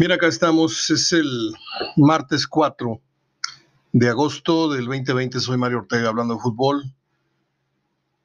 Mira, 0.00 0.14
acá 0.14 0.28
estamos, 0.28 0.90
es 0.90 1.12
el 1.12 1.52
martes 1.96 2.46
4 2.46 3.00
de 3.90 4.08
agosto 4.08 4.68
del 4.72 4.84
2020, 4.84 5.40
soy 5.40 5.58
Mario 5.58 5.78
Ortega 5.78 6.10
hablando 6.10 6.34
de 6.34 6.40
fútbol. 6.40 6.94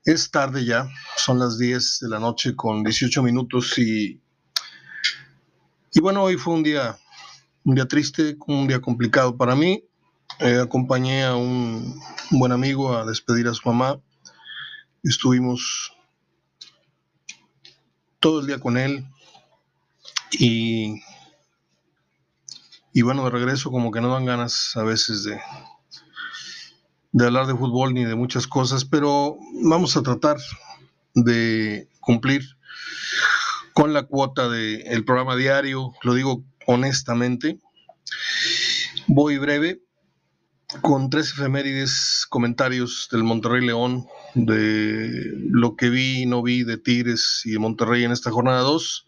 Es 0.05 0.29
tarde 0.29 0.65
ya, 0.65 0.88
son 1.17 1.39
las 1.39 1.57
10 1.57 2.01
de 2.01 2.09
la 2.09 2.20
noche 2.20 2.55
con 2.55 2.83
18 2.83 3.23
minutos 3.23 3.76
y, 3.79 4.22
y 5.96 5.99
bueno, 5.99 6.22
hoy 6.22 6.37
fue 6.37 6.54
un 6.54 6.62
día, 6.62 6.96
un 7.65 7.74
día 7.74 7.87
triste, 7.87 8.37
un 8.46 8.67
día 8.67 8.79
complicado 8.79 9.35
para 9.35 9.55
mí. 9.55 9.83
Eh, 10.42 10.60
acompañé 10.62 11.24
a 11.24 11.35
un, 11.35 11.99
un 12.29 12.40
buen 12.40 12.51
amigo 12.51 12.96
a 12.96 13.03
despedir 13.03 13.47
a 13.47 13.53
su 13.55 13.67
mamá. 13.67 13.99
Estuvimos 15.01 15.92
todo 18.20 18.41
el 18.41 18.45
día 18.45 18.59
con 18.59 18.77
él 18.77 19.08
y 20.34 21.02
y 22.94 23.02
bueno, 23.02 23.24
de 23.24 23.32
regreso 23.32 23.72
como 23.72 23.92
que 23.92 24.02
no 24.02 24.14
dan 24.14 24.26
ganas 24.26 24.74
a 24.76 24.84
veces 24.84 25.24
de, 25.24 25.40
de 27.12 27.26
hablar 27.26 27.48
de 27.48 27.56
fútbol 27.56 27.94
ni 27.94 28.06
de 28.06 28.16
muchas 28.16 28.46
cosas, 28.48 28.86
pero 28.86 29.38
vamos 29.64 29.98
a 29.98 30.04
tratar 30.04 30.38
de 31.16 31.90
cumplir 32.00 32.44
con 33.74 33.94
la 33.94 34.04
cuota 34.04 34.48
del 34.48 35.04
programa 35.06 35.36
diario, 35.36 35.94
lo 36.04 36.14
digo 36.14 36.44
honestamente. 36.68 37.60
Voy 39.08 39.40
breve 39.40 39.82
con 40.82 41.10
tres 41.10 41.32
efemérides, 41.32 42.26
comentarios 42.30 43.08
del 43.12 43.24
Monterrey 43.24 43.66
León, 43.66 44.05
de 44.36 45.34
lo 45.50 45.76
que 45.76 45.90
vi 45.90 46.22
y 46.22 46.26
no 46.26 46.41
vi 46.41 46.64
de 46.64 46.78
Tigres 46.78 47.41
y 47.46 47.52
de 47.52 47.60
Monterrey 47.60 48.04
en 48.04 48.12
esta 48.12 48.32
jornada 48.32 48.62
2. 48.62 49.05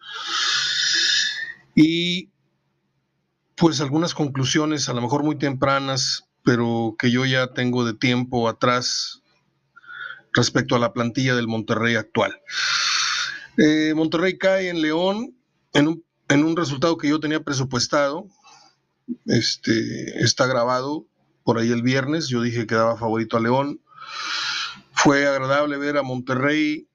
Y 1.75 2.29
pues 3.55 3.79
algunas 3.81 4.13
conclusiones, 4.13 4.89
a 4.89 4.93
lo 4.93 5.01
mejor 5.01 5.23
muy 5.23 5.37
tempranas, 5.37 6.25
pero 6.43 6.95
que 6.99 7.09
yo 7.09 7.25
ya 7.25 7.53
tengo 7.53 7.85
de 7.85 7.93
tiempo 7.93 8.47
atrás 8.49 9.21
respecto 10.33 10.75
a 10.75 10.79
la 10.79 10.93
plantilla 10.93 11.35
del 11.35 11.47
Monterrey 11.47 11.95
actual. 11.95 12.39
Eh, 13.57 13.93
Monterrey 13.95 14.37
cae 14.37 14.69
en 14.69 14.81
León 14.81 15.35
en 15.73 15.87
un, 15.87 16.05
en 16.27 16.43
un, 16.43 16.57
resultado 16.57 16.97
que 16.97 17.07
yo 17.07 17.19
tenía 17.19 17.43
presupuestado. 17.43 18.27
Este, 19.25 20.23
está 20.23 20.45
grabado 20.45 21.07
por 21.43 21.57
ahí 21.57 21.71
el 21.71 21.81
viernes. 21.81 22.27
Yo 22.27 22.41
dije 22.41 22.67
que 22.67 22.75
daba 22.75 22.97
favorito 22.97 23.37
a 23.37 23.41
León. 23.41 23.79
Fue 24.91 25.25
agradable 25.27 25.77
ver 25.77 25.97
a 25.97 26.03
Monterrey 26.03 26.87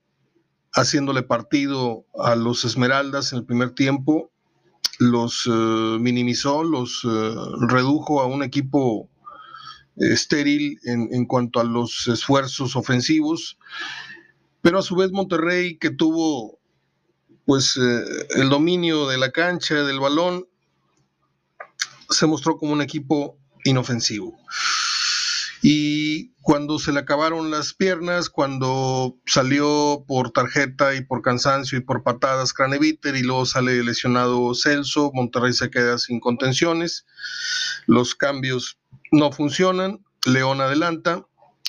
haciéndole 0.72 1.22
partido 1.22 2.04
a 2.18 2.36
los 2.36 2.64
Esmeraldas 2.64 3.32
en 3.32 3.38
el 3.38 3.44
primer 3.44 3.70
tiempo 3.70 4.30
los 5.00 5.46
eh, 5.46 5.96
minimizó, 5.98 6.62
los 6.62 7.02
eh, 7.04 7.34
redujo 7.68 8.20
a 8.20 8.26
un 8.26 8.42
equipo 8.42 9.08
estéril 9.96 10.78
en, 10.84 11.24
cuanto 11.26 11.58
a 11.58 11.64
los 11.64 12.06
esfuerzos 12.06 12.76
ofensivos, 12.76 13.58
pero 14.60 14.78
a 14.78 14.82
su 14.82 14.94
vez 14.96 15.10
Monterrey 15.10 15.78
que 15.78 15.90
tuvo 15.90 16.58
pues 17.46 17.78
eh, 17.78 18.04
el 18.36 18.50
dominio 18.50 19.08
de 19.08 19.16
la 19.16 19.30
cancha, 19.30 19.82
del 19.82 20.00
balón, 20.00 20.46
se 22.10 22.26
mostró 22.26 22.58
como 22.58 22.74
un 22.74 22.82
equipo 22.82 23.38
inofensivo. 23.64 24.38
Y 25.62 26.30
cuando 26.40 26.78
se 26.78 26.92
le 26.92 27.00
acabaron 27.00 27.50
las 27.50 27.74
piernas, 27.74 28.30
cuando 28.30 29.16
salió 29.26 30.04
por 30.06 30.30
tarjeta 30.30 30.94
y 30.94 31.02
por 31.02 31.20
cansancio 31.20 31.78
y 31.78 31.82
por 31.82 32.02
patadas 32.02 32.54
Craneviter 32.54 33.14
y 33.14 33.22
luego 33.22 33.44
sale 33.44 33.84
lesionado 33.84 34.54
Celso, 34.54 35.10
Monterrey 35.12 35.52
se 35.52 35.70
queda 35.70 35.98
sin 35.98 36.18
contenciones, 36.18 37.04
los 37.86 38.14
cambios 38.14 38.78
no 39.12 39.32
funcionan, 39.32 40.04
León 40.24 40.60
adelanta 40.60 41.26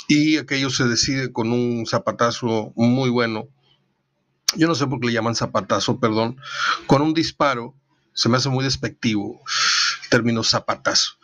y 0.08 0.38
aquello 0.38 0.70
se 0.70 0.86
decide 0.86 1.34
con 1.34 1.52
un 1.52 1.86
zapatazo 1.86 2.72
muy 2.76 3.10
bueno. 3.10 3.50
Yo 4.56 4.68
no 4.68 4.76
sé 4.76 4.88
por 4.88 5.00
qué 5.00 5.08
le 5.08 5.14
llaman 5.14 5.36
zapatazo, 5.36 6.00
perdón, 6.00 6.38
con 6.88 7.02
un 7.02 7.14
disparo, 7.14 7.76
se 8.14 8.30
me 8.30 8.38
hace 8.38 8.50
muy 8.50 8.64
despectivo. 8.64 9.42
Término 10.10 10.44
zapatazo 10.44 11.18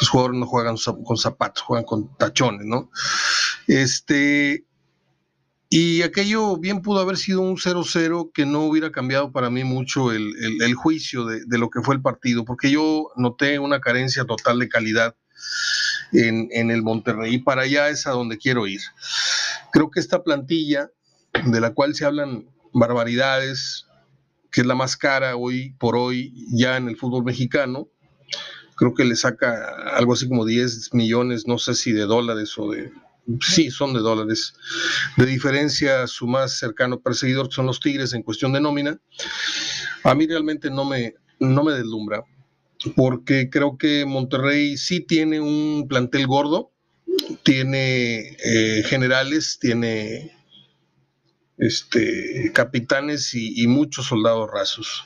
los 0.00 0.08
jugadores 0.08 0.40
no 0.40 0.46
juegan 0.46 0.76
con 1.04 1.16
zapatos, 1.16 1.62
juegan 1.62 1.84
con 1.84 2.16
tachones, 2.16 2.66
¿no? 2.66 2.90
Este, 3.66 4.64
y 5.68 6.02
aquello 6.02 6.56
bien 6.56 6.82
pudo 6.82 7.00
haber 7.00 7.16
sido 7.16 7.42
un 7.42 7.56
0-0 7.56 8.32
que 8.32 8.44
no 8.44 8.62
hubiera 8.62 8.90
cambiado 8.90 9.30
para 9.30 9.50
mí 9.50 9.62
mucho 9.62 10.10
el, 10.10 10.74
juicio 10.74 11.26
de, 11.26 11.58
lo 11.58 11.70
que 11.70 11.82
fue 11.82 11.94
el 11.94 12.02
partido, 12.02 12.44
porque 12.44 12.70
yo 12.70 13.10
noté 13.16 13.58
una 13.58 13.80
carencia 13.80 14.24
total 14.24 14.58
de 14.58 14.68
calidad 14.68 15.14
en, 16.12 16.48
en, 16.50 16.70
el 16.70 16.82
Monterrey 16.82 17.34
y 17.34 17.38
para 17.38 17.62
allá 17.62 17.88
es 17.88 18.06
a 18.06 18.10
donde 18.10 18.38
quiero 18.38 18.66
ir. 18.66 18.80
Creo 19.72 19.90
que 19.90 20.00
esta 20.00 20.24
plantilla, 20.24 20.90
de 21.44 21.60
la 21.60 21.72
cual 21.72 21.94
se 21.94 22.04
hablan 22.04 22.46
barbaridades, 22.72 23.86
que 24.50 24.62
es 24.62 24.66
la 24.66 24.74
más 24.74 24.96
cara 24.96 25.36
hoy 25.36 25.74
por 25.78 25.96
hoy 25.96 26.34
ya 26.48 26.76
en 26.76 26.88
el 26.88 26.96
fútbol 26.96 27.22
mexicano, 27.22 27.88
creo 28.80 28.94
que 28.94 29.04
le 29.04 29.14
saca 29.14 29.90
algo 29.94 30.14
así 30.14 30.26
como 30.26 30.46
10 30.46 30.94
millones, 30.94 31.46
no 31.46 31.58
sé 31.58 31.74
si 31.74 31.92
de 31.92 32.06
dólares 32.06 32.54
o 32.56 32.70
de... 32.70 32.90
Sí, 33.42 33.70
son 33.70 33.92
de 33.92 34.00
dólares. 34.00 34.54
De 35.18 35.26
diferencia, 35.26 36.06
su 36.06 36.26
más 36.26 36.58
cercano 36.58 36.98
perseguidor 36.98 37.52
son 37.52 37.66
los 37.66 37.78
Tigres 37.78 38.14
en 38.14 38.22
cuestión 38.22 38.54
de 38.54 38.62
nómina. 38.62 38.98
A 40.02 40.14
mí 40.14 40.26
realmente 40.26 40.70
no 40.70 40.86
me, 40.86 41.12
no 41.38 41.62
me 41.62 41.74
deslumbra, 41.74 42.24
porque 42.96 43.50
creo 43.50 43.76
que 43.76 44.06
Monterrey 44.06 44.78
sí 44.78 45.00
tiene 45.00 45.40
un 45.40 45.86
plantel 45.86 46.26
gordo, 46.26 46.72
tiene 47.42 48.34
eh, 48.42 48.82
generales, 48.86 49.58
tiene 49.60 50.32
este, 51.60 52.50
capitanes 52.54 53.34
y, 53.34 53.66
muchos 53.66 54.06
soldados 54.06 54.50
rasos. 54.50 55.04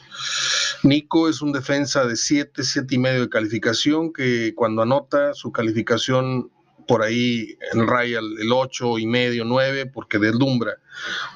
Nico 0.84 1.28
es 1.28 1.42
un 1.42 1.52
defensa 1.52 2.06
de 2.06 2.16
7, 2.16 2.62
7 2.62 2.94
y 2.94 2.98
medio 2.98 3.22
de 3.22 3.28
calificación, 3.28 4.12
que 4.12 4.54
cuando 4.54 4.82
anota 4.82 5.34
su 5.34 5.50
calificación 5.50 6.52
por 6.86 7.02
ahí 7.02 7.58
en 7.72 7.88
raya 7.88 8.20
el 8.20 8.52
8 8.52 8.98
y 9.00 9.06
medio, 9.06 9.44
9, 9.44 9.86
porque 9.86 10.18
deslumbra 10.18 10.76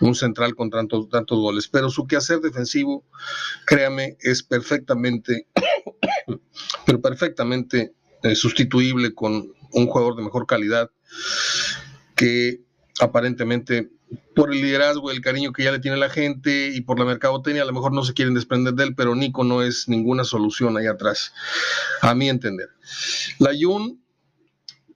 un 0.00 0.14
central 0.14 0.54
con 0.54 0.70
tantos, 0.70 1.08
tantos 1.08 1.38
goles. 1.38 1.66
Pero 1.66 1.90
su 1.90 2.06
quehacer 2.06 2.40
defensivo, 2.40 3.04
créame, 3.66 4.16
es 4.20 4.44
perfectamente, 4.44 5.48
pero 6.86 7.00
perfectamente 7.00 7.92
eh, 8.22 8.36
sustituible 8.36 9.14
con 9.14 9.52
un 9.72 9.86
jugador 9.86 10.14
de 10.14 10.22
mejor 10.22 10.46
calidad 10.46 10.90
que 12.14 12.67
aparentemente 13.00 13.90
por 14.34 14.52
el 14.52 14.60
liderazgo, 14.60 15.10
el 15.10 15.20
cariño 15.20 15.52
que 15.52 15.64
ya 15.64 15.72
le 15.72 15.80
tiene 15.80 15.96
la 15.96 16.08
gente 16.08 16.70
y 16.74 16.80
por 16.80 16.98
la 16.98 17.04
mercadotecnia, 17.04 17.62
a 17.62 17.66
lo 17.66 17.72
mejor 17.72 17.92
no 17.92 18.04
se 18.04 18.14
quieren 18.14 18.34
desprender 18.34 18.74
de 18.74 18.84
él, 18.84 18.94
pero 18.94 19.14
Nico 19.14 19.44
no 19.44 19.62
es 19.62 19.88
ninguna 19.88 20.24
solución 20.24 20.76
ahí 20.76 20.86
atrás, 20.86 21.32
a 22.00 22.14
mi 22.14 22.28
entender. 22.28 22.68
La 23.38 23.50
Jun, 23.58 24.02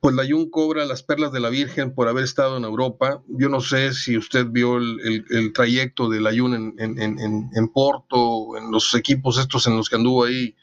pues 0.01 0.15
la 0.15 0.27
Jun 0.27 0.51
cobra 0.51 0.85
las 0.85 1.03
perlas 1.03 1.33
de 1.33 1.41
la 1.41 1.51
Virgen 1.51 1.95
por 1.95 2.09
haber 2.09 2.25
estado 2.25 2.57
en 2.57 2.65
Europa. 2.65 3.23
Yo 3.29 3.49
no 3.49 3.61
sé 3.61 3.93
si 3.93 4.17
usted 4.17 4.47
vio 4.47 4.79
el, 4.79 5.53
trayecto 5.55 6.09
de 6.09 6.21
la 6.21 6.31
Jun 6.31 6.75
en, 6.79 6.99
en, 6.99 7.69
Porto, 7.69 8.57
en 8.57 8.71
los 8.71 8.95
equipos 8.95 9.39
estos 9.39 9.67
en 9.67 9.77
los 9.77 9.89
que 9.89 9.97
anduvo 9.97 10.25
ahí 10.25 10.57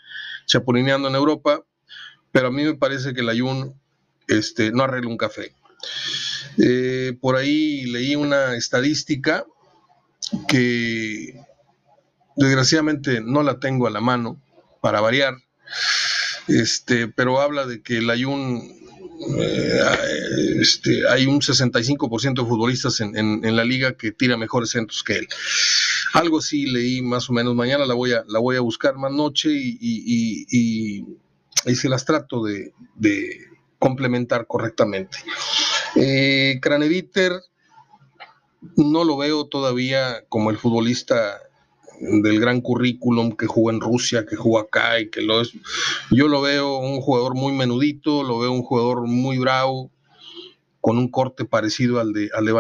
chapulineando 0.46 1.08
en 1.08 1.16
Europa, 1.16 1.64
pero 2.32 2.48
a 2.48 2.52
mí 2.52 2.64
me 2.64 2.76
parece 2.76 3.14
que 3.14 3.24
la 3.24 3.38
Jun 3.38 3.76
este, 4.28 4.72
no 4.72 4.84
arregla 4.84 5.10
un 5.10 5.18
café. 5.18 5.54
Eh, 6.58 7.18
por 7.22 7.36
ahí 7.36 7.86
leí 7.86 8.16
una 8.16 8.56
estadística 8.56 9.46
que 10.48 11.40
desgraciadamente 12.36 13.22
no 13.22 13.44
la 13.44 13.59
tengo 13.59 13.88
a 13.88 13.91
la 13.91 14.02
mano 14.02 14.41
para 14.82 15.02
variar, 15.02 15.36
este, 16.47 17.08
pero 17.08 17.41
habla 17.41 17.66
de 17.66 17.82
que 17.82 17.97
el 17.97 18.09
Ayun 18.09 18.80
eh, 19.38 19.82
este, 20.62 21.08
hay 21.09 21.26
un 21.26 21.41
65% 21.41 22.42
de 22.42 22.47
futbolistas 22.47 23.02
en, 23.02 23.56
la 23.56 23.66
liga 23.66 23.94
que 23.94 24.12
tira 24.12 24.38
mejores 24.38 24.72
centros 24.72 25.03
que 25.03 25.18
él. 25.18 25.28
Algo 26.14 26.42
sí 26.42 26.66
leí 26.66 27.02
más 27.02 27.30
o 27.30 27.34
menos, 27.34 27.56
mañana 27.56 27.85
la 27.85 27.94
voy 27.94 28.14
a, 28.14 28.24
la 28.28 28.40
voy 28.40 28.56
a 28.56 28.62
buscar 28.62 28.96
más 28.96 29.12
noche 29.12 29.50
y, 29.52 29.78
y, 29.82 31.76
se 31.76 31.90
las 31.90 32.06
trato 32.06 32.44
de 32.44 32.74
complementar 33.79 34.46
correctamente. 34.46 35.17
Eh, 35.96 36.59
no 38.76 39.03
lo 39.03 39.17
veo 39.17 39.46
todavía 39.46 40.23
como 40.29 40.49
el 40.49 40.58
futbolista 40.58 41.40
del 41.99 42.40
gran 42.40 42.61
currículum 42.61 43.35
que 43.35 43.46
jugó 43.46 43.72
en 43.72 43.81
Rusia, 43.81 44.26
que 44.26 44.35
jugó 44.35 44.59
acá 44.59 44.99
y 44.99 45.09
que 45.09 45.22
lo 45.22 45.41
es. 45.41 45.52
Yo 46.11 46.28
lo 46.28 46.41
veo 46.41 46.78
un 46.78 47.02
jugador 47.02 47.35
muy 47.35 47.53
menudito, 47.53 48.23
lo 48.23 48.40
veo 48.40 48.52
un 48.52 48.64
jugador 48.64 49.08
muy 49.08 49.37
bravo, 49.37 49.91
con 50.82 50.97
un 50.97 51.09
corte 51.09 51.46
parecido 51.46 51.99
al 51.99 52.14
de, 52.14 52.29
al 52.34 52.46
de 52.46 52.52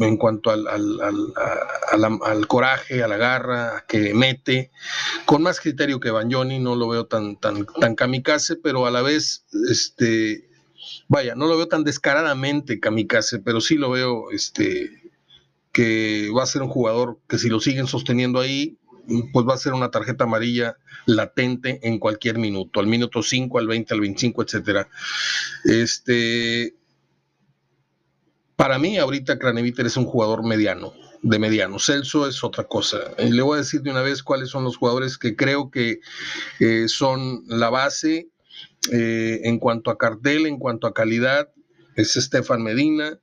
en 0.00 0.16
cuanto 0.16 0.50
al, 0.50 0.66
al, 0.66 2.46
coraje, 2.46 3.02
a 3.02 3.08
la 3.08 3.16
garra, 3.16 3.84
que 3.88 4.14
mete, 4.14 4.70
con 5.24 5.42
más 5.42 5.60
criterio 5.60 6.00
que 6.00 6.10
Bagnoni, 6.10 6.58
no 6.58 6.76
lo 6.76 6.88
veo 6.88 7.06
tan, 7.06 7.36
tan, 7.36 7.66
tan 7.80 7.94
kamikaze, 7.94 8.56
pero 8.56 8.86
a 8.86 8.90
la 8.90 9.02
vez, 9.02 9.44
este, 9.70 10.48
vaya, 11.08 11.34
no 11.34 11.46
lo 11.46 11.56
veo 11.56 11.68
tan 11.68 11.84
descaradamente 11.84 12.80
kamikaze, 12.80 13.40
pero 13.40 13.60
sí 13.60 13.76
lo 13.76 13.90
veo, 13.90 14.30
este, 14.30 14.90
que 15.72 16.30
va 16.36 16.42
a 16.42 16.46
ser 16.46 16.62
un 16.62 16.68
jugador 16.68 17.18
que 17.28 17.38
si 17.38 17.48
lo 17.48 17.60
siguen 17.60 17.86
sosteniendo 17.86 18.40
ahí, 18.40 18.78
pues 19.32 19.46
va 19.46 19.54
a 19.54 19.58
ser 19.58 19.72
una 19.72 19.90
tarjeta 19.90 20.24
amarilla 20.24 20.76
latente 21.06 21.80
en 21.82 21.98
cualquier 21.98 22.38
minuto, 22.38 22.80
al 22.80 22.86
minuto 22.86 23.22
5, 23.22 23.58
al 23.58 23.66
20, 23.66 23.94
al 23.94 24.00
25, 24.00 24.42
etcétera. 24.42 24.88
Este, 25.64 26.74
para 28.58 28.76
mí, 28.80 28.98
ahorita 28.98 29.38
Craneviter 29.38 29.86
es 29.86 29.96
un 29.96 30.04
jugador 30.04 30.44
mediano, 30.44 30.92
de 31.22 31.38
mediano. 31.38 31.78
Celso 31.78 32.26
es 32.26 32.42
otra 32.42 32.64
cosa. 32.64 32.98
le 33.16 33.40
voy 33.40 33.54
a 33.54 33.58
decir 33.58 33.82
de 33.82 33.92
una 33.92 34.02
vez 34.02 34.20
cuáles 34.24 34.48
son 34.48 34.64
los 34.64 34.76
jugadores 34.76 35.16
que 35.16 35.36
creo 35.36 35.70
que 35.70 36.00
eh, 36.58 36.88
son 36.88 37.44
la 37.46 37.70
base 37.70 38.30
eh, 38.90 39.42
en 39.44 39.60
cuanto 39.60 39.92
a 39.92 39.96
cartel, 39.96 40.46
en 40.46 40.58
cuanto 40.58 40.88
a 40.88 40.92
calidad. 40.92 41.52
Es 41.94 42.16
Estefan 42.16 42.64
Medina, 42.64 43.20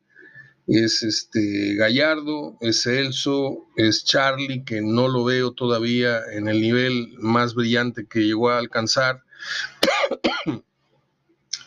es 0.67 1.03
este 1.03 1.75
Gallardo, 1.75 2.57
es 2.61 2.83
Celso, 2.83 3.67
es 3.75 4.05
Charlie, 4.05 4.63
que 4.63 4.81
no 4.81 5.09
lo 5.09 5.25
veo 5.25 5.51
todavía 5.51 6.21
en 6.31 6.47
el 6.47 6.61
nivel 6.61 7.13
más 7.17 7.55
brillante 7.55 8.07
que 8.07 8.21
llegó 8.21 8.51
a 8.51 8.59
alcanzar. 8.59 9.25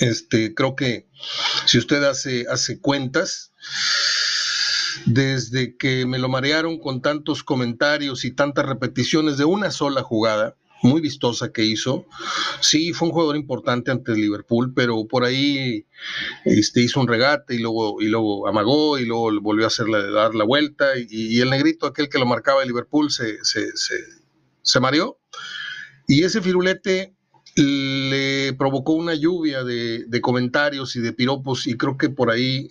Este, 0.01 0.55
creo 0.55 0.77
que 0.77 1.09
si 1.67 1.79
usted 1.79 2.05
hace, 2.05 2.47
hace 2.49 2.81
cuentas, 2.81 3.53
desde 5.07 5.77
que 5.77 6.07
me 6.07 6.19
lo 6.19 6.29
marearon 6.29 6.79
con 6.79 7.03
tantos 7.03 7.43
comentarios 7.43 8.25
y 8.25 8.33
tantas 8.33 8.67
repeticiones 8.67 9.39
de 9.39 9.45
una 9.45 9.71
sola 9.71 10.03
jugada, 10.03 10.57
muy 10.83 11.01
vistosa 11.01 11.53
que 11.53 11.65
hizo. 11.65 12.07
Sí, 12.61 12.93
fue 12.93 13.09
un 13.09 13.15
jugador 13.15 13.37
importante 13.37 13.91
ante 13.91 14.15
Liverpool, 14.15 14.73
pero 14.75 15.07
por 15.07 15.25
ahí 15.25 15.87
este, 16.45 16.83
hizo 16.83 17.01
un 17.01 17.09
regate 17.09 17.55
y 17.55 17.59
luego, 17.59 18.01
y 18.01 18.09
luego 18.09 18.47
amagó 18.49 18.99
y 18.99 19.05
luego 19.05 19.31
volvió 19.41 19.65
a 19.65 19.69
hacerle 19.69 20.11
dar 20.11 20.35
la 20.35 20.45
vuelta 20.45 20.87
y, 20.97 21.41
el 21.41 21.51
negrito, 21.51 21.87
aquel 21.87 22.09
que 22.09 22.19
lo 22.19 22.27
marcaba 22.27 22.63
el 22.63 22.69
Liverpool, 22.69 23.11
se, 23.11 23.39
se, 23.43 24.81
mareó. 24.81 25.19
Y 26.07 26.25
ese 26.25 26.41
firulete 26.41 27.15
le 27.63 28.53
provocó 28.55 28.93
una 28.93 29.15
lluvia 29.15 29.65
de, 29.65 30.21
comentarios 30.23 30.97
y 30.97 31.01
de 31.01 31.13
piropos 31.13 31.67
y 31.67 31.77
creo 31.77 31.97
que 31.97 32.09
por 32.09 32.31
ahí 32.31 32.71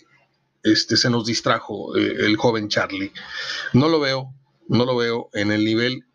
este, 0.63 0.97
se 0.97 1.09
nos 1.09 1.25
distrajo 1.25 1.95
eh, 1.97 2.25
el 2.25 2.37
joven 2.37 2.69
Charlie. 2.69 3.11
No 3.73 3.89
lo 3.89 3.99
veo, 3.99 4.33
no 4.67 4.85
lo 4.85 4.95
veo 4.95 5.29
en 5.33 5.51
el 5.51 5.65
nivel 5.65 6.05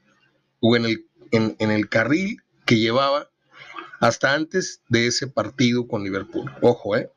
o 0.61 0.77
en 0.77 0.87
el 0.87 1.07
en, 1.33 1.71
el 1.71 1.89
carril 1.89 2.43
que 2.65 2.79
llevaba 2.79 3.31
hasta 4.01 4.35
antes 4.35 4.83
de 4.89 5.07
ese 5.07 5.27
partido 5.27 5.89
con 5.89 6.05
Liverpool. 6.05 6.51
Ojo, 6.61 6.97
¿eh? 6.97 7.11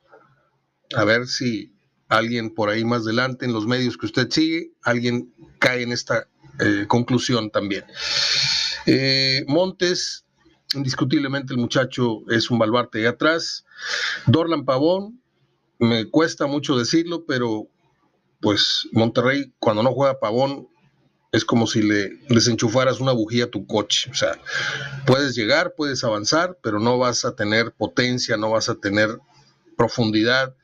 A 0.96 1.04
ver 1.04 1.28
si 1.28 1.74
alguien 2.08 2.54
por 2.54 2.70
ahí 2.70 2.86
más 2.86 3.02
adelante 3.02 3.46
en 3.46 3.54
los 3.54 3.66
medios 3.68 3.98
que 3.98 4.06
usted 4.06 4.30
sigue, 4.30 4.72
alguien 4.84 5.34
cae 5.60 5.84
en 5.84 5.92
esta 5.92 6.28
eh, 6.60 6.86
conclusión 6.88 7.50
también. 7.50 7.84
Eh, 8.86 9.44
Montes, 9.48 10.25
indiscutiblemente 10.74 11.54
el 11.54 11.60
muchacho 11.60 12.22
es 12.30 12.50
un 12.50 12.60
baluarte 12.60 13.00
de 13.00 13.08
atrás. 13.08 13.66
Dorlan 14.26 14.66
Pavón, 14.66 15.22
me 15.80 16.06
cuesta 16.10 16.48
mucho 16.48 16.78
decirlo, 16.78 17.26
pero 17.26 17.68
pues 18.40 18.88
Monterrey 18.92 19.54
cuando 19.60 19.84
no 19.84 19.94
juega 19.94 20.20
Pavón 20.20 20.68
es 21.32 21.44
como 21.44 21.68
si 21.68 21.82
le 21.82 22.18
desenchufaras 22.30 23.02
una 23.02 23.12
bujía 23.12 23.46
a 23.46 23.52
tu 23.52 23.68
coche. 23.68 24.10
O 24.10 24.14
sea, 24.14 24.40
puedes 25.06 25.36
llegar, 25.36 25.74
puedes 25.76 26.04
avanzar, 26.04 26.58
pero 26.64 26.80
no 26.80 26.98
vas 26.98 27.26
a 27.26 27.36
tener 27.36 27.74
potencia, 27.74 28.38
no 28.38 28.52
vas 28.52 28.70
a 28.70 28.76
tener 28.76 29.20
profundidad, 29.76 30.56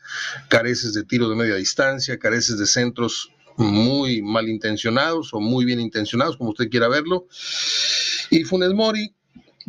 careces 0.48 0.94
de 0.94 1.04
tiro 1.04 1.28
de 1.30 1.36
media 1.36 1.56
distancia, 1.56 2.18
careces 2.18 2.58
de 2.58 2.66
centros 2.66 3.32
muy 3.58 4.22
mal 4.22 4.48
intencionados 4.48 5.34
o 5.34 5.42
muy 5.42 5.66
bien 5.66 5.82
intencionados, 5.82 6.38
como 6.38 6.52
usted 6.52 6.70
quiera 6.70 6.88
verlo. 6.88 7.28
Y 8.30 8.46
Funes 8.46 8.74
Mori, 8.74 9.14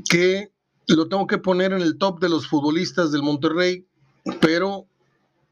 que 0.09 0.51
lo 0.87 1.09
tengo 1.09 1.27
que 1.27 1.39
poner 1.39 1.73
en 1.73 1.81
el 1.81 1.99
top 1.99 2.21
de 2.21 2.29
los 2.29 2.47
futbolistas 2.47 3.13
del 3.13 3.23
Monterrey, 3.23 3.87
pero 4.41 4.87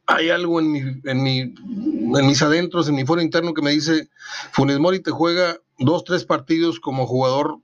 hay 0.06 0.30
algo 0.30 0.60
en, 0.60 0.72
mi, 0.72 0.80
en, 1.04 1.22
mi, 1.22 1.38
en 1.40 2.26
mis 2.26 2.42
adentros, 2.42 2.88
en 2.88 2.96
mi 2.96 3.04
foro 3.04 3.22
interno 3.22 3.54
que 3.54 3.62
me 3.62 3.70
dice, 3.70 4.08
Funes 4.52 4.78
Mori 4.78 5.00
te 5.00 5.10
juega 5.10 5.58
dos, 5.78 6.04
tres 6.04 6.24
partidos 6.24 6.80
como 6.80 7.06
jugador 7.06 7.58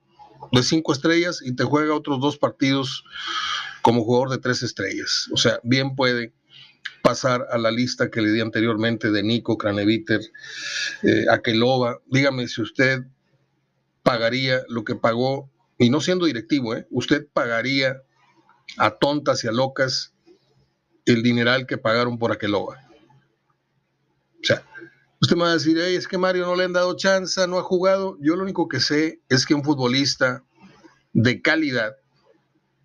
de 0.51 0.63
cinco 0.63 0.93
estrellas 0.93 1.41
y 1.43 1.55
te 1.55 1.63
juega 1.63 1.93
otros 1.93 2.19
dos 2.19 2.37
partidos 2.37 3.03
como 3.81 4.03
jugador 4.03 4.29
de 4.29 4.37
tres 4.37 4.63
estrellas. 4.63 5.27
O 5.33 5.37
sea, 5.37 5.59
bien 5.63 5.95
puede 5.95 6.33
pasar 7.01 7.47
a 7.51 7.57
la 7.57 7.71
lista 7.71 8.09
que 8.09 8.21
le 8.21 8.31
di 8.31 8.41
anteriormente 8.41 9.11
de 9.11 9.23
Nico, 9.23 9.57
Craneviter, 9.57 10.21
eh. 11.03 11.25
Dígame 12.07 12.47
si 12.47 12.61
usted 12.61 13.03
pagaría 14.03 14.61
lo 14.69 14.83
que 14.83 14.95
pagó, 14.95 15.49
y 15.77 15.89
no 15.89 16.01
siendo 16.01 16.25
directivo, 16.25 16.75
¿eh? 16.75 16.87
usted 16.89 17.27
pagaría 17.31 18.01
a 18.77 18.91
tontas 18.91 19.43
y 19.43 19.47
a 19.47 19.51
locas 19.51 20.13
el 21.05 21.23
dineral 21.23 21.67
que 21.67 21.77
pagaron 21.77 22.17
por 22.17 22.31
Aqueloba. 22.31 22.77
O 24.41 24.43
sea, 24.43 24.63
usted 25.21 25.35
me 25.35 25.43
va 25.43 25.51
a 25.51 25.53
decir, 25.53 25.77
es 25.77 26.07
que 26.07 26.17
Mario 26.17 26.45
no 26.45 26.55
le 26.55 26.65
han 26.65 26.73
dado 26.73 26.95
chance, 26.95 27.47
no 27.47 27.59
ha 27.59 27.63
jugado. 27.63 28.17
Yo 28.19 28.35
lo 28.35 28.43
único 28.43 28.67
que 28.67 28.79
sé 28.79 29.21
es 29.29 29.45
que 29.45 29.53
un 29.53 29.63
futbolista 29.63 30.43
de 31.13 31.41
calidad, 31.41 31.95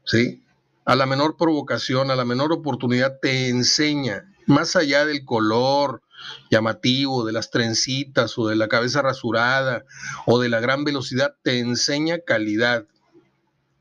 ¿sí? 0.04 0.44
A 0.84 0.96
la 0.96 1.06
menor 1.06 1.36
provocación, 1.36 2.10
a 2.10 2.16
la 2.16 2.24
menor 2.24 2.52
oportunidad, 2.52 3.18
te 3.20 3.48
enseña, 3.48 4.32
más 4.46 4.76
allá 4.76 5.04
del 5.04 5.24
color 5.24 6.02
llamativo, 6.50 7.24
de 7.24 7.32
las 7.32 7.50
trencitas 7.50 8.38
o 8.38 8.48
de 8.48 8.56
la 8.56 8.69
cabeza 8.69 9.02
rasurada 9.02 9.84
o 10.26 10.40
de 10.40 10.48
la 10.48 10.60
gran 10.60 10.84
velocidad, 10.84 11.34
te 11.42 11.58
enseña 11.58 12.19
calidad, 12.20 12.86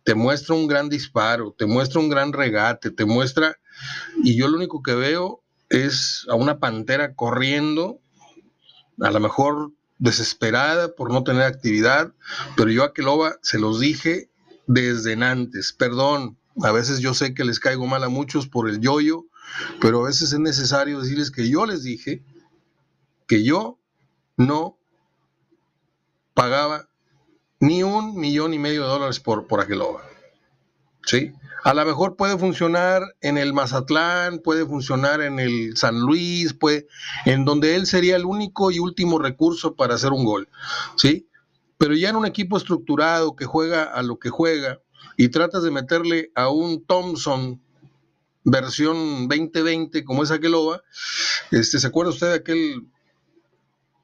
te 0.03 0.15
muestra 0.15 0.55
un 0.55 0.67
gran 0.67 0.89
disparo, 0.89 1.53
te 1.57 1.65
muestra 1.65 1.99
un 1.99 2.09
gran 2.09 2.33
regate, 2.33 2.91
te 2.91 3.05
muestra 3.05 3.57
y 4.23 4.35
yo 4.35 4.47
lo 4.47 4.57
único 4.57 4.81
que 4.81 4.95
veo 4.95 5.41
es 5.69 6.25
a 6.29 6.35
una 6.35 6.59
pantera 6.59 7.15
corriendo, 7.15 7.99
a 8.99 9.11
lo 9.11 9.19
mejor 9.19 9.71
desesperada 9.99 10.95
por 10.95 11.11
no 11.11 11.23
tener 11.23 11.43
actividad, 11.43 12.11
pero 12.57 12.71
yo 12.71 12.83
a 12.83 12.93
Keloba 12.93 13.35
se 13.41 13.59
los 13.59 13.79
dije 13.79 14.29
desde 14.67 15.13
antes, 15.23 15.73
perdón, 15.73 16.37
a 16.61 16.71
veces 16.71 16.99
yo 16.99 17.13
sé 17.13 17.33
que 17.33 17.45
les 17.45 17.59
caigo 17.59 17.85
mal 17.87 18.03
a 18.03 18.09
muchos 18.09 18.47
por 18.47 18.69
el 18.69 18.79
yoyo, 18.79 19.25
pero 19.79 20.01
a 20.01 20.07
veces 20.07 20.33
es 20.33 20.39
necesario 20.39 20.99
decirles 20.99 21.31
que 21.31 21.49
yo 21.49 21.65
les 21.65 21.83
dije 21.83 22.23
que 23.31 23.43
yo 23.45 23.79
no 24.35 24.77
pagaba 26.33 26.89
ni 27.61 27.81
un 27.81 28.19
millón 28.19 28.53
y 28.53 28.59
medio 28.59 28.81
de 28.81 28.89
dólares 28.89 29.21
por, 29.21 29.47
por. 29.47 29.65
¿Sí? 31.05 31.31
A 31.63 31.73
lo 31.73 31.85
mejor 31.85 32.17
puede 32.17 32.37
funcionar 32.37 33.03
en 33.21 33.37
el 33.37 33.53
Mazatlán, 33.53 34.39
puede 34.39 34.65
funcionar 34.65 35.21
en 35.21 35.39
el 35.39 35.77
San 35.77 36.01
Luis, 36.01 36.53
puede, 36.53 36.87
en 37.23 37.45
donde 37.45 37.75
él 37.75 37.85
sería 37.85 38.17
el 38.17 38.25
único 38.25 38.69
y 38.69 38.79
último 38.79 39.17
recurso 39.17 39.77
para 39.77 39.95
hacer 39.95 40.11
un 40.11 40.25
gol, 40.25 40.49
¿sí? 40.97 41.29
Pero 41.77 41.93
ya 41.93 42.09
en 42.09 42.17
un 42.17 42.25
equipo 42.25 42.57
estructurado 42.57 43.37
que 43.37 43.45
juega 43.45 43.83
a 43.85 44.03
lo 44.03 44.19
que 44.19 44.29
juega 44.29 44.81
y 45.15 45.29
tratas 45.29 45.63
de 45.63 45.71
meterle 45.71 46.31
a 46.35 46.49
un 46.49 46.85
Thompson 46.85 47.61
versión 48.43 49.29
2020 49.29 50.03
como 50.03 50.23
es 50.23 50.31
Aqueloba, 50.31 50.81
este, 51.49 51.79
¿se 51.79 51.87
acuerda 51.87 52.11
usted 52.11 52.27
de 52.27 52.35
aquel 52.35 52.87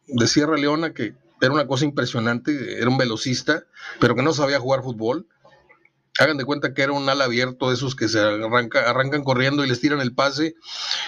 de 0.08 0.28
Sierra 0.28 0.58
Leona 0.58 0.94
que 0.94 1.16
era 1.42 1.54
una 1.54 1.68
cosa 1.68 1.86
impresionante, 1.86 2.80
era 2.80 2.90
un 2.90 2.98
velocista, 2.98 3.64
pero 4.00 4.16
que 4.16 4.24
no 4.24 4.34
sabía 4.34 4.60
jugar 4.60 4.84
fútbol? 4.84 5.28
Hagan 6.20 6.38
de 6.38 6.46
cuenta 6.46 6.74
que 6.74 6.82
era 6.82 6.94
un 6.94 7.08
ala 7.08 7.26
abierto 7.26 7.70
de 7.70 7.76
esos 7.76 7.96
que 7.96 8.08
se 8.08 8.20
arrancan 8.20 9.24
corriendo 9.24 9.64
y 9.64 9.68
les 9.68 9.80
tiran 9.80 10.02
el 10.02 10.16
pase, 10.16 10.56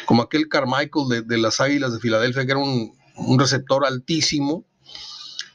como 0.06 0.22
aquel 0.22 0.48
Carmichael 0.48 1.25
de, 1.25 1.38
las 1.39 1.62
Águilas 1.62 1.94
de 1.94 2.00
Filadelfia, 2.00 2.46
que 2.46 2.51
era 2.51 2.60
un, 2.60 2.96
receptor 3.39 3.86
altísimo, 3.86 4.65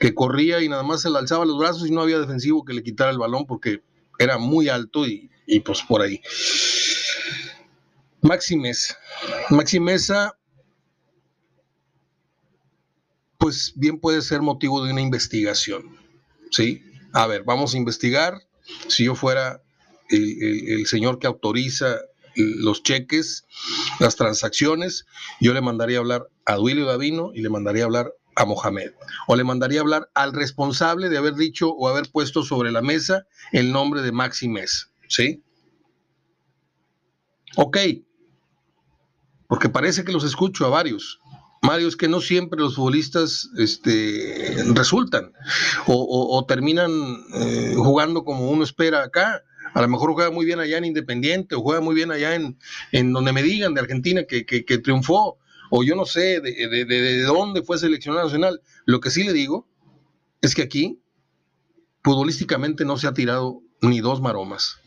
que 0.00 0.12
corría 0.12 0.60
y 0.60 0.68
nada 0.68 0.82
más 0.82 1.02
se 1.02 1.10
le 1.10 1.18
alzaba 1.18 1.44
los 1.44 1.56
brazos 1.56 1.86
y 1.86 1.92
no 1.92 2.02
había 2.02 2.18
defensivo 2.18 2.64
que 2.64 2.74
le 2.74 2.82
quitara 2.82 3.10
el 3.10 3.18
balón 3.18 3.46
porque 3.46 3.82
era 4.18 4.38
muy 4.38 4.68
alto 4.68 5.06
y, 5.06 5.30
pues 5.64 5.82
por 5.82 6.02
ahí. 6.02 6.20
Maximeza. 8.22 8.98
Maximeza, 9.50 10.36
pues 13.38 13.72
bien 13.76 13.98
puede 13.98 14.22
ser 14.22 14.42
motivo 14.42 14.84
de 14.84 14.92
una 14.92 15.00
investigación. 15.00 15.96
¿Sí? 16.50 16.82
A 17.12 17.26
ver, 17.26 17.44
vamos 17.44 17.74
a 17.74 17.78
investigar 17.78 18.40
si 18.88 19.04
yo 19.04 19.14
fuera 19.14 19.62
el, 20.08 20.86
señor 20.86 21.18
que 21.18 21.26
autoriza 21.26 21.98
los 22.36 22.82
cheques, 22.82 23.44
las 24.00 24.16
transacciones, 24.16 25.06
yo 25.40 25.54
le 25.54 25.60
mandaría 25.60 25.98
hablar 25.98 26.28
a 26.44 26.56
Duilio 26.56 26.84
Davino 26.86 27.30
y 27.34 27.42
le 27.42 27.48
mandaría 27.48 27.84
hablar 27.84 28.12
a 28.34 28.44
Mohamed. 28.44 28.92
O 29.28 29.36
le 29.36 29.44
mandaría 29.44 29.80
hablar 29.80 30.10
al 30.14 30.32
responsable 30.32 31.08
de 31.08 31.18
haber 31.18 31.34
dicho 31.34 31.70
o 31.70 31.88
haber 31.88 32.10
puesto 32.10 32.42
sobre 32.42 32.72
la 32.72 32.82
mesa 32.82 33.26
el 33.52 33.72
nombre 33.72 34.02
de 34.02 34.12
Maxi. 34.12 34.52
¿Sí? 35.08 35.42
Ok. 37.56 37.78
Porque 39.46 39.68
parece 39.68 40.04
que 40.04 40.12
los 40.12 40.24
escucho 40.24 40.66
a 40.66 40.70
varios. 40.70 41.20
Mario, 41.64 41.88
es 41.88 41.96
que 41.96 42.08
no 42.08 42.20
siempre 42.20 42.60
los 42.60 42.76
futbolistas 42.76 43.48
este, 43.56 44.54
resultan 44.74 45.32
o, 45.86 46.44
terminan 46.46 46.90
eh, 47.34 47.74
jugando 47.76 48.22
como 48.22 48.50
uno 48.50 48.64
espera 48.64 49.02
acá. 49.02 49.42
A 49.72 49.80
lo 49.80 49.88
mejor 49.88 50.12
juega 50.12 50.30
muy 50.30 50.44
bien 50.44 50.60
allá 50.60 50.76
en 50.76 50.84
Independiente 50.84 51.54
o 51.54 51.62
juega 51.62 51.80
muy 51.80 51.94
bien 51.94 52.12
allá 52.12 52.34
en, 52.34 52.58
en 52.92 53.12
donde 53.14 53.32
me 53.32 53.42
digan 53.42 53.72
de 53.72 53.80
Argentina 53.80 54.24
que, 54.24 54.44
que, 54.44 54.78
triunfó 54.78 55.38
o 55.70 55.82
yo 55.82 55.96
no 55.96 56.04
sé 56.04 56.40
de, 56.40 56.68
de, 56.68 56.84
de, 56.84 57.22
dónde 57.22 57.62
fue 57.62 57.78
seleccionado 57.78 58.26
nacional. 58.26 58.60
Lo 58.84 59.00
que 59.00 59.10
sí 59.10 59.24
le 59.24 59.32
digo 59.32 59.66
es 60.42 60.54
que 60.54 60.62
aquí 60.62 61.00
futbolísticamente 62.02 62.84
no 62.84 62.98
se 62.98 63.06
ha 63.06 63.14
tirado 63.14 63.62
ni 63.80 64.00
dos 64.00 64.20
maromas. 64.20 64.80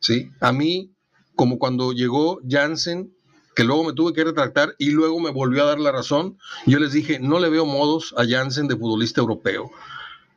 ¿sí? 0.00 0.30
A 0.40 0.52
mí, 0.52 0.92
como 1.36 1.60
cuando 1.60 1.92
llegó 1.92 2.40
Jansen 2.46 3.14
que 3.54 3.64
luego 3.64 3.84
me 3.84 3.92
tuve 3.92 4.12
que 4.12 4.24
retractar 4.24 4.74
y 4.78 4.90
luego 4.90 5.20
me 5.20 5.30
volvió 5.30 5.62
a 5.62 5.66
dar 5.66 5.80
la 5.80 5.92
razón. 5.92 6.38
Yo 6.66 6.78
les 6.78 6.92
dije, 6.92 7.18
no 7.20 7.38
le 7.38 7.48
veo 7.48 7.66
modos 7.66 8.14
a 8.16 8.24
Jansen 8.26 8.68
de 8.68 8.76
futbolista 8.76 9.20
europeo. 9.20 9.70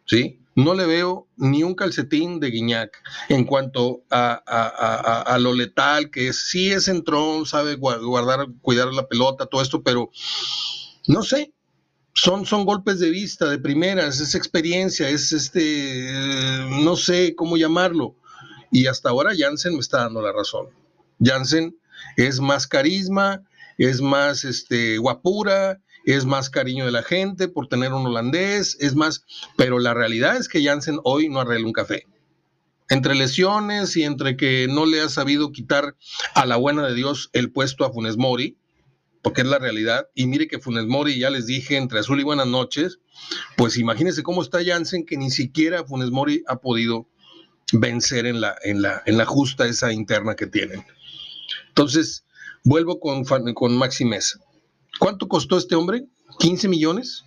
¿Sí? 0.06 0.40
No 0.56 0.74
le 0.74 0.86
veo 0.86 1.28
ni 1.36 1.62
un 1.62 1.76
calcetín 1.76 2.40
de 2.40 2.50
Guiñac 2.50 3.04
en 3.30 3.44
cuanto 3.44 4.02
a, 4.10 5.38
lo 5.40 5.54
letal 5.54 6.10
que 6.10 6.30
es. 6.30 6.50
Sí 6.50 6.72
es 6.72 6.88
entrón, 6.88 7.46
sabe 7.46 7.76
guardar, 7.76 8.48
cuidar 8.62 8.92
la 8.94 9.08
pelota, 9.08 9.46
todo 9.46 9.62
esto, 9.62 9.84
pero 9.84 10.10
no 11.08 11.22
sé, 11.22 11.54
son, 12.14 12.46
son, 12.46 12.66
golpes 12.66 13.00
de 13.00 13.12
vista, 13.12 13.50
de 13.50 13.60
primeras, 13.60 14.20
es 14.20 14.34
experiencia, 14.34 15.08
es 15.10 15.32
este, 15.32 16.10
no 16.82 16.96
sé 16.96 17.36
cómo 17.36 17.58
llamarlo. 17.58 18.16
Y 18.72 18.88
hasta 18.88 19.10
ahora 19.10 19.34
Jansen 19.38 19.74
me 19.74 19.80
está 19.80 20.00
dando 20.00 20.22
la 20.22 20.32
razón. 20.32 20.70
Jansen 21.24 21.78
es 22.16 22.40
más 22.40 22.68
carisma, 22.68 23.44
es 23.78 24.02
más 24.02 24.44
este, 24.44 24.98
guapura, 24.98 25.80
es 26.06 26.26
más 26.26 26.50
cariño 26.50 26.86
de 26.86 26.92
la 26.92 27.04
gente 27.04 27.48
por 27.50 27.68
tener 27.68 27.92
un 27.92 28.06
holandés, 28.06 28.78
es 28.80 28.96
más, 28.96 29.26
pero 29.58 29.78
la 29.80 29.94
realidad 29.94 30.38
es 30.38 30.48
que 30.48 30.64
Jansen 30.64 31.00
hoy 31.04 31.28
no 31.28 31.42
arregla 31.42 31.68
un 31.68 31.74
café. 31.74 32.08
Entre 32.90 33.14
lesiones 33.14 33.98
y 33.98 34.04
entre 34.04 34.38
que 34.38 34.68
no 34.70 34.86
le 34.86 35.02
ha 35.02 35.10
sabido 35.10 35.52
quitar 35.52 35.98
a 36.34 36.46
la 36.46 36.56
buena 36.56 36.88
de 36.88 36.96
Dios 36.96 37.30
el 37.34 37.52
puesto 37.52 37.84
a 37.84 37.92
Funes 37.92 38.16
Mori, 38.16 38.58
porque 39.22 39.42
es 39.42 39.48
la 39.48 39.60
realidad, 39.60 40.08
y 40.16 40.28
mire 40.28 40.48
que 40.48 40.60
Funes 40.60 40.86
Mori, 40.86 41.20
ya 41.20 41.30
les 41.30 41.46
dije, 41.46 41.76
entre 41.76 42.00
azul 42.00 42.22
y 42.22 42.24
buenas 42.24 42.48
noches, 42.48 43.00
pues 43.58 43.78
imagínense 43.78 44.24
cómo 44.24 44.42
está 44.42 44.64
Jansen 44.64 45.06
que 45.06 45.18
ni 45.18 45.30
siquiera 45.30 45.84
Funes 45.84 46.12
Mori 46.12 46.42
ha 46.48 46.62
podido 46.62 47.10
vencer 47.74 48.26
en 48.26 48.40
la, 48.40 48.56
en 48.64 48.82
la, 48.82 49.04
en 49.06 49.18
la 49.18 49.26
justa 49.26 49.66
esa 49.66 49.92
interna 49.92 50.36
que 50.36 50.48
tienen. 50.48 50.86
Entonces, 51.78 52.26
vuelvo 52.64 53.00
con, 53.00 53.24
con 53.54 53.78
Maxi 53.78 54.04
Mesa. 54.04 54.40
¿Cuánto 54.98 55.28
costó 55.28 55.60
este 55.60 55.76
hombre? 55.76 56.08
¿15 56.40 56.70
millones? 56.70 57.24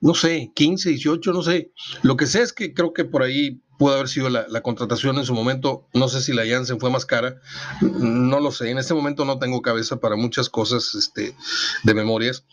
No 0.00 0.14
sé, 0.14 0.52
15, 0.54 0.90
18, 0.90 1.32
no 1.32 1.42
sé. 1.42 1.72
Lo 2.02 2.16
que 2.16 2.26
sé 2.28 2.42
es 2.42 2.52
que 2.52 2.72
creo 2.72 2.92
que 2.92 3.04
por 3.04 3.24
ahí 3.24 3.60
pudo 3.76 3.94
haber 3.94 4.06
sido 4.06 4.30
la, 4.30 4.60
contratación 4.62 5.18
en 5.18 5.24
su 5.24 5.34
momento. 5.34 5.88
No 5.94 6.06
sé 6.06 6.20
si 6.20 6.32
la 6.32 6.46
Janssen 6.46 6.78
fue 6.78 6.90
más 6.90 7.04
cara. 7.04 7.40
No 7.80 8.38
lo 8.38 8.52
sé. 8.52 8.70
En 8.70 8.78
este 8.78 8.94
momento 8.94 9.24
no 9.24 9.40
tengo 9.40 9.60
cabeza 9.60 9.98
para 9.98 10.14
muchas 10.14 10.48
cosas 10.48 10.94
este, 10.94 11.34
de 11.82 11.94
memorias. 11.94 12.44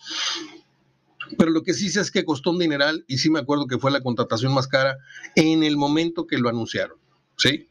Pero 1.37 1.51
lo 1.51 1.61
que 1.61 1.75
sí 1.75 1.89
sé 1.89 2.01
es 2.01 2.09
que 2.09 2.25
costó 2.25 2.49
un 2.49 2.57
dineral 2.57 3.05
y 3.07 3.19
sí 3.19 3.29
me 3.29 3.39
acuerdo 3.39 3.67
que 3.67 3.77
fue 3.77 3.91
la 3.91 4.01
contratación 4.01 4.51
más 4.51 4.67
cara 4.67 4.97
en 5.35 5.61
el 5.61 5.77
momento 5.77 6.25
que 6.25 6.39
lo 6.39 6.49
anunciaron. 6.49 6.97
¿Sí? 7.37 7.67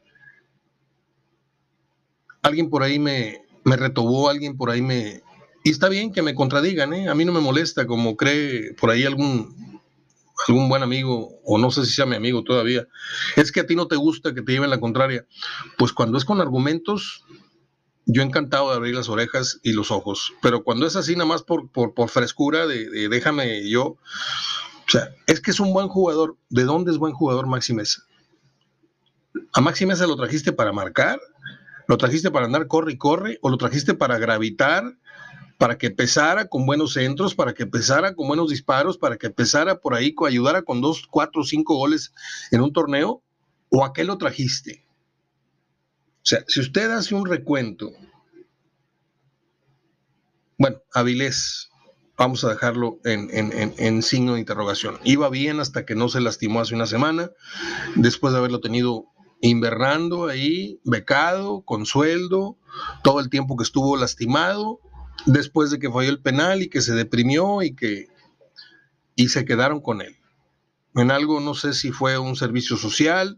Alguien 2.41 2.69
por 2.69 2.83
ahí 2.83 2.99
me, 2.99 3.41
me 3.63 3.75
retobó, 3.75 4.29
alguien 4.29 4.57
por 4.57 4.69
ahí 4.69 4.81
me... 4.81 5.21
Y 5.63 5.69
está 5.69 5.89
bien 5.89 6.11
que 6.11 6.21
me 6.21 6.33
contradigan, 6.33 6.93
¿eh? 6.93 7.07
A 7.07 7.15
mí 7.15 7.23
no 7.23 7.31
me 7.31 7.39
molesta, 7.39 7.85
como 7.85 8.17
cree 8.17 8.73
por 8.73 8.89
ahí 8.89 9.03
algún, 9.03 9.81
algún 10.47 10.69
buen 10.69 10.81
amigo, 10.81 11.39
o 11.43 11.57
no 11.59 11.69
sé 11.69 11.85
si 11.85 11.93
sea 11.93 12.07
mi 12.07 12.15
amigo 12.15 12.43
todavía. 12.43 12.87
Es 13.35 13.51
que 13.51 13.59
a 13.59 13.67
ti 13.67 13.75
no 13.75 13.87
te 13.87 13.95
gusta 13.95 14.33
que 14.33 14.41
te 14.41 14.53
lleven 14.53 14.71
la 14.71 14.79
contraria. 14.79 15.25
Pues 15.77 15.93
cuando 15.93 16.17
es 16.17 16.25
con 16.25 16.41
argumentos, 16.41 17.23
yo 18.05 18.23
encantado 18.23 18.69
de 18.69 18.75
abrir 18.75 18.95
las 18.95 19.09
orejas 19.09 19.59
y 19.61 19.73
los 19.73 19.91
ojos. 19.91 20.33
Pero 20.41 20.63
cuando 20.63 20.87
es 20.87 20.95
así, 20.95 21.13
nada 21.13 21.27
más 21.27 21.43
por, 21.43 21.69
por, 21.69 22.09
frescura, 22.09 22.65
de, 22.65 23.07
déjame 23.09 23.69
yo. 23.69 23.83
O 23.85 24.89
sea, 24.89 25.13
es 25.27 25.39
que 25.41 25.51
es 25.51 25.59
un 25.59 25.73
buen 25.73 25.87
jugador. 25.87 26.37
¿De 26.49 26.63
dónde 26.63 26.91
es 26.91 26.97
buen 26.97 27.13
jugador 27.13 27.47
Maxi 27.47 27.73
Mesa? 27.73 28.03
¿A 29.53 29.61
Maxi 29.61 29.85
Mesa 29.85 30.07
lo 30.07 30.15
trajiste 30.15 30.51
para 30.51 30.73
marcar? 30.73 31.19
¿Lo 31.87 31.97
trajiste 31.97 32.31
para 32.31 32.45
andar 32.45 32.67
corre 32.67 32.93
y 32.93 32.97
corre 32.97 33.39
o 33.41 33.49
lo 33.49 33.57
trajiste 33.57 33.93
para 33.93 34.17
gravitar, 34.17 34.97
para 35.57 35.77
que 35.77 35.91
pesara 35.91 36.45
con 36.47 36.65
buenos 36.65 36.93
centros, 36.93 37.35
para 37.35 37.53
que 37.53 37.67
pesara 37.67 38.15
con 38.15 38.27
buenos 38.27 38.49
disparos, 38.49 38.97
para 38.97 39.17
que 39.17 39.29
pesara 39.29 39.79
por 39.79 39.93
ahí, 39.93 40.15
ayudara 40.25 40.63
con 40.63 40.81
dos, 40.81 41.07
cuatro, 41.09 41.43
cinco 41.43 41.75
goles 41.75 42.13
en 42.51 42.61
un 42.61 42.73
torneo? 42.73 43.21
¿O 43.69 43.85
a 43.85 43.93
qué 43.93 44.03
lo 44.03 44.17
trajiste? 44.17 44.85
O 46.17 46.25
sea, 46.25 46.43
si 46.47 46.59
usted 46.59 46.91
hace 46.91 47.15
un 47.15 47.25
recuento, 47.25 47.91
bueno, 50.57 50.77
Avilés, 50.93 51.71
vamos 52.21 52.43
a 52.43 52.49
dejarlo 52.49 52.99
en, 53.03 53.29
en, 53.31 54.03
signo 54.03 54.35
de 54.35 54.39
interrogación. 54.39 54.99
Iba 55.03 55.27
bien 55.29 55.59
hasta 55.59 55.85
que 55.85 55.95
no 55.95 56.07
se 56.07 56.21
lastimó 56.21 56.61
hace 56.61 56.75
una 56.75 56.85
semana, 56.85 57.31
después 57.95 58.31
de 58.31 58.37
haberlo 58.37 58.61
tenido 58.61 59.05
invernando 59.41 60.27
ahí, 60.27 60.79
becado, 60.83 61.61
con 61.61 61.85
sueldo, 61.85 62.57
todo 63.03 63.19
el 63.19 63.29
tiempo 63.29 63.57
que 63.57 63.63
estuvo 63.63 63.97
lastimado, 63.97 64.79
después 65.25 65.71
de 65.71 65.79
que 65.79 65.91
falló 65.91 66.09
el 66.09 66.21
penal 66.21 66.61
y 66.61 66.69
que 66.69 66.81
se 66.81 66.93
deprimió 66.93 67.61
y 67.61 67.75
que 67.75 68.07
y 69.15 69.29
se 69.29 69.45
quedaron 69.45 69.81
con 69.81 70.01
él. 70.01 70.17
En 70.95 71.11
algo 71.11 71.39
no 71.39 71.53
sé 71.53 71.73
si 71.73 71.91
fue 71.91 72.17
un 72.17 72.35
servicio 72.35 72.75
social 72.77 73.37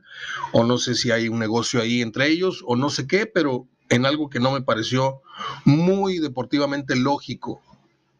o 0.54 0.64
no 0.64 0.78
sé 0.78 0.96
si 0.96 1.12
hay 1.12 1.30
un 1.30 1.40
negocio 1.40 1.82
ahí 1.82 2.02
entre 2.02 2.28
ellos 2.28 2.64
o 2.66 2.76
no 2.76 2.90
sé 2.90 3.08
qué, 3.08 3.26
pero 3.26 3.68
en 3.90 4.06
algo 4.06 4.30
que 4.30 4.40
no 4.40 4.52
me 4.52 4.62
pareció 4.62 5.22
muy 5.66 6.20
deportivamente 6.20 6.96
lógico, 6.96 7.62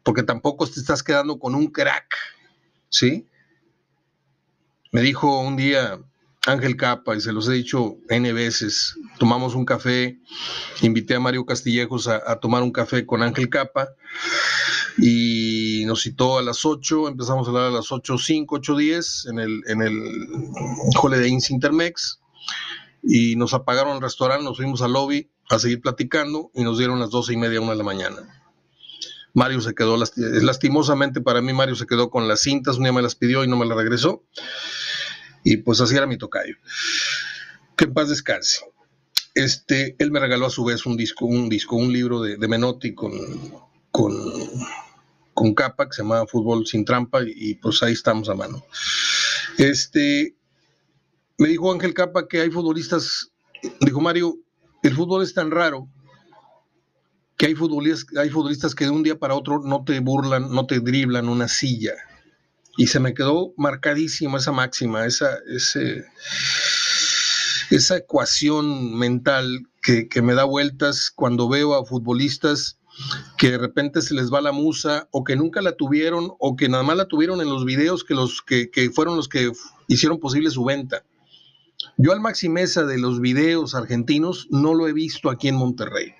porque 0.02 0.22
tampoco 0.22 0.66
te 0.66 0.78
estás 0.78 1.02
quedando 1.02 1.38
con 1.38 1.54
un 1.54 1.68
crack, 1.68 2.14
¿sí? 2.88 3.26
Me 4.92 5.00
dijo 5.00 5.40
un 5.40 5.56
día 5.56 5.98
Ángel 6.46 6.76
Capa, 6.76 7.16
y 7.16 7.20
se 7.20 7.32
los 7.32 7.48
he 7.48 7.52
dicho 7.52 7.96
N 8.08 8.32
veces, 8.32 8.94
tomamos 9.18 9.54
un 9.54 9.64
café, 9.64 10.18
invité 10.82 11.14
a 11.14 11.20
Mario 11.20 11.46
Castillejos 11.46 12.06
a, 12.08 12.36
tomar 12.40 12.62
un 12.62 12.70
café 12.70 13.06
con 13.06 13.22
Ángel 13.22 13.48
Capa 13.48 13.88
y 14.98 15.84
nos 15.86 16.02
citó 16.02 16.38
a 16.38 16.42
las 16.42 16.64
8, 16.64 17.08
empezamos 17.08 17.46
a 17.46 17.50
hablar 17.50 17.66
a 17.66 17.70
las 17.70 17.90
8, 17.90 18.18
5, 18.18 18.56
8, 18.56 18.76
10 18.76 19.26
en 19.30 19.38
el, 19.38 19.62
en 19.66 19.82
el 19.82 20.28
Holiday 21.00 21.30
Inn 21.30 21.40
Intermex 21.48 22.20
y 23.02 23.36
nos 23.36 23.54
apagaron 23.54 23.96
el 23.96 24.02
restaurante, 24.02 24.44
nos 24.44 24.56
fuimos 24.56 24.82
al 24.82 24.92
lobby 24.92 25.30
a 25.48 25.58
seguir 25.58 25.80
platicando 25.80 26.50
y 26.54 26.62
nos 26.62 26.78
dieron 26.78 27.00
las 27.00 27.10
12 27.10 27.32
y 27.32 27.36
media, 27.36 27.60
una 27.60 27.72
de 27.72 27.78
la 27.78 27.84
mañana. 27.84 28.40
Mario 29.34 29.60
se 29.60 29.74
quedó, 29.74 29.96
lastimosamente 29.96 31.20
para 31.20 31.42
mí, 31.42 31.52
Mario 31.52 31.74
se 31.74 31.86
quedó 31.86 32.08
con 32.08 32.28
las 32.28 32.40
cintas, 32.42 32.76
un 32.76 32.84
día 32.84 32.92
me 32.92 33.02
las 33.02 33.16
pidió 33.16 33.42
y 33.42 33.48
no 33.48 33.56
me 33.56 33.66
las 33.66 33.76
regresó. 33.76 34.22
Y 35.44 35.58
pues 35.58 35.80
así 35.80 35.94
era 35.94 36.06
mi 36.06 36.16
tocayo. 36.16 36.56
Que 37.76 37.84
en 37.84 37.94
paz 37.94 38.08
descanse. 38.08 38.64
Este, 39.34 39.94
él 39.98 40.10
me 40.10 40.20
regaló 40.20 40.46
a 40.46 40.50
su 40.50 40.64
vez 40.64 40.86
un 40.86 40.96
disco, 40.96 41.26
un 41.26 41.48
disco, 41.48 41.76
un 41.76 41.92
libro 41.92 42.22
de, 42.22 42.36
Menotti 42.48 42.94
con, 42.94 43.12
con, 43.90 44.14
con, 45.34 45.54
capa 45.54 45.86
que 45.86 45.92
se 45.92 46.02
llamaba 46.02 46.26
Fútbol 46.26 46.66
sin 46.66 46.84
trampa 46.84 47.20
y, 47.26 47.54
pues 47.56 47.82
ahí 47.82 47.92
estamos 47.92 48.28
a 48.28 48.34
mano. 48.34 48.64
Este, 49.58 50.36
me 51.36 51.48
dijo 51.48 51.72
Ángel 51.72 51.94
Capa 51.94 52.28
que 52.28 52.40
hay 52.40 52.50
futbolistas, 52.50 53.32
dijo 53.80 54.00
Mario, 54.00 54.36
el 54.82 54.94
fútbol 54.94 55.22
es 55.24 55.34
tan 55.34 55.50
raro 55.50 55.88
que 57.36 57.46
hay 57.46 57.54
futbolistas, 57.56 58.16
hay 58.16 58.30
futbolistas 58.30 58.74
que 58.74 58.84
de 58.84 58.90
un 58.90 59.02
día 59.02 59.18
para 59.18 59.34
otro 59.34 59.60
no 59.64 59.84
te 59.84 59.98
burlan, 59.98 60.52
no 60.52 60.66
te 60.66 60.78
driblan 60.78 61.28
una 61.28 61.48
silla 61.48 61.94
y 62.76 62.86
se 62.88 63.00
me 63.00 63.14
quedó 63.14 63.54
marcadísima 63.56 64.38
esa 64.38 64.52
máxima, 64.52 65.06
esa, 65.06 65.38
esa 67.70 67.96
ecuación 67.96 68.98
mental 68.98 69.66
que, 69.82 70.08
me 70.22 70.34
da 70.34 70.44
vueltas 70.44 71.10
cuando 71.14 71.48
veo 71.48 71.74
a 71.74 71.84
futbolistas 71.84 72.78
que 73.38 73.50
de 73.50 73.58
repente 73.58 74.00
se 74.02 74.14
les 74.14 74.32
va 74.32 74.40
la 74.40 74.52
musa 74.52 75.08
o 75.10 75.24
que 75.24 75.36
nunca 75.36 75.60
la 75.60 75.76
tuvieron 75.76 76.32
o 76.38 76.56
que 76.56 76.68
nada 76.68 76.82
más 76.82 76.96
la 76.96 77.08
tuvieron 77.08 77.40
en 77.40 77.48
los 77.48 77.64
videos 77.64 78.04
que, 78.04 78.14
los, 78.14 78.40
que, 78.42 78.70
que 78.70 78.90
fueron 78.90 79.16
los 79.16 79.28
que 79.28 79.50
hicieron 79.88 80.18
posible 80.18 80.50
su 80.50 80.64
venta. 80.64 81.04
Yo 81.96 82.12
al 82.12 82.20
Maxi 82.20 82.48
Mesa 82.48 82.84
de 82.84 82.98
los 82.98 83.20
videos 83.20 83.74
argentinos 83.74 84.46
no 84.50 84.74
lo 84.74 84.88
he 84.88 84.92
visto 84.92 85.30
aquí 85.30 85.48
en 85.48 85.56
Monterrey. 85.56 86.14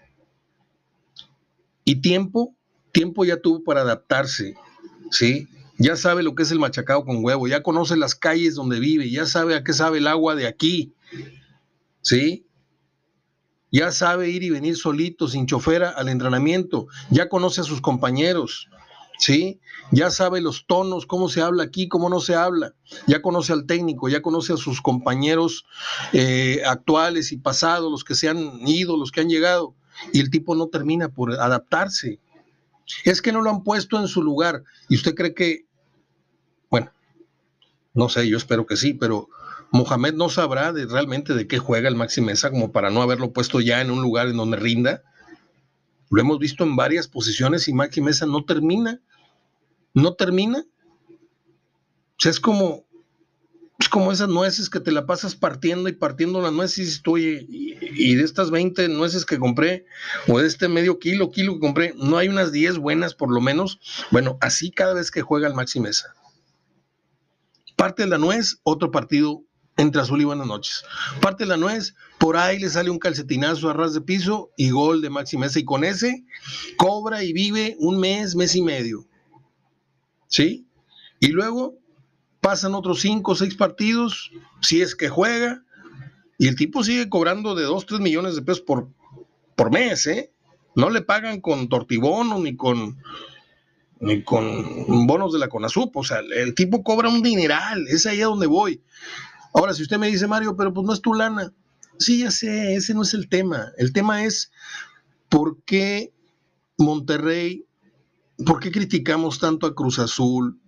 Y 1.85 2.01
tiempo, 2.01 2.55
tiempo 2.93 3.25
ya 3.25 3.41
tuvo 3.41 3.63
para 3.63 3.83
adaptarse, 3.83 4.55
¿sí? 5.11 5.49
Ya 5.79 5.97
sabe 5.97 6.23
lo 6.23 6.35
que 6.35 6.45
es 6.45 6.51
el 6.51 6.61
machacado 6.61 7.05
con 7.05 7.25
huevo, 7.25 7.49
ya 7.49 7.63
conoce 7.63 7.97
las 7.97 8.15
calles 8.15 8.55
donde 8.55 8.79
vive, 8.79 9.11
ya 9.11 9.27
sabe 9.27 9.57
a 9.57 9.65
qué 9.65 9.73
sabe 9.73 9.99
el 9.99 10.07
agua 10.07 10.35
de 10.35 10.47
aquí, 10.47 10.93
¿sí? 12.01 12.47
Ya 13.73 13.91
sabe 13.91 14.31
ir 14.31 14.45
y 14.45 14.51
venir 14.51 14.77
solito, 14.77 15.27
sin 15.27 15.47
chofera, 15.47 15.91
al 15.91 16.09
entrenamiento, 16.09 16.87
ya 17.11 17.29
conoce 17.29 17.61
a 17.61 17.65
sus 17.65 17.81
compañeros, 17.81 18.69
¿sí? 19.19 19.61
Ya 19.91 20.11
sabe 20.11 20.41
los 20.41 20.67
tonos, 20.67 21.07
cómo 21.07 21.29
se 21.29 21.41
habla 21.41 21.65
aquí, 21.65 21.89
cómo 21.89 22.09
no 22.09 22.21
se 22.21 22.35
habla. 22.35 22.75
Ya 23.07 23.21
conoce 23.23 23.53
al 23.53 23.67
técnico, 23.67 24.09
ya 24.09 24.23
conoce 24.23 24.53
a 24.53 24.57
sus 24.57 24.81
compañeros 24.81 25.67
eh, 26.13 26.63
actuales 26.67 27.33
y 27.33 27.37
pasados, 27.37 27.91
los 27.91 28.05
que 28.05 28.15
se 28.15 28.29
han 28.29 28.67
ido, 28.67 28.97
los 28.97 29.11
que 29.11 29.21
han 29.21 29.29
llegado. 29.29 29.75
Y 30.13 30.21
el 30.21 30.31
tipo 30.31 30.55
no 30.55 30.69
termina 30.69 31.09
por 31.09 31.33
adaptarse. 31.33 32.21
Es 33.05 33.23
que 33.23 33.33
no 33.33 33.41
lo 33.41 33.51
han 33.51 33.63
puesto 33.63 33.99
en 33.99 34.09
su 34.09 34.23
lugar. 34.23 34.63
Y 34.89 34.97
usted 34.97 35.15
cree 35.15 35.35
que, 35.35 35.67
bueno, 36.71 36.91
no 37.95 38.09
sé, 38.09 38.29
yo 38.29 38.37
espero 38.37 38.67
que 38.67 38.77
sí, 38.77 38.95
pero 38.95 39.29
Mohamed 39.71 40.15
no 40.15 40.29
sabrá 40.29 40.73
de, 40.73 40.87
realmente 40.87 41.35
de 41.35 41.47
qué 41.47 41.59
juega 41.59 41.89
el 41.89 41.97
Maxi 41.97 42.21
Mesa 42.21 42.51
como 42.51 42.73
para 42.73 42.91
no 42.91 43.03
haberlo 43.03 43.33
puesto 43.33 43.61
ya 43.61 43.81
en 43.81 43.91
un 43.91 44.03
lugar 44.03 44.29
en 44.29 44.37
donde 44.37 44.57
rinda. 44.57 45.03
Lo 46.11 46.21
hemos 46.21 46.39
visto 46.39 46.65
en 46.65 46.77
varias 46.77 47.09
posiciones 47.09 47.67
y 47.69 47.73
Maxi 47.73 48.01
Mesa 48.01 48.27
no 48.27 48.45
termina. 48.45 49.01
No 49.95 50.15
termina. 50.15 50.65
O 52.17 52.21
sea, 52.21 52.31
es 52.31 52.41
como, 52.41 52.84
es 53.79 53.89
como 53.89 54.13
esas 54.13 54.29
nueces 54.29 54.71
que 54.71 54.79
te 54.79 54.93
la 54.93 55.05
pasas 55.05 55.35
partiendo 55.35 55.89
y 55.89 55.93
partiendo 55.93 56.41
las 56.41 56.53
nueces 56.53 57.03
y, 57.05 57.77
y, 57.81 58.15
de 58.15 58.23
estas 58.23 58.51
20 58.51 58.89
nueces 58.89 59.25
que 59.25 59.39
compré, 59.39 59.85
o 60.29 60.39
de 60.39 60.47
este 60.47 60.69
medio 60.69 60.99
kilo, 61.01 61.31
kilo 61.31 61.55
que 61.55 61.61
compré, 61.61 61.95
no 61.97 62.17
hay 62.17 62.29
unas 62.29 62.53
10 62.53 62.79
buenas 62.79 63.15
por 63.15 63.33
lo 63.33 63.41
menos. 63.41 63.81
Bueno, 64.13 64.39
así 64.41 64.71
cada 64.71 64.95
vez 64.95 65.11
que 65.11 65.23
juega 65.23 65.49
el 65.49 65.55
Maxi 65.55 65.81
Mesa. 65.81 66.15
Parte 67.77 68.07
la 68.07 68.19
nuez, 68.19 68.61
otro 68.63 68.93
partido 68.93 69.43
entre 69.77 70.01
azul 70.01 70.21
y 70.21 70.25
buenas 70.25 70.47
noches. 70.47 70.85
Parte 71.21 71.45
la 71.45 71.57
nuez, 71.57 71.97
por 72.19 72.37
ahí 72.37 72.61
le 72.61 72.69
sale 72.69 72.91
un 72.91 73.01
calcetinazo 73.01 73.69
a 73.69 73.73
ras 73.73 73.93
de 73.93 74.01
piso 74.01 74.53
y 74.57 74.71
gol 74.71 75.03
de 75.03 75.11
Maxi 75.11 75.37
Mesa. 75.37 75.59
Y 75.59 75.65
con 75.65 75.83
ese 75.83 76.25
cobra 76.77 77.25
y 77.25 77.33
vive 77.33 77.75
un 77.81 77.99
mes, 77.99 78.37
mes 78.37 78.55
y 78.55 78.63
medio. 78.63 79.05
¿Sí? 80.29 80.69
Y 81.19 81.29
luego 81.29 81.77
pasan 82.45 82.75
otros 82.75 83.01
cinco 83.01 83.33
o 83.33 83.35
seis 83.35 83.55
partidos, 83.55 84.31
si 84.61 84.83
es 84.83 84.95
que 84.95 85.09
juega, 85.09 85.65
y 86.37 86.47
el 86.47 86.57
tipo 86.57 86.85
sigue 86.85 87.09
cobrando 87.09 87.55
de 87.55 87.63
dos, 87.63 87.87
tres 87.87 88.01
millones 88.01 88.35
de 88.35 88.43
pesos 88.43 88.61
por, 88.61 88.91
por 89.57 89.73
mes, 89.73 90.07
¿eh? 90.07 90.31
No 90.77 90.91
le 90.91 91.01
pagan 91.01 91.41
con 91.41 91.71
tortibono 91.71 92.39
ni 92.39 92.55
con 92.55 92.99
ni 93.99 94.23
con 94.23 95.07
bonos 95.07 95.33
de 95.33 95.39
la 95.39 95.49
CONASUP, 95.49 95.97
o 95.97 96.05
sea, 96.05 96.19
el 96.19 96.55
tipo 96.55 96.83
cobra 96.83 97.09
un 97.09 97.23
dineral, 97.23 97.87
es 97.89 98.05
ahí 98.05 98.21
a 98.21 98.27
donde 98.27 98.47
voy. 98.47 98.83
Ahora, 99.55 99.73
si 99.73 99.81
usted 99.81 99.97
me 99.97 100.09
dice, 100.09 100.27
Mario, 100.27 100.55
pero 100.55 100.75
pues 100.75 100.87
no 100.87 100.93
es 100.93 101.01
tu 101.01 101.15
lana. 101.15 101.51
Sí, 101.99 102.19
ya 102.19 102.31
sé, 102.31 102.75
ese 102.75 102.93
no 102.93 103.05
es 103.05 103.15
el 103.15 103.31
tema. 103.31 103.73
El 103.79 103.95
tema 103.95 104.25
es 104.25 104.53
por 105.31 105.63
qué 105.63 106.13
Monterrey, 106.77 107.65
por 108.45 108.61
qué 108.61 108.71
criticamos 108.71 109.39
tanto 109.39 109.67
a 109.67 109.75
Cruz 109.75 109.99
Azul 109.99 110.61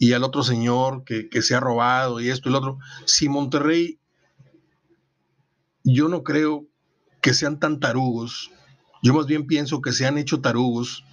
y 0.00 0.14
al 0.14 0.24
otro 0.24 0.42
señor 0.42 1.04
que, 1.04 1.28
se 1.42 1.54
ha 1.54 1.60
robado 1.60 2.20
y 2.20 2.30
esto 2.30 2.48
y 2.48 2.52
lo 2.52 2.58
otro. 2.58 2.78
Si 3.04 3.28
Monterrey, 3.28 4.00
yo 5.84 6.08
no 6.08 6.24
creo 6.24 6.66
que 7.20 7.34
sean 7.34 7.60
tan 7.60 7.80
tarugos. 7.80 8.50
Yo 9.02 9.12
más 9.12 9.26
bien 9.26 9.46
pienso 9.46 9.82
que 9.82 9.92
se 9.92 10.06
han 10.06 10.16
hecho 10.16 10.40
tarugos 10.40 11.04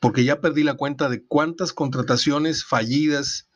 porque 0.00 0.22
ya 0.22 0.42
perdí 0.42 0.64
la 0.64 0.74
cuenta 0.74 1.08
de 1.08 1.24
cuántas 1.24 1.72
contrataciones 1.72 2.62
fallidas 2.62 3.48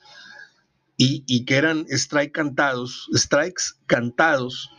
y, 0.97 1.45
que 1.45 1.57
eran 1.57 1.85
strike 1.91 2.33
cantados, 2.33 3.11
strikes 3.13 3.65
cantados. 3.87 4.71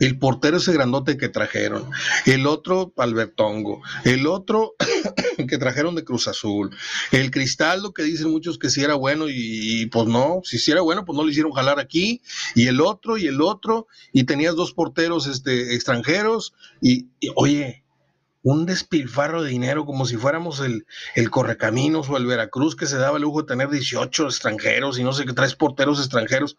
El 0.00 0.18
portero 0.18 0.56
ese 0.56 0.72
grandote 0.72 1.16
que 1.16 1.28
trajeron, 1.28 1.88
el 2.26 2.46
otro 2.46 2.92
Albertongo, 2.96 3.82
el 4.04 4.26
otro 4.26 4.74
que 5.48 5.58
trajeron 5.58 5.94
de 5.94 6.04
Cruz 6.04 6.26
Azul, 6.26 6.74
el 7.12 7.30
Cristaldo 7.30 7.92
que 7.92 8.02
dicen 8.02 8.30
muchos 8.30 8.58
que 8.58 8.70
si 8.70 8.82
era 8.82 8.94
bueno 8.94 9.26
y, 9.28 9.86
pues 9.86 10.08
no, 10.08 10.40
si 10.42 10.58
sí 10.58 10.72
era 10.72 10.80
bueno 10.80 11.04
pues 11.04 11.16
no 11.16 11.24
le 11.24 11.30
hicieron 11.30 11.52
jalar 11.52 11.78
aquí, 11.78 12.22
y 12.54 12.66
el 12.66 12.80
otro 12.80 13.16
y 13.16 13.28
el 13.28 13.40
otro, 13.40 13.86
y 14.12 14.24
tenías 14.24 14.56
dos 14.56 14.72
porteros 14.72 15.26
este, 15.28 15.74
extranjeros, 15.74 16.54
y 16.80 17.06
oye, 17.36 17.84
un 18.42 18.64
despilfarro 18.66 19.42
de 19.42 19.50
dinero 19.50 19.84
como 19.84 20.06
si 20.06 20.16
fuéramos 20.16 20.60
el, 20.60 20.86
el, 21.14 21.30
Correcaminos 21.30 22.08
o 22.08 22.16
el 22.16 22.26
Veracruz 22.26 22.74
que 22.74 22.86
se 22.86 22.96
daba 22.96 23.18
el 23.18 23.22
lujo 23.22 23.42
de 23.42 23.48
tener 23.48 23.68
18 23.68 24.24
extranjeros 24.24 24.98
y 24.98 25.04
no 25.04 25.12
sé 25.12 25.26
qué, 25.26 25.34
tres 25.34 25.54
porteros 25.54 25.98
extranjeros. 25.98 26.56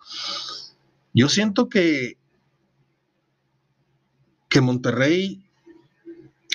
Yo 1.13 1.27
siento 1.27 1.69
que, 1.69 2.17
que 4.51 4.59
Monterrey, 4.59 5.41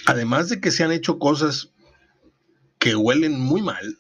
además 0.05 0.51
de 0.51 0.61
que 0.61 0.71
se 0.71 0.85
han 0.85 0.93
hecho 0.93 1.19
cosas 1.19 1.71
que 2.79 2.95
huelen 2.95 3.41
muy 3.41 3.63
mal, 3.63 3.99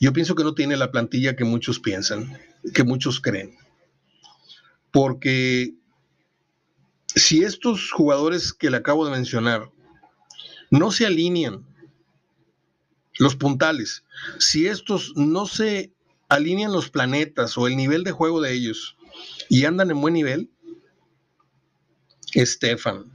yo 0.00 0.14
pienso 0.14 0.34
que 0.34 0.42
no 0.42 0.54
tiene 0.54 0.78
la 0.78 0.90
plantilla 0.90 1.36
que 1.36 1.44
muchos 1.44 1.78
piensan, 1.78 2.38
que 2.72 2.82
muchos 2.82 3.20
creen. 3.20 3.58
Porque 4.90 5.74
si 7.14 7.44
estos 7.44 7.92
jugadores 7.92 8.54
que 8.54 8.70
le 8.70 8.78
acabo 8.78 9.04
de 9.04 9.12
mencionar 9.12 9.70
no 10.70 10.90
se 10.90 11.04
alinean 11.04 11.62
los 13.18 13.36
puntales, 13.36 14.02
si 14.38 14.66
estos 14.66 15.14
no 15.14 15.44
se 15.44 15.92
alinean 16.30 16.72
los 16.72 16.88
planetas 16.88 17.58
o 17.58 17.66
el 17.66 17.76
nivel 17.76 18.02
de 18.02 18.12
juego 18.12 18.40
de 18.40 18.54
ellos 18.54 18.96
y 19.50 19.66
andan 19.66 19.90
en 19.90 20.00
buen 20.00 20.14
nivel, 20.14 20.50
Estefan, 22.36 23.10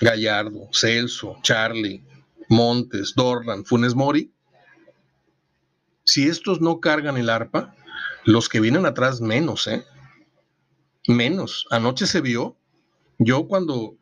Gallardo, 0.00 0.68
Celso, 0.72 1.36
Charlie, 1.42 2.04
Montes, 2.48 3.14
Dorlan, 3.14 3.64
Funes 3.64 3.94
Mori, 3.94 4.32
si 6.04 6.26
estos 6.26 6.60
no 6.60 6.80
cargan 6.80 7.16
el 7.18 7.30
arpa, 7.30 7.74
los 8.24 8.48
que 8.48 8.60
vienen 8.60 8.86
atrás 8.86 9.20
menos, 9.20 9.66
¿eh? 9.66 9.84
Menos. 11.06 11.66
Anoche 11.70 12.06
se 12.06 12.20
vio, 12.20 12.56
yo 13.18 13.46
cuando 13.46 13.96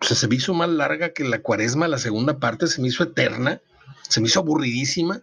se 0.00 0.28
me 0.28 0.36
hizo 0.36 0.54
más 0.54 0.68
larga 0.68 1.12
que 1.12 1.24
la 1.24 1.42
cuaresma, 1.42 1.88
la 1.88 1.98
segunda 1.98 2.38
parte 2.38 2.66
se 2.66 2.80
me 2.80 2.88
hizo 2.88 3.02
eterna, 3.02 3.60
se 4.08 4.20
me 4.20 4.28
hizo 4.28 4.40
aburridísima. 4.40 5.22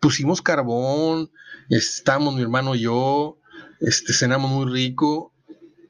Pusimos 0.00 0.42
carbón, 0.42 1.30
estábamos 1.68 2.34
mi 2.34 2.42
hermano 2.42 2.74
y 2.74 2.80
yo, 2.80 3.38
este, 3.80 4.14
cenamos 4.14 4.50
muy 4.50 4.72
rico 4.72 5.29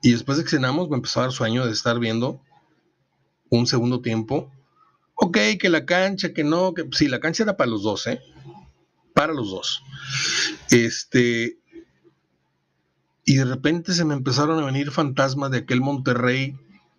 y 0.02 0.12
después 0.12 0.38
de 0.38 0.44
que 0.44 0.50
cenamos 0.50 0.88
me 0.88 0.96
empezó 0.96 1.20
a 1.20 1.24
dar 1.24 1.32
sueño 1.32 1.66
de 1.66 1.72
estar 1.72 1.98
viendo 1.98 2.40
un 3.50 3.66
segundo 3.66 4.00
tiempo. 4.00 4.50
Ok, 5.14 5.36
que 5.60 5.68
la 5.68 5.84
cancha, 5.84 6.32
que 6.32 6.44
no, 6.44 6.72
que 6.72 6.88
sí, 6.92 7.08
la 7.08 7.20
cancha 7.20 7.42
era 7.42 7.56
para 7.56 7.70
los 7.70 7.82
dos, 7.82 8.06
¿eh? 8.06 8.22
Para 9.12 9.34
los 9.34 9.50
dos. 9.50 9.82
Este, 10.70 11.58
y 13.24 13.34
de 13.34 13.44
repente 13.44 13.92
se 13.92 14.04
me 14.04 14.14
empezaron 14.14 14.58
a 14.58 14.66
venir 14.66 14.90
fantasmas 14.90 15.50
de 15.50 15.58
aquel 15.58 15.80
Monterrey 15.80 16.56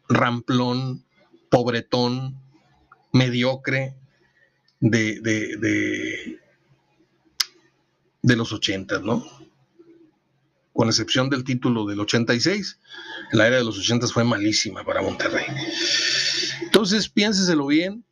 ramplón, 0.07 1.03
pobretón, 1.49 2.39
mediocre 3.11 3.95
de, 4.79 5.19
de, 5.21 6.39
de, 8.21 8.35
los 8.35 8.51
80, 8.53 8.99
¿no? 8.99 9.25
Con 10.73 10.88
excepción 10.88 11.29
del 11.29 11.43
título 11.43 11.86
del 11.86 11.99
86, 11.99 12.79
la 13.34 13.47
era 13.47 13.57
de 13.57 13.63
los 13.63 13.77
80 13.77 14.07
fue 14.07 14.23
malísima 14.23 14.84
para 14.84 15.01
Monterrey. 15.01 15.45
Entonces, 16.62 17.10
piénseselo 17.10 17.67
bien. 17.67 18.05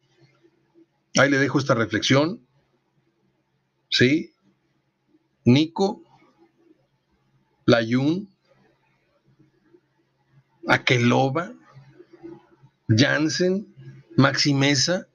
Ahí 1.17 1.29
le 1.29 1.37
dejo 1.37 1.57
esta 1.57 1.73
reflexión. 1.73 2.41
¿Sí? 3.89 4.33
Nico, 5.45 6.03
Layun, 7.65 8.29
Aqueloba, 10.67 11.53
Jansen, 12.87 13.73
Maximeza, 14.17 15.07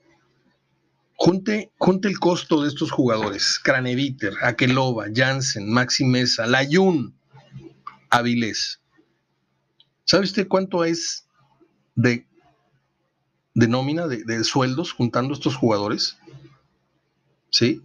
junte, 1.15 1.73
junte 1.79 2.09
el 2.09 2.19
costo 2.19 2.63
de 2.63 2.69
estos 2.69 2.91
jugadores, 2.91 3.61
Craneviter, 3.63 4.35
Aqueloba, 4.43 5.07
Jansen, 5.15 5.71
Maximeza, 5.71 6.47
Layun, 6.47 7.15
Avilés. 8.15 8.81
¿Sabe 10.05 10.23
usted 10.23 10.47
cuánto 10.47 10.85
es 10.85 11.27
de, 11.97 12.27
de 13.55 13.69
nómina, 13.69 14.07
de, 14.07 14.23
de 14.25 14.45
sueldos 14.45 14.93
juntando 14.93 15.35
estos 15.35 15.57
jugadores? 15.57 16.17
¿Sí? 17.51 17.83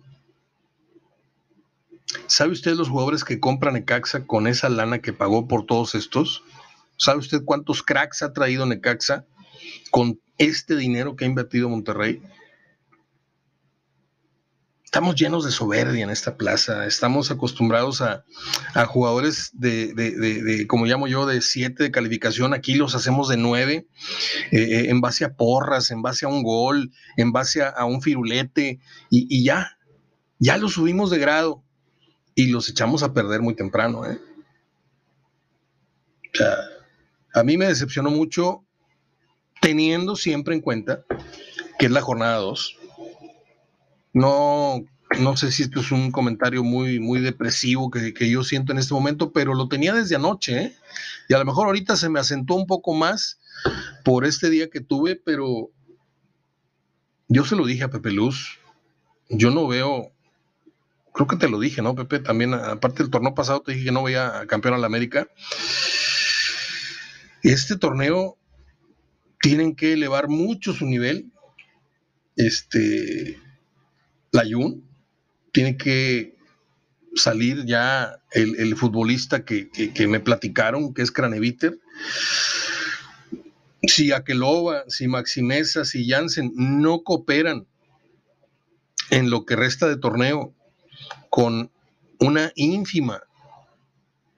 ¿Sabe 2.28 2.52
usted 2.52 2.74
los 2.74 2.90
jugadores 2.90 3.24
que 3.24 3.40
compran 3.40 3.74
Necaxa 3.74 4.26
con 4.28 4.46
esa 4.46 4.70
lana 4.70 5.00
que 5.00 5.14
pagó 5.14 5.48
por 5.48 5.66
todos 5.66 5.96
estos? 5.96 6.44
¿Sabe 6.98 7.20
usted 7.20 7.44
cuántos 7.44 7.82
cracks 7.82 8.22
ha 8.22 8.32
traído 8.32 8.68
Necaxa 8.68 9.26
con 9.90 10.20
este 10.38 10.76
dinero 10.76 11.16
que 11.16 11.26
ha 11.26 11.28
invertido 11.28 11.70
Monterrey? 11.70 12.22
Estamos 14.90 15.14
llenos 15.14 15.46
de 15.46 15.52
soberbia 15.52 16.04
en 16.04 16.10
esta 16.10 16.36
plaza. 16.36 16.88
Estamos 16.88 17.30
acostumbrados 17.30 18.02
a, 18.02 18.26
jugadores 18.88 19.52
de, 19.54 20.66
como 20.68 20.88
llamo 20.88 21.06
yo, 21.06 21.28
de 21.28 21.42
siete 21.42 21.84
de 21.84 21.92
calificación. 21.92 22.56
Aquí 22.56 22.74
los 22.74 22.96
hacemos 22.96 23.30
de 23.30 23.38
nueve, 23.38 23.88
eh, 24.52 24.58
eh, 24.58 24.90
en 24.90 25.00
base 25.00 25.26
a 25.26 25.36
porras, 25.36 25.92
en 25.92 26.02
base 26.02 26.26
a 26.26 26.30
un 26.30 26.42
gol, 26.42 26.92
en 27.18 27.32
base 27.32 27.62
a, 27.62 27.86
un 27.86 28.02
firulete, 28.02 28.80
y, 29.12 29.28
y, 29.30 29.44
ya, 29.44 29.78
ya 30.40 30.58
los 30.58 30.74
subimos 30.74 31.12
de 31.12 31.20
grado 31.20 31.64
y 32.34 32.48
los 32.48 32.68
echamos 32.68 33.04
a 33.04 33.14
perder 33.14 33.44
muy 33.44 33.56
temprano. 33.56 34.10
¿eh? 34.10 34.20
O 36.34 36.38
sea, 36.38 36.56
a 37.36 37.44
mí 37.44 37.58
me 37.60 37.68
decepcionó 37.68 38.10
mucho 38.10 38.66
teniendo 39.62 40.16
siempre 40.16 40.56
en 40.56 40.62
cuenta 40.62 41.04
que 41.78 41.86
es 41.86 41.92
la 41.92 42.02
jornada 42.02 42.38
2 42.38 42.79
no, 44.20 44.86
no 45.20 45.38
sé 45.38 45.52
si 45.52 45.64
esto 45.64 45.80
es 45.80 45.92
un 45.92 46.12
comentario 46.12 46.64
muy, 46.64 47.00
muy 47.00 47.22
depresivo 47.22 47.90
que, 47.90 48.30
yo 48.30 48.44
siento 48.44 48.72
en 48.72 48.80
este 48.80 48.94
momento, 48.94 49.32
pero 49.32 49.54
lo 49.54 49.70
tenía 49.70 49.94
desde 49.94 50.16
anoche, 50.16 50.62
¿eh? 50.62 50.76
y 51.30 51.34
a 51.34 51.40
lo 51.40 51.46
mejor 51.46 51.68
ahorita 51.68 51.96
se 51.96 52.10
me 52.10 52.20
asentó 52.20 52.56
un 52.56 52.68
poco 52.68 52.94
más 52.94 53.40
por 54.04 54.26
este 54.26 54.50
día 54.50 54.70
que 54.70 54.82
tuve, 54.82 55.16
pero 55.16 55.72
yo 57.30 57.46
se 57.46 57.56
lo 57.56 57.66
dije 57.66 57.84
a 57.84 57.90
Pepe 57.90 58.12
Luz, 58.12 58.60
yo 59.30 59.52
no 59.52 59.68
veo, 59.68 60.12
creo 61.14 61.28
que 61.28 61.38
te 61.38 61.50
lo 61.50 61.60
dije, 61.60 61.82
¿no, 61.82 61.96
Pepe? 61.96 62.20
También, 62.20 62.54
aparte 62.54 63.04
del 63.04 63.12
torneo 63.12 63.36
pasado, 63.36 63.62
te 63.62 63.72
dije 63.72 63.86
que 63.86 63.92
no 63.92 64.04
veía 64.04 64.40
a 64.40 64.48
campeón 64.48 64.74
a 64.74 64.80
la 64.80 64.88
América. 64.88 65.28
Este 67.42 67.78
torneo 67.78 68.38
tienen 69.40 69.76
que 69.76 69.94
elevar 69.94 70.28
mucho 70.28 70.74
su 70.74 70.86
nivel. 70.86 71.32
Este, 72.36 73.40
la 74.32 74.44
Jun, 74.50 74.84
tiene 75.52 75.78
que 75.78 76.38
salir 77.16 77.66
ya 77.66 78.20
el, 78.32 78.76
futbolista 78.76 79.44
que, 79.44 79.70
me 80.08 80.20
platicaron, 80.20 80.94
que 80.94 81.02
es 81.02 81.12
Craneviter. 81.12 81.80
Si 83.84 84.12
Aqueloba, 84.12 84.84
si 84.88 85.08
Maximeza, 85.08 85.86
si 85.86 86.08
Jansen 86.08 86.52
no 86.56 87.02
cooperan 87.02 87.66
en 89.10 89.30
lo 89.30 89.46
que 89.46 89.56
resta 89.56 89.88
de 89.88 89.98
torneo 89.98 90.54
con 91.30 91.72
una 92.20 92.52
ínfima 92.56 93.24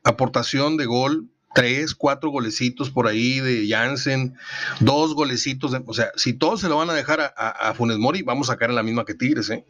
aportación 0.03 0.77
de 0.77 0.85
gol, 0.85 1.27
tres, 1.53 1.95
cuatro 1.95 2.29
golecitos 2.29 2.91
por 2.91 3.07
ahí 3.07 3.39
de 3.39 3.67
Jansen, 3.67 4.35
dos 4.79 5.13
golecitos, 5.15 5.75
o 5.85 5.93
sea, 5.93 6.11
si 6.15 6.33
todos 6.33 6.61
se 6.61 6.69
lo 6.69 6.77
van 6.77 6.89
a 6.89 6.93
dejar 6.93 7.19
a, 7.21 7.49
a 7.49 7.73
Funes 7.73 7.97
Mori, 7.97 8.21
vamos 8.21 8.49
a 8.49 8.57
caer 8.57 8.71
en 8.71 8.75
la 8.75 8.83
misma 8.83 9.05
que 9.05 9.15
Tigres, 9.15 9.49
¿eh? 9.49 9.65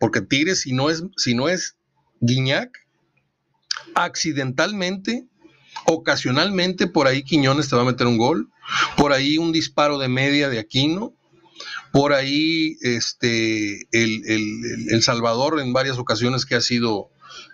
Porque 0.00 0.22
Tigres, 0.22 0.62
si 0.62 0.72
no 0.72 0.88
es, 0.90 1.04
si 1.16 1.34
no 1.34 1.48
es 1.48 1.76
Guiñac, 2.20 2.70
accidentalmente, 3.94 5.26
ocasionalmente, 5.86 6.86
por 6.86 7.06
ahí 7.06 7.22
Quiñones 7.22 7.68
te 7.68 7.76
va 7.76 7.82
a 7.82 7.84
meter 7.84 8.06
un 8.06 8.16
gol, 8.16 8.50
por 8.96 9.12
ahí 9.12 9.36
un 9.36 9.52
disparo 9.52 9.98
de 9.98 10.08
media 10.08 10.48
de 10.48 10.58
Aquino, 10.58 11.14
por 11.92 12.14
ahí 12.14 12.78
este, 12.80 13.86
el, 13.92 15.02
Salvador 15.02 15.60
en 15.60 15.74
varias 15.74 15.98
ocasiones 15.98 16.46
que 16.46 16.54
ha 16.54 16.62
sido 16.62 17.10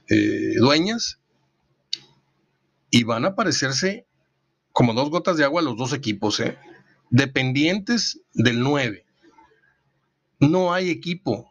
eh, 0.09 0.55
dueñas, 0.59 1.19
y 2.91 3.03
van 3.03 3.25
a 3.25 3.29
aparecerse 3.29 4.07
como 4.73 4.95
dos 4.95 5.11
gotas 5.11 5.37
de 5.37 5.45
agua 5.45 5.63
los 5.63 5.77
dos 5.77 5.93
equipos, 5.93 6.39
¿eh? 6.39 6.57
dependientes 7.11 8.21
del 8.35 8.61
9. 8.61 9.05
No 10.39 10.73
hay 10.73 10.91
equipo 10.91 11.51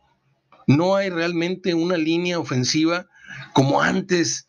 no 0.67 0.95
hay 0.95 1.09
realmente 1.09 1.73
una 1.73 1.97
línea 1.97 2.39
ofensiva 2.39 3.07
como 3.53 3.81
antes. 3.81 4.47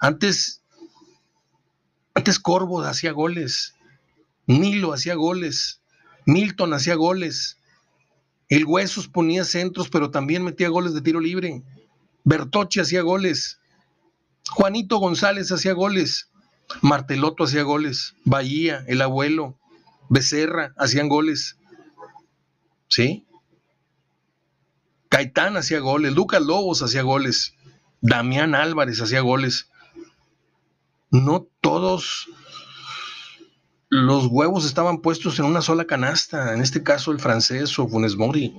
Antes, 0.00 0.62
antes 2.14 2.38
Corvo 2.38 2.80
hacía 2.82 3.12
goles, 3.12 3.74
Nilo 4.46 4.92
hacía 4.92 5.14
goles, 5.14 5.80
Milton 6.24 6.72
hacía 6.72 6.94
goles, 6.94 7.58
el 8.48 8.64
Huesos 8.64 9.08
ponía 9.08 9.44
centros, 9.44 9.90
pero 9.90 10.10
también 10.10 10.42
metía 10.42 10.68
goles 10.68 10.94
de 10.94 11.02
tiro 11.02 11.20
libre. 11.20 11.62
Bertoche 12.24 12.80
hacía 12.80 13.02
goles. 13.02 13.60
Juanito 14.50 14.98
González 14.98 15.52
hacía 15.52 15.74
goles. 15.74 16.30
Marteloto 16.80 17.44
hacía 17.44 17.62
goles. 17.62 18.14
Bahía, 18.24 18.84
el 18.88 19.02
abuelo, 19.02 19.58
Becerra 20.08 20.72
hacían 20.78 21.08
goles. 21.08 21.58
¿Sí? 22.88 23.26
Caitán 25.08 25.56
hacía 25.56 25.80
goles, 25.80 26.14
Lucas 26.14 26.42
Lobos 26.42 26.82
hacía 26.82 27.02
goles, 27.02 27.54
Damián 28.00 28.54
Álvarez 28.54 29.00
hacía 29.00 29.20
goles. 29.20 29.70
No 31.10 31.48
todos 31.60 32.28
los 33.88 34.26
huevos 34.26 34.66
estaban 34.66 35.00
puestos 35.00 35.38
en 35.38 35.46
una 35.46 35.62
sola 35.62 35.86
canasta, 35.86 36.52
en 36.52 36.60
este 36.60 36.82
caso 36.82 37.10
el 37.10 37.20
francés 37.20 37.78
o 37.78 37.88
Funes 37.88 38.16
Mori. 38.16 38.54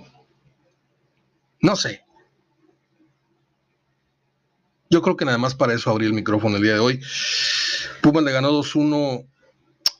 No 1.62 1.76
sé. 1.76 2.04
Yo 4.90 5.04
creo 5.04 5.16
que 5.16 5.26
nada 5.26 5.38
más 5.38 5.54
para 5.54 5.76
eso 5.76 5.92
abrí 5.92 6.08
el 6.08 6.14
micrófono 6.14 6.56
el 6.56 6.64
día 6.64 6.74
de 6.74 6.80
hoy. 6.80 7.00
Pumas 8.02 8.24
le 8.24 8.32
ganó 8.32 8.52
2-1 8.52 9.28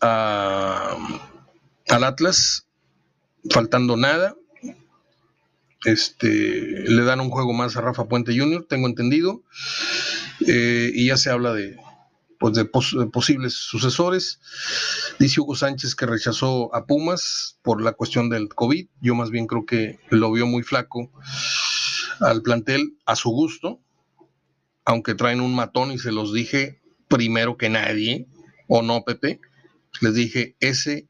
al 0.02 2.04
Atlas, 2.04 2.66
faltando 3.52 3.98
nada. 3.98 4.36
Este, 5.86 6.84
le 6.90 7.04
dan 7.04 7.22
un 7.22 7.30
juego 7.30 7.54
más 7.54 7.78
a 7.78 7.82
Rafa 7.82 8.08
Puente 8.08 8.38
Jr., 8.38 8.66
tengo 8.68 8.88
entendido, 8.88 9.44
eh, 10.46 10.92
y 10.94 11.08
ya 11.08 11.18
se 11.18 11.30
habla 11.30 11.54
de, 11.54 11.78
pues 12.40 12.54
de, 12.54 12.66
posibles 12.66 13.54
sucesores. 13.54 14.40
Dice 15.20 15.42
Hugo 15.42 15.56
Sánchez 15.56 15.96
que 15.96 16.06
rechazó 16.06 16.74
a 16.74 16.86
Pumas 16.86 17.60
por 17.62 17.82
la 17.82 17.92
cuestión 17.92 18.30
del 18.30 18.50
COVID. 18.50 18.88
Yo 19.02 19.14
más 19.14 19.30
bien 19.30 19.46
creo 19.46 19.66
que 19.66 20.00
lo 20.10 20.32
vio 20.32 20.48
muy 20.48 20.64
flaco 20.64 21.12
al 22.22 22.42
plantel 22.42 22.98
a 23.06 23.16
su 23.16 23.30
gusto, 23.30 23.80
aunque 24.86 25.16
traen 25.16 25.42
un 25.42 25.54
matón 25.54 25.92
y 25.92 26.00
se 26.00 26.12
los 26.12 26.34
dije 26.34 26.82
primero 27.08 27.58
que 27.58 27.70
nadie, 27.70 28.28
o 28.68 28.82
no, 28.82 29.04
Pepe. 29.04 29.40
Les 30.02 30.14
dije, 30.14 30.56
ese 30.60 31.08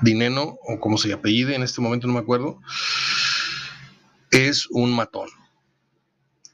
Dineno, 0.00 0.58
o 0.62 0.80
como 0.80 0.96
se 0.96 1.12
apellide 1.12 1.54
en 1.54 1.62
este 1.62 1.80
momento, 1.80 2.06
no 2.06 2.14
me 2.14 2.20
acuerdo, 2.20 2.60
es 4.30 4.66
un 4.70 4.92
matón. 4.92 5.28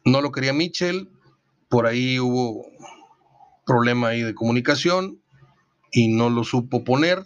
No 0.05 0.21
lo 0.21 0.33
quería 0.33 0.53
Mitchell, 0.53 1.09
por 1.69 1.87
ahí 1.87 2.19
hubo 2.19 2.67
problema 3.67 4.09
ahí 4.09 4.23
de 4.23 4.35
comunicación 4.35 5.21
y 5.91 6.09
no 6.09 6.31
lo 6.31 6.45
supo 6.45 6.85
poner. 6.85 7.25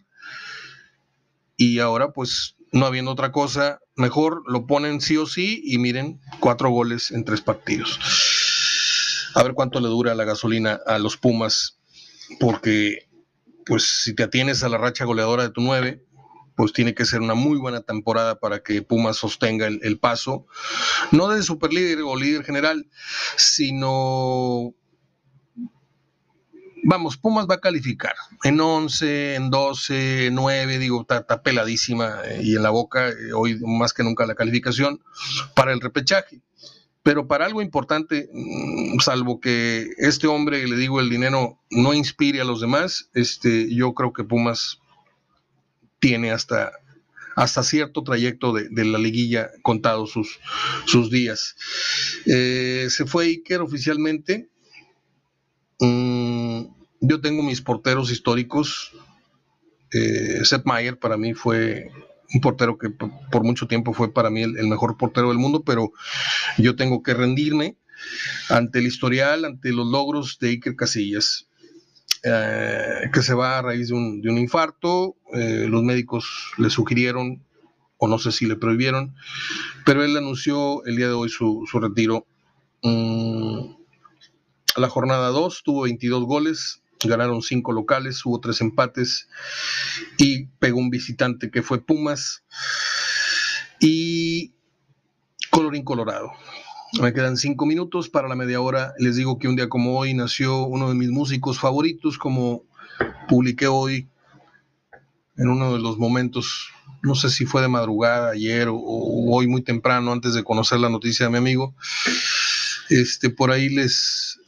Y 1.56 1.80
ahora, 1.80 2.12
pues, 2.12 2.56
no 2.72 2.86
habiendo 2.86 3.10
otra 3.10 3.32
cosa, 3.32 3.80
mejor 3.96 4.42
lo 4.46 4.66
ponen 4.66 5.00
sí 5.00 5.16
o 5.16 5.26
sí 5.26 5.60
y 5.64 5.78
miren, 5.78 6.20
cuatro 6.40 6.70
goles 6.70 7.10
en 7.10 7.24
tres 7.24 7.40
partidos. 7.40 7.98
A 9.34 9.42
ver 9.42 9.54
cuánto 9.54 9.80
le 9.80 9.88
dura 9.88 10.14
la 10.14 10.24
gasolina 10.24 10.78
a 10.86 10.98
los 10.98 11.16
Pumas, 11.16 11.78
porque, 12.38 13.08
pues, 13.66 14.02
si 14.02 14.14
te 14.14 14.22
atienes 14.22 14.62
a 14.62 14.68
la 14.68 14.78
racha 14.78 15.04
goleadora 15.04 15.42
de 15.42 15.50
tu 15.50 15.60
nueve, 15.60 16.04
pues 16.58 16.72
tiene 16.72 16.92
que 16.92 17.04
ser 17.04 17.20
una 17.20 17.34
muy 17.34 17.56
buena 17.56 17.82
temporada 17.82 18.40
para 18.40 18.64
que 18.64 18.82
Pumas 18.82 19.16
sostenga 19.16 19.68
el, 19.68 19.98
paso, 20.00 20.44
no 21.12 21.28
de 21.28 21.44
superlíder 21.44 22.00
o 22.00 22.16
líder 22.16 22.42
general, 22.42 22.88
sino 23.36 24.74
vamos, 26.82 27.16
Pumas 27.16 27.46
va 27.48 27.54
a 27.54 27.60
calificar 27.60 28.14
en 28.42 28.60
11, 28.60 29.36
en 29.36 29.50
12, 29.50 30.26
en 30.26 30.34
9, 30.34 30.78
digo, 30.78 31.06
está, 31.08 31.42
peladísima 31.44 32.22
eh, 32.24 32.40
y 32.42 32.56
en 32.56 32.64
la 32.64 32.70
boca, 32.70 33.08
eh, 33.08 33.32
hoy 33.36 33.60
más 33.60 33.92
que 33.92 34.02
nunca 34.02 34.26
la 34.26 34.34
calificación 34.34 35.00
para 35.54 35.72
el 35.72 35.80
repechaje. 35.80 36.42
Pero 37.04 37.28
para 37.28 37.46
algo 37.46 37.62
importante, 37.62 38.28
mm, 38.32 38.98
salvo 38.98 39.38
que 39.38 39.90
este 39.98 40.26
hombre, 40.26 40.66
le 40.66 40.74
digo, 40.74 40.98
el 40.98 41.08
dinero 41.08 41.60
no 41.70 41.94
inspire 41.94 42.40
a 42.40 42.44
los 42.44 42.60
demás, 42.60 43.10
este, 43.14 43.72
yo 43.72 43.94
creo 43.94 44.12
que 44.12 44.24
Pumas 44.24 44.80
tiene 46.00 46.30
hasta, 46.30 46.72
hasta 47.34 47.62
cierto 47.62 48.02
trayecto 48.02 48.52
de, 48.52 48.84
la 48.84 48.98
liguilla 48.98 49.50
contados 49.62 50.10
sus, 50.10 50.38
sus 50.86 51.10
días. 51.10 51.56
Eh, 52.26 52.88
se 52.90 53.06
fue 53.06 53.26
Iker 53.26 53.60
oficialmente. 53.60 54.48
Mm, 55.80 56.62
yo 57.00 57.20
tengo 57.20 57.42
mis 57.42 57.60
porteros 57.60 58.10
históricos. 58.10 58.92
Eh, 59.92 60.40
Seth 60.44 60.64
Mayer 60.64 60.98
para 60.98 61.16
mí 61.16 61.34
fue 61.34 61.90
un 62.34 62.40
portero 62.40 62.76
que 62.76 62.90
por 62.90 63.44
mucho 63.44 63.66
tiempo 63.68 63.94
fue 63.94 64.12
para 64.12 64.30
mí 64.30 64.42
el, 64.42 64.66
mejor 64.66 64.98
portero 64.98 65.28
del 65.28 65.38
mundo, 65.38 65.62
pero 65.64 65.92
yo 66.58 66.76
tengo 66.76 67.02
que 67.02 67.14
rendirme. 67.14 67.76
ante 68.48 68.78
el 68.78 68.86
historial, 68.86 69.44
ante 69.44 69.72
los 69.72 69.86
logros 69.86 70.38
de 70.38 70.50
Iker 70.50 70.76
Casillas. 70.76 71.47
Eh, 72.24 73.10
que 73.12 73.22
se 73.22 73.34
va 73.34 73.58
a 73.58 73.62
raíz 73.62 73.88
de 73.88 73.94
un, 73.94 74.38
infarto. 74.38 75.16
Eh, 75.32 75.66
los 75.68 75.82
médicos 75.82 76.52
le 76.58 76.70
sugirieron, 76.70 77.44
o 77.98 78.08
no 78.08 78.18
sé 78.18 78.32
si 78.32 78.46
le 78.46 78.56
prohibieron, 78.56 79.14
pero 79.84 80.04
él 80.04 80.16
anunció 80.16 80.84
el 80.84 80.96
día 80.96 81.08
de 81.08 81.14
hoy 81.14 81.28
su, 81.28 81.64
retiro. 81.74 82.26
Mm, 82.82 83.74
la 84.76 84.88
jornada 84.88 85.28
2 85.28 85.62
tuvo 85.64 85.82
22 85.82 86.24
goles, 86.24 86.82
ganaron 87.04 87.42
5 87.42 87.72
locales, 87.72 88.24
hubo 88.24 88.40
3 88.40 88.60
empates 88.62 89.28
y 90.16 90.46
pegó 90.58 90.78
un 90.78 90.90
visitante 90.90 91.50
que 91.50 91.62
fue 91.62 91.84
Pumas. 91.84 92.42
Y 93.80 94.54
colorín 95.50 95.84
colorado. 95.84 96.32
Me 96.94 97.12
quedan 97.12 97.36
cinco 97.36 97.66
minutos 97.66 98.08
para 98.08 98.28
la 98.28 98.34
media 98.34 98.60
hora. 98.60 98.94
Les 98.98 99.16
digo 99.16 99.38
que 99.38 99.46
un 99.46 99.56
día 99.56 99.68
como 99.68 99.98
hoy 99.98 100.14
nació 100.14 100.62
uno 100.64 100.88
de 100.88 100.94
mis 100.94 101.10
músicos 101.10 101.60
favoritos, 101.60 102.16
como 102.18 102.64
publiqué 103.28 103.66
hoy 103.66 104.08
en 105.36 105.48
uno 105.48 105.72
de 105.74 105.78
los 105.78 105.98
momentos, 105.98 106.70
no 107.02 107.14
sé 107.14 107.28
si 107.28 107.44
fue 107.44 107.62
de 107.62 107.68
madrugada, 107.68 108.30
ayer 108.30 108.68
o, 108.68 108.76
hoy 108.76 109.46
muy 109.46 109.62
temprano, 109.62 110.12
antes 110.12 110.34
de 110.34 110.42
conocer 110.42 110.80
la 110.80 110.88
noticia 110.88 111.26
de 111.26 111.30
mi 111.30 111.38
amigo. 111.38 111.74
Este, 112.88 113.30
por 113.30 113.52
ahí 113.52 113.68
les 113.68 114.40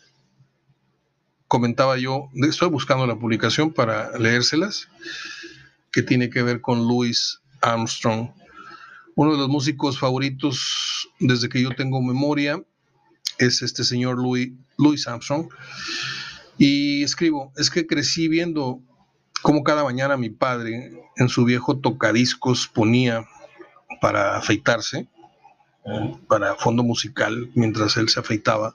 comentaba 1.47 1.99
yo, 1.99 2.31
estoy 2.35 2.71
buscando 2.71 3.07
la 3.07 3.19
publicación 3.19 3.73
para 3.73 4.19
leérselas, 4.19 4.89
que 5.93 6.03
tiene 6.03 6.31
que 6.31 6.43
ver 6.43 6.61
con 6.61 6.89
Louis 6.89 7.41
Armstrong 7.61 8.31
uno 9.21 9.33
de 9.33 9.39
los 9.39 9.51
músicos 9.51 9.99
favoritos 9.99 11.11
desde 11.19 11.51
que 11.51 11.61
yo 11.61 11.75
tengo 11.77 12.01
memoria 12.01 12.65
es 13.37 13.61
este 13.61 13.85
señor 13.85 14.17
Louis, 14.17 14.53
Louis 14.79 15.07
Armstrong. 15.07 15.51
Y 16.57 17.03
escribo, 17.03 17.53
es 17.59 17.69
que 17.69 17.87
crecí 17.87 18.29
viendo 18.29 18.81
cómo 19.43 19.63
cada 19.63 19.85
mañana 19.85 20.17
mi 20.17 20.31
padre 20.31 20.93
en 21.17 21.29
su 21.29 21.45
viejo 21.45 21.77
tocadiscos 21.81 22.67
ponía 22.67 23.27
para 24.01 24.39
afeitarse, 24.39 25.07
para 26.27 26.55
fondo 26.55 26.83
musical, 26.83 27.51
mientras 27.55 27.99
él 27.99 28.09
se 28.09 28.21
afeitaba. 28.21 28.75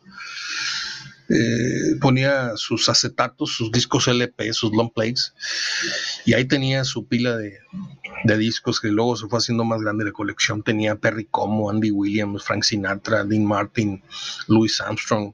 Eh, 1.27 1.95
ponía 1.99 2.51
sus 2.55 2.87
acetatos, 2.87 3.55
sus 3.55 3.71
discos 3.71 4.07
LP, 4.07 4.53
sus 4.53 4.71
long 4.73 4.91
plays, 4.93 5.33
y 6.25 6.33
ahí 6.33 6.45
tenía 6.45 6.83
su 6.83 7.07
pila 7.07 7.37
de, 7.37 7.59
de 8.23 8.37
discos 8.37 8.81
que 8.81 8.87
luego 8.87 9.15
se 9.15 9.27
fue 9.27 9.37
haciendo 9.37 9.63
más 9.63 9.81
grande 9.81 10.05
la 10.05 10.11
colección. 10.11 10.63
Tenía 10.63 10.95
Perry 10.95 11.25
Como, 11.25 11.69
Andy 11.69 11.91
Williams, 11.91 12.43
Frank 12.43 12.63
Sinatra, 12.63 13.23
Dean 13.23 13.45
Martin, 13.45 14.03
Louis 14.47 14.81
Armstrong, 14.81 15.33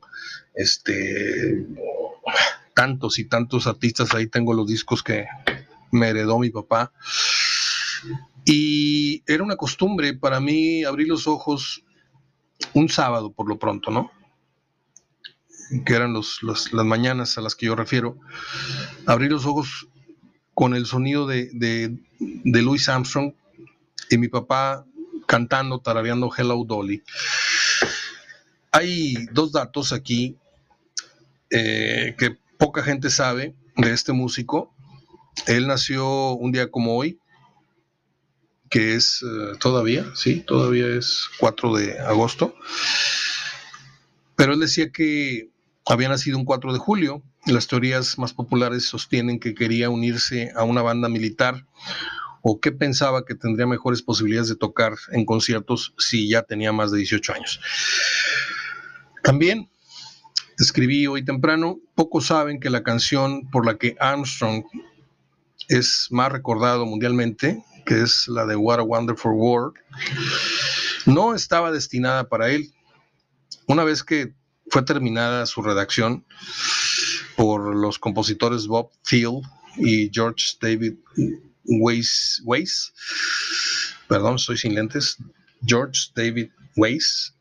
este, 0.54 1.66
tantos 2.76 3.20
y 3.20 3.26
tantos 3.26 3.68
artistas. 3.68 4.14
Ahí 4.14 4.28
tengo 4.28 4.54
los 4.54 4.68
discos 4.68 5.02
que 5.02 5.26
me 5.92 6.10
heredó 6.10 6.38
mi 6.40 6.50
papá. 6.50 6.92
Y 8.44 9.24
era 9.28 9.44
una 9.44 9.56
costumbre 9.56 10.14
para 10.14 10.42
mí 10.42 10.84
abrir 10.84 11.08
los 11.08 11.26
ojos 11.26 11.86
un 12.74 12.90
sábado 12.90 13.32
por 13.32 13.48
lo 13.48 13.58
pronto, 13.58 13.92
¿no? 13.92 14.12
Que 15.86 15.94
eran 15.94 16.12
los, 16.12 16.44
las 16.44 16.74
mañanas 16.74 17.38
a 17.38 17.42
las 17.42 17.56
que 17.56 17.68
yo 17.68 17.76
refiero. 17.78 18.18
Abrir 19.06 19.32
los 19.32 19.46
ojos 19.46 19.88
con 20.62 20.76
el 20.76 20.86
sonido 20.86 21.26
de, 21.26 21.50
de, 21.54 22.62
Louis 22.62 22.88
Armstrong 22.88 23.34
y 24.12 24.18
mi 24.20 24.28
papá 24.28 24.86
cantando, 25.26 25.80
tarareando 25.80 26.30
Hello 26.38 26.64
Dolly. 26.64 27.02
Hay 28.72 29.26
dos 29.32 29.54
datos 29.54 29.92
aquí 29.92 30.38
eh, 31.50 32.14
que 32.16 32.38
poca 32.60 32.84
gente 32.84 33.10
sabe 33.10 33.56
de 33.76 33.92
este 33.92 34.12
músico. 34.12 34.72
Él 35.48 35.66
nació 35.66 36.34
un 36.34 36.52
día 36.52 36.70
como 36.70 36.96
hoy, 36.96 37.18
que 38.70 38.94
es 38.94 39.24
eh, 39.24 39.58
todavía, 39.60 40.06
sí, 40.14 40.42
todavía 40.42 40.86
es 40.86 41.24
4 41.40 41.74
de 41.74 42.00
agosto. 42.02 42.54
Pero 44.36 44.54
él 44.54 44.60
decía 44.60 44.92
que 44.92 45.50
había 45.88 46.10
nacido 46.10 46.38
un 46.38 46.46
4 46.46 46.72
de 46.72 46.78
julio. 46.78 47.24
Las 47.46 47.68
teorías 47.68 48.20
más 48.20 48.34
populares 48.34 48.86
sostienen 48.86 49.40
que 49.40 49.56
quería 49.56 49.90
unirse 49.90 50.52
a 50.56 50.64
una 50.64 50.82
banda 50.82 51.10
militar 51.10 51.66
o 52.44 52.60
que 52.60 52.72
pensaba 52.72 53.26
que 53.26 53.36
tendría 53.36 53.66
mejores 53.66 54.02
posibilidades 54.02 54.50
de 54.50 54.56
tocar 54.56 54.94
en 55.12 55.26
conciertos 55.26 55.94
si 55.98 56.30
ya 56.30 56.44
tenía 56.44 56.72
más 56.72 56.92
de 56.92 57.00
18 57.00 57.34
años. 57.34 57.60
También 59.24 59.70
escribí 60.58 61.08
hoy 61.08 61.26
temprano, 61.26 61.80
pocos 61.96 62.28
saben 62.28 62.60
que 62.60 62.70
la 62.70 62.84
canción 62.84 63.50
por 63.50 63.66
la 63.66 63.78
que 63.78 63.96
Armstrong 64.00 64.64
es 65.68 66.08
más 66.12 66.32
recordado 66.32 66.86
mundialmente, 66.86 67.64
que 67.86 68.02
es 68.02 68.28
la 68.28 68.46
de 68.46 68.56
What 68.56 68.80
a 68.80 68.84
Wonderful 68.84 69.34
World, 69.34 69.76
no 71.06 71.34
estaba 71.34 71.72
destinada 71.72 72.30
para 72.30 72.50
él. 72.50 72.72
Una 73.68 73.84
vez 73.84 74.04
que 74.04 74.34
fue 74.70 74.84
terminada 74.84 75.46
su 75.46 75.62
redacción 75.62 76.26
por 77.42 77.76
los 77.76 77.98
compositores 77.98 78.68
Bob 78.68 78.92
Thiel 79.02 79.42
y 79.76 80.12
George 80.14 80.46
David 80.62 80.94
Weiss, 81.64 82.40
Weiss. 82.46 82.94
Perdón, 84.08 84.36
estoy 84.36 84.58
sin 84.58 84.76
lentes, 84.76 85.18
George 85.66 86.12
David 86.14 86.52
Weiss, 86.76 87.36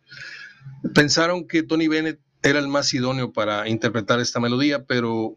pensaron 0.94 1.46
que 1.46 1.62
Tony 1.62 1.86
Bennett 1.86 2.18
era 2.42 2.60
el 2.60 2.68
más 2.68 2.94
idóneo 2.94 3.34
para 3.34 3.68
interpretar 3.68 4.20
esta 4.20 4.40
melodía, 4.40 4.86
pero 4.86 5.36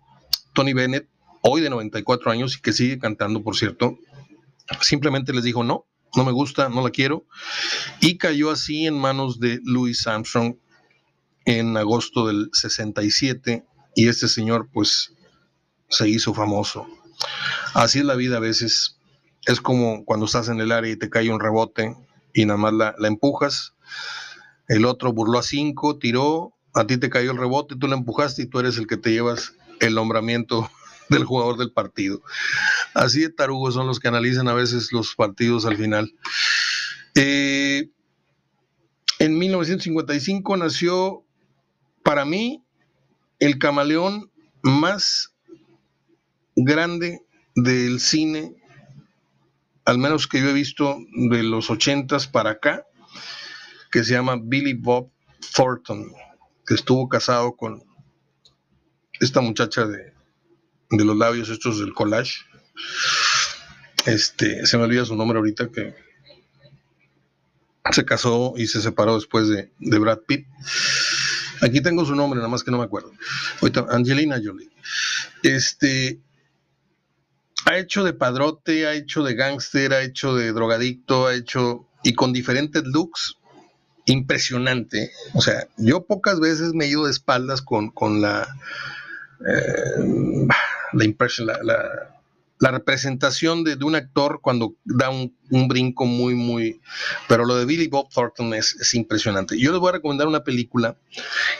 Tony 0.53 0.71
Bennett, 0.71 1.09
hoy 1.41 1.59
de 1.59 1.69
94 1.69 2.31
años 2.31 2.55
y 2.55 2.61
que 2.61 2.71
sigue 2.71 2.99
cantando, 2.99 3.43
por 3.43 3.57
cierto, 3.57 3.99
simplemente 4.79 5.33
les 5.33 5.43
dijo 5.43 5.65
no, 5.65 5.87
no 6.15 6.23
me 6.23 6.31
gusta, 6.31 6.69
no 6.69 6.81
la 6.81 6.91
quiero, 6.91 7.25
y 7.99 8.17
cayó 8.17 8.49
así 8.49 8.87
en 8.87 8.97
manos 8.97 9.41
de 9.41 9.59
Louis 9.65 10.07
Armstrong, 10.07 10.55
en 11.43 11.75
agosto 11.75 12.27
del 12.27 12.49
67 12.53 13.65
y 13.95 14.07
este 14.07 14.27
señor 14.27 14.69
pues 14.71 15.13
se 15.89 16.09
hizo 16.09 16.33
famoso. 16.33 16.87
Así 17.73 17.99
es 17.99 18.05
la 18.05 18.15
vida 18.15 18.37
a 18.37 18.41
veces. 18.41 18.97
Es 19.45 19.61
como 19.61 20.05
cuando 20.05 20.25
estás 20.25 20.49
en 20.49 20.59
el 20.61 20.71
área 20.71 20.91
y 20.91 20.97
te 20.97 21.09
cae 21.09 21.31
un 21.31 21.39
rebote 21.39 21.95
y 22.33 22.45
nada 22.45 22.57
más 22.57 22.73
la, 22.73 22.95
empujas. 23.07 23.75
El 24.67 24.85
otro 24.85 25.13
burló 25.13 25.39
a 25.39 25.43
cinco, 25.43 25.97
tiró, 25.97 26.53
a 26.73 26.87
ti 26.87 26.97
te 26.97 27.09
cayó 27.09 27.31
el 27.31 27.37
rebote, 27.37 27.75
tú 27.75 27.87
la 27.87 27.95
empujaste 27.95 28.43
y 28.43 28.45
tú 28.47 28.59
eres 28.59 28.77
el 28.77 28.87
que 28.87 28.97
te 28.97 29.11
llevas 29.11 29.53
el 29.79 29.95
nombramiento 29.95 30.69
del 31.09 31.25
jugador 31.25 31.57
del 31.57 31.71
partido. 31.71 32.21
Así 32.93 33.21
de 33.21 33.29
tarugos 33.29 33.73
son 33.73 33.87
los 33.87 33.99
que 33.99 34.07
analizan 34.07 34.47
a 34.47 34.53
veces 34.53 34.91
los 34.91 35.15
partidos 35.15 35.65
al 35.65 35.77
final. 35.77 36.13
Eh, 37.15 37.89
en 39.19 39.37
1955 39.37 40.57
nació 40.57 41.23
para 42.03 42.25
mí, 42.25 42.63
el 43.45 43.59
camaleón 43.59 44.31
más 44.61 45.35
grande 46.55 47.19
del 47.55 47.99
cine, 47.99 48.55
al 49.83 49.97
menos 49.97 50.27
que 50.27 50.39
yo 50.39 50.49
he 50.49 50.53
visto 50.53 50.97
de 51.29 51.43
los 51.43 51.69
ochentas 51.69 52.25
para 52.25 52.51
acá, 52.51 52.85
que 53.91 54.05
se 54.05 54.13
llama 54.13 54.39
Billy 54.41 54.73
Bob 54.73 55.11
Thornton, 55.53 56.13
que 56.65 56.75
estuvo 56.75 57.09
casado 57.09 57.57
con 57.57 57.83
esta 59.19 59.41
muchacha 59.41 59.85
de, 59.85 60.13
los 60.91 61.17
labios 61.17 61.49
estos 61.49 61.79
del 61.79 61.93
collage. 61.93 62.45
Este, 64.05 64.65
se 64.65 64.77
me 64.77 64.85
olvida 64.85 65.03
su 65.03 65.17
nombre 65.17 65.37
ahorita 65.37 65.69
que 65.69 65.95
se 67.91 68.05
casó 68.05 68.53
y 68.55 68.67
se 68.67 68.81
separó 68.81 69.15
después 69.15 69.49
de, 69.49 69.69
de 69.79 69.99
Brad 69.99 70.19
Pitt. 70.19 70.47
Aquí 71.63 71.81
tengo 71.81 72.05
su 72.05 72.15
nombre, 72.15 72.37
nada 72.37 72.49
más 72.49 72.63
que 72.63 72.71
no 72.71 72.77
me 72.77 72.83
acuerdo. 72.83 73.11
Angelina 73.89 74.39
Jolie. 74.43 74.69
Este, 75.41 76.19
ha 77.65 77.77
hecho 77.77 78.03
de 78.03 78.13
padrote, 78.13 78.85
ha 78.85 78.93
hecho 78.93 79.23
de 79.23 79.35
gángster, 79.35 79.93
ha 79.93 80.01
hecho 80.01 80.35
de 80.35 80.51
drogadicto, 80.51 81.27
ha 81.27 81.35
hecho, 81.35 81.87
y 82.03 82.13
con 82.13 82.33
diferentes 82.33 82.83
looks, 82.83 83.37
impresionante. 84.05 85.11
O 85.33 85.41
sea, 85.41 85.67
yo 85.77 86.05
pocas 86.05 86.39
veces 86.39 86.73
me 86.73 86.85
he 86.85 86.89
ido 86.89 87.05
de 87.05 87.11
espaldas 87.11 87.61
con, 87.61 87.91
con 87.91 88.21
la, 88.21 88.47
eh, 89.47 90.47
la 90.91 91.05
impresión, 91.05 91.47
la 91.47 92.12
representación 92.71 93.63
de, 93.63 93.77
un 93.83 93.95
actor 93.95 94.39
cuando 94.41 94.75
da 94.85 95.09
un, 95.09 95.33
brinco 95.67 96.05
muy, 96.05 96.33
muy... 96.33 96.81
Pero 97.27 97.45
lo 97.45 97.55
de 97.55 97.65
Billy 97.65 97.87
Bob 97.87 98.09
Thornton 98.09 98.53
es, 98.53 98.93
impresionante. 98.93 99.59
Yo 99.59 99.71
les 99.71 99.79
voy 99.79 99.89
a 99.89 99.93
recomendar 99.93 100.27
una 100.27 100.43
película 100.43 100.97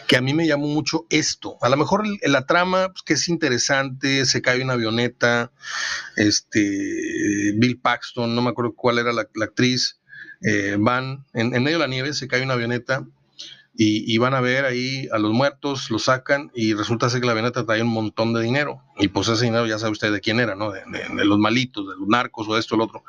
que 0.08 0.18
a 0.18 0.22
mí 0.22 0.34
me 0.34 0.48
llamó 0.48 0.68
mucho 0.68 1.06
esto. 1.10 1.58
A 1.62 1.70
lo 1.70 1.78
mejor 1.78 2.04
la 2.24 2.46
trama, 2.46 2.90
pues, 2.90 3.04
que 3.04 3.14
es 3.14 3.28
interesante, 3.28 4.26
se 4.26 4.42
cae 4.42 4.64
una 4.64 4.74
avioneta, 4.74 5.52
este, 6.16 7.54
Bill 7.56 7.80
Paxton, 7.80 8.34
no 8.34 8.42
me 8.42 8.50
acuerdo 8.50 8.74
cuál 8.74 9.00
era 9.00 9.14
la, 9.14 9.28
actriz, 9.42 10.00
eh, 10.42 10.76
van 10.80 11.26
en, 11.34 11.52
medio 11.52 11.78
de 11.78 11.84
la 11.84 11.88
nieve, 11.88 12.14
se 12.14 12.28
cae 12.28 12.44
una 12.44 12.54
avioneta, 12.54 13.06
y, 13.76 14.18
van 14.20 14.36
a 14.36 14.42
ver 14.42 14.66
ahí 14.66 15.08
a 15.12 15.18
los 15.18 15.32
muertos, 15.32 15.90
los 15.90 16.04
sacan 16.04 16.52
y 16.54 16.74
resulta 16.74 17.10
ser 17.10 17.22
que 17.22 17.26
la 17.26 17.32
avioneta 17.32 17.66
trae 17.66 17.82
un 17.82 17.88
montón 17.88 18.32
de 18.34 18.42
dinero. 18.42 18.84
Y 19.00 19.08
pues 19.08 19.28
ese 19.30 19.46
dinero 19.46 19.66
ya 19.66 19.80
sabe 19.80 19.94
usted 19.94 20.14
de 20.14 20.22
quién 20.22 20.40
era, 20.40 20.56
¿no? 20.56 20.72
De, 20.72 20.84
los 21.26 21.40
malitos, 21.40 21.88
de 21.88 21.96
los 21.98 22.08
narcos 22.08 22.48
o 22.48 22.58
esto 22.58 22.76
o 22.76 22.78
lo 22.78 22.84
otro. 22.86 23.04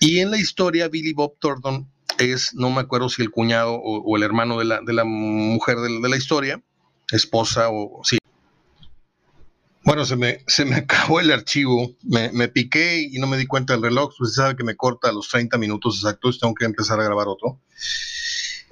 Y 0.00 0.18
en 0.18 0.32
la 0.32 0.38
historia, 0.38 0.88
Billy 0.88 1.12
Bob 1.12 1.34
Thornton 1.38 1.88
es, 2.18 2.54
no 2.54 2.70
me 2.70 2.80
acuerdo 2.80 3.08
si 3.08 3.22
el 3.22 3.30
cuñado 3.30 3.74
o, 3.74 4.16
el 4.16 4.24
hermano 4.24 4.58
de 4.58 4.64
la, 4.64 4.80
de 4.80 4.92
la 4.92 5.04
mujer 5.04 5.78
de, 5.78 6.08
la 6.08 6.16
historia, 6.16 6.60
esposa 7.12 7.68
o 7.70 8.00
sí. 8.02 8.18
Bueno, 9.84 10.04
se 10.04 10.16
me, 10.16 10.42
se 10.48 10.64
me 10.64 10.74
acabó 10.76 11.20
el 11.20 11.30
archivo, 11.30 11.94
me, 12.02 12.32
me, 12.32 12.48
piqué 12.48 13.06
y 13.08 13.18
no 13.18 13.28
me 13.28 13.36
di 13.36 13.46
cuenta 13.46 13.74
del 13.74 13.82
reloj, 13.82 14.12
pues 14.18 14.34
sabe 14.34 14.56
que 14.56 14.64
me 14.64 14.74
corta 14.74 15.08
a 15.08 15.12
los 15.12 15.28
30 15.28 15.56
minutos 15.56 15.98
exactos, 15.98 16.40
tengo 16.40 16.54
que 16.54 16.64
empezar 16.64 16.98
a 16.98 17.04
grabar 17.04 17.28
otro. 17.28 17.60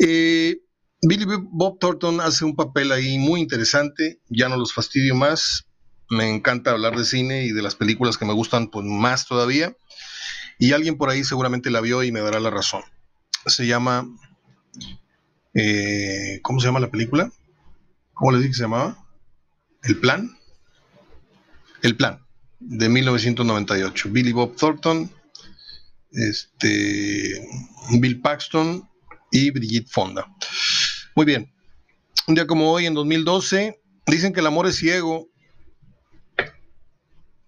Eh, 0.00 0.60
Billy 1.06 1.24
Bob 1.24 1.78
Thornton 1.78 2.20
hace 2.20 2.44
un 2.44 2.56
papel 2.56 2.90
ahí 2.90 3.18
muy 3.18 3.40
interesante, 3.40 4.20
ya 4.28 4.48
no 4.48 4.56
los 4.56 4.72
fastidio 4.72 5.14
más, 5.14 5.66
me 6.10 6.28
encanta 6.28 6.72
hablar 6.72 6.96
de 6.96 7.04
cine 7.04 7.44
y 7.44 7.52
de 7.52 7.62
las 7.62 7.74
películas 7.74 8.18
que 8.18 8.24
me 8.24 8.32
gustan 8.32 8.68
pues 8.68 8.84
más 8.84 9.26
todavía, 9.26 9.76
y 10.58 10.72
alguien 10.72 10.96
por 10.96 11.10
ahí 11.10 11.22
seguramente 11.22 11.70
la 11.70 11.80
vio 11.80 12.02
y 12.02 12.12
me 12.12 12.20
dará 12.20 12.40
la 12.40 12.50
razón. 12.50 12.82
Se 13.46 13.66
llama, 13.66 14.08
eh, 15.54 16.40
¿cómo 16.42 16.60
se 16.60 16.66
llama 16.66 16.80
la 16.80 16.90
película? 16.90 17.30
¿Cómo 18.14 18.32
le 18.32 18.38
dije 18.38 18.50
que 18.50 18.56
se 18.56 18.62
llamaba? 18.62 19.06
El 19.82 19.98
Plan. 19.98 20.36
El 21.82 21.96
Plan, 21.96 22.26
de 22.58 22.88
1998. 22.88 24.08
Billy 24.10 24.32
Bob 24.32 24.56
Thornton, 24.56 25.10
este, 26.10 27.46
Bill 28.00 28.20
Paxton 28.20 28.88
y 29.30 29.50
Brigitte 29.50 29.90
Fonda. 29.90 30.26
Muy 31.16 31.24
bien. 31.24 31.50
Un 32.26 32.34
día 32.34 32.46
como 32.46 32.70
hoy, 32.70 32.84
en 32.84 32.92
2012, 32.92 33.80
dicen 34.06 34.34
que 34.34 34.40
el 34.40 34.46
amor 34.46 34.66
es 34.66 34.76
ciego. 34.76 35.30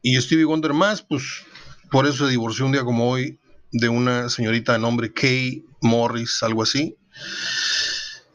Y 0.00 0.18
Stevie 0.18 0.46
Wonder 0.46 0.72
más, 0.72 1.02
pues 1.02 1.44
por 1.90 2.07
eso 2.07 2.24
se 2.24 2.31
divorció 2.31 2.64
un 2.64 2.72
día 2.72 2.83
como 2.83 3.11
hoy 3.11 3.38
de 3.70 3.90
una 3.90 4.31
señorita 4.31 4.72
de 4.72 4.78
nombre 4.78 5.12
Kay 5.12 5.66
Morris, 5.83 6.42
algo 6.42 6.62
así. 6.62 6.96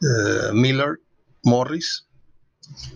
Eh, 0.02 0.54
Miller 0.54 1.02
Morris, 1.42 2.06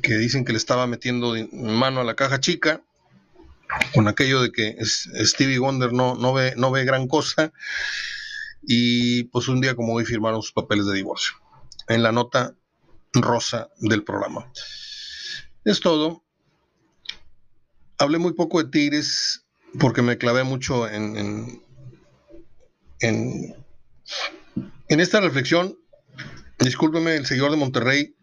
que 0.03 0.15
dicen 0.17 0.45
que 0.45 0.51
le 0.51 0.59
estaba 0.59 0.85
metiendo 0.85 1.33
mano 1.53 2.01
a 2.01 2.03
la 2.03 2.15
caja 2.15 2.39
chica 2.39 2.83
con 3.95 4.07
aquello 4.07 4.43
de 4.43 4.51
que 4.51 4.77
Stevie 4.85 5.57
Wonder 5.57 5.91
no, 5.91 6.13
no, 6.13 6.33
ve, 6.33 6.53
no 6.55 6.69
ve 6.69 6.85
gran 6.85 7.07
cosa. 7.07 7.51
Y 8.61 9.23
pues 9.23 9.47
un 9.47 9.59
día 9.59 9.75
como 9.75 9.95
hoy 9.95 10.05
firmaron 10.05 10.43
sus 10.43 10.51
papeles 10.53 10.85
de 10.85 10.93
divorcio 10.93 11.33
en 11.87 12.03
la 12.03 12.11
nota 12.11 12.55
rosa 13.13 13.69
del 13.79 14.03
programa. 14.03 14.51
Es 15.63 15.79
todo. 15.79 16.23
Hablé 17.97 18.17
muy 18.19 18.33
poco 18.33 18.61
de 18.61 18.69
Tigres 18.69 19.45
porque 19.79 20.01
me 20.01 20.17
clavé 20.17 20.43
mucho 20.43 20.87
en, 20.87 21.17
en, 22.99 23.55
en, 24.89 24.99
esta 24.99 25.19
reflexión. 25.19 25.77
Discúlpeme, 26.59 27.15
el 27.15 27.25
seguidor 27.25 27.51
de 27.51 27.57
Monterrey. 27.57 28.15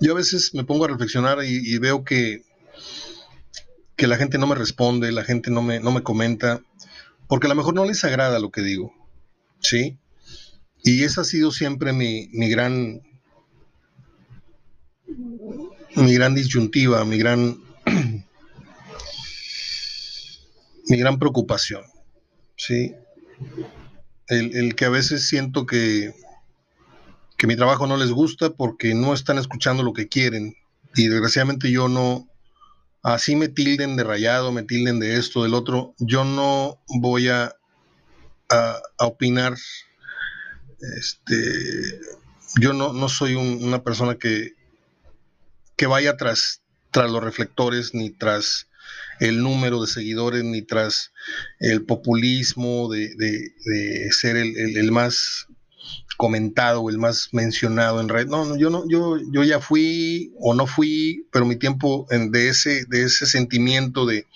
Yo 0.00 0.12
a 0.12 0.16
veces 0.16 0.54
me 0.54 0.64
pongo 0.64 0.84
a 0.84 0.88
reflexionar 0.88 1.38
y, 1.42 1.78
veo 1.78 2.04
que, 2.04 2.44
que 3.96 4.06
la 4.06 4.16
gente 4.16 4.36
no 4.38 4.46
me 4.46 4.54
responde, 4.54 5.10
la 5.10 5.24
gente 5.24 5.50
no 5.50 5.62
me, 5.62 5.80
no 5.80 5.90
me 5.90 6.02
comenta, 6.02 6.60
porque 7.28 7.46
a 7.46 7.48
lo 7.48 7.54
mejor 7.54 7.74
no 7.74 7.84
les 7.84 8.04
agrada 8.04 8.38
lo 8.38 8.50
que 8.50 8.60
digo. 8.60 8.92
¿Sí? 9.60 9.98
Y 10.86 11.02
esa 11.02 11.22
ha 11.22 11.24
sido 11.24 11.50
siempre 11.50 11.92
mi, 11.92 12.28
gran 12.48 13.02
mi 15.96 16.14
gran 16.14 16.36
disyuntiva, 16.36 17.04
mi 17.04 17.18
gran 17.18 17.60
mi 20.88 20.96
gran 20.96 21.18
preocupación. 21.18 21.82
¿sí? 22.56 22.94
El, 24.28 24.76
que 24.76 24.84
a 24.84 24.88
veces 24.88 25.28
siento 25.28 25.66
que, 25.66 26.14
que 27.36 27.48
mi 27.48 27.56
trabajo 27.56 27.88
no 27.88 27.96
les 27.96 28.12
gusta 28.12 28.50
porque 28.50 28.94
no 28.94 29.12
están 29.12 29.38
escuchando 29.38 29.82
lo 29.82 29.92
que 29.92 30.06
quieren. 30.06 30.54
Y 30.94 31.08
desgraciadamente 31.08 31.72
yo 31.72 31.88
no, 31.88 32.28
así 33.02 33.34
me 33.34 33.48
tilden 33.48 33.96
de 33.96 34.04
rayado, 34.04 34.52
me 34.52 34.62
tilden 34.62 35.00
de 35.00 35.16
esto, 35.16 35.42
del 35.42 35.54
otro, 35.54 35.96
yo 35.98 36.24
no 36.24 36.80
voy 36.86 37.28
a, 37.28 37.56
a 38.50 38.80
opinar 38.98 39.56
este, 40.80 42.00
yo 42.60 42.72
no, 42.72 42.92
no 42.92 43.08
soy 43.08 43.34
una 43.34 43.82
persona 43.82 44.16
que, 44.16 44.54
que 45.76 45.86
vaya 45.86 46.16
tras, 46.16 46.62
tras 46.90 47.10
los 47.10 47.22
reflectores, 47.22 47.94
ni 47.94 48.10
tras 48.10 48.68
el 49.20 49.42
número 49.42 49.80
de 49.80 49.86
seguidores, 49.86 50.44
ni 50.44 50.62
tras 50.62 51.12
el 51.58 51.84
populismo 51.84 52.88
de, 52.88 53.52
ser 54.10 54.36
el, 54.36 54.92
más 54.92 55.46
comentado, 56.16 56.88
el 56.88 56.98
más 56.98 57.28
mencionado 57.32 58.00
en 58.00 58.08
red. 58.08 58.26
No, 58.26 58.44
no, 58.44 58.56
yo 58.56 58.70
no, 58.70 58.84
yo, 58.88 59.18
yo 59.32 59.44
ya 59.44 59.60
fui 59.60 60.32
o 60.38 60.54
no 60.54 60.66
fui, 60.66 61.26
pero 61.32 61.44
mi 61.44 61.56
tiempo 61.56 62.06
de 62.10 62.48
ese, 62.48 62.84
de 62.86 63.04
ese 63.04 63.26
sentimiento 63.26 64.06
de, 64.06 64.26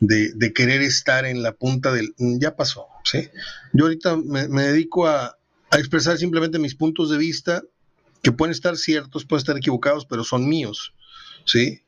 de, 0.00 0.52
querer 0.52 0.82
estar 0.82 1.26
en 1.26 1.42
la 1.42 1.52
punta 1.52 1.92
del 1.92 2.14
ya 2.18 2.56
pasó, 2.56 2.86
¿sí? 3.04 3.28
Yo 3.72 3.84
ahorita 3.84 4.16
me 4.16 4.62
dedico 4.62 5.06
a, 5.06 5.37
a 5.70 5.78
expresar 5.78 6.16
simplemente 6.18 6.58
mis 6.58 6.74
puntos 6.74 7.10
de 7.10 7.18
vista, 7.18 7.62
que 8.22 8.32
pueden 8.32 8.52
estar 8.52 8.76
ciertos, 8.76 9.24
pueden 9.24 9.40
estar 9.40 9.56
equivocados, 9.56 10.06
pero 10.06 10.24
son 10.24 10.48
míos, 10.48 10.94
¿sí? 11.44 11.82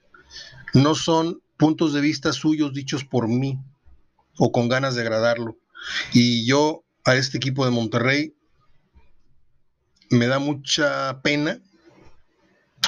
No 0.75 0.95
son 0.95 1.43
puntos 1.57 1.93
de 1.93 2.01
vista 2.01 2.33
suyos 2.33 2.73
dichos 2.73 3.05
por 3.05 3.29
mí 3.29 3.59
o 4.39 4.53
con 4.53 4.69
ganas 4.69 4.95
de 4.95 5.03
agradarlo. 5.03 5.59
Y 6.13 6.47
yo 6.47 6.85
a 7.05 7.17
este 7.17 7.39
equipo 7.39 7.65
de 7.65 7.71
Monterrey 7.71 8.35
me 10.11 10.27
da 10.27 10.39
mucha 10.39 11.21
pena, 11.23 11.61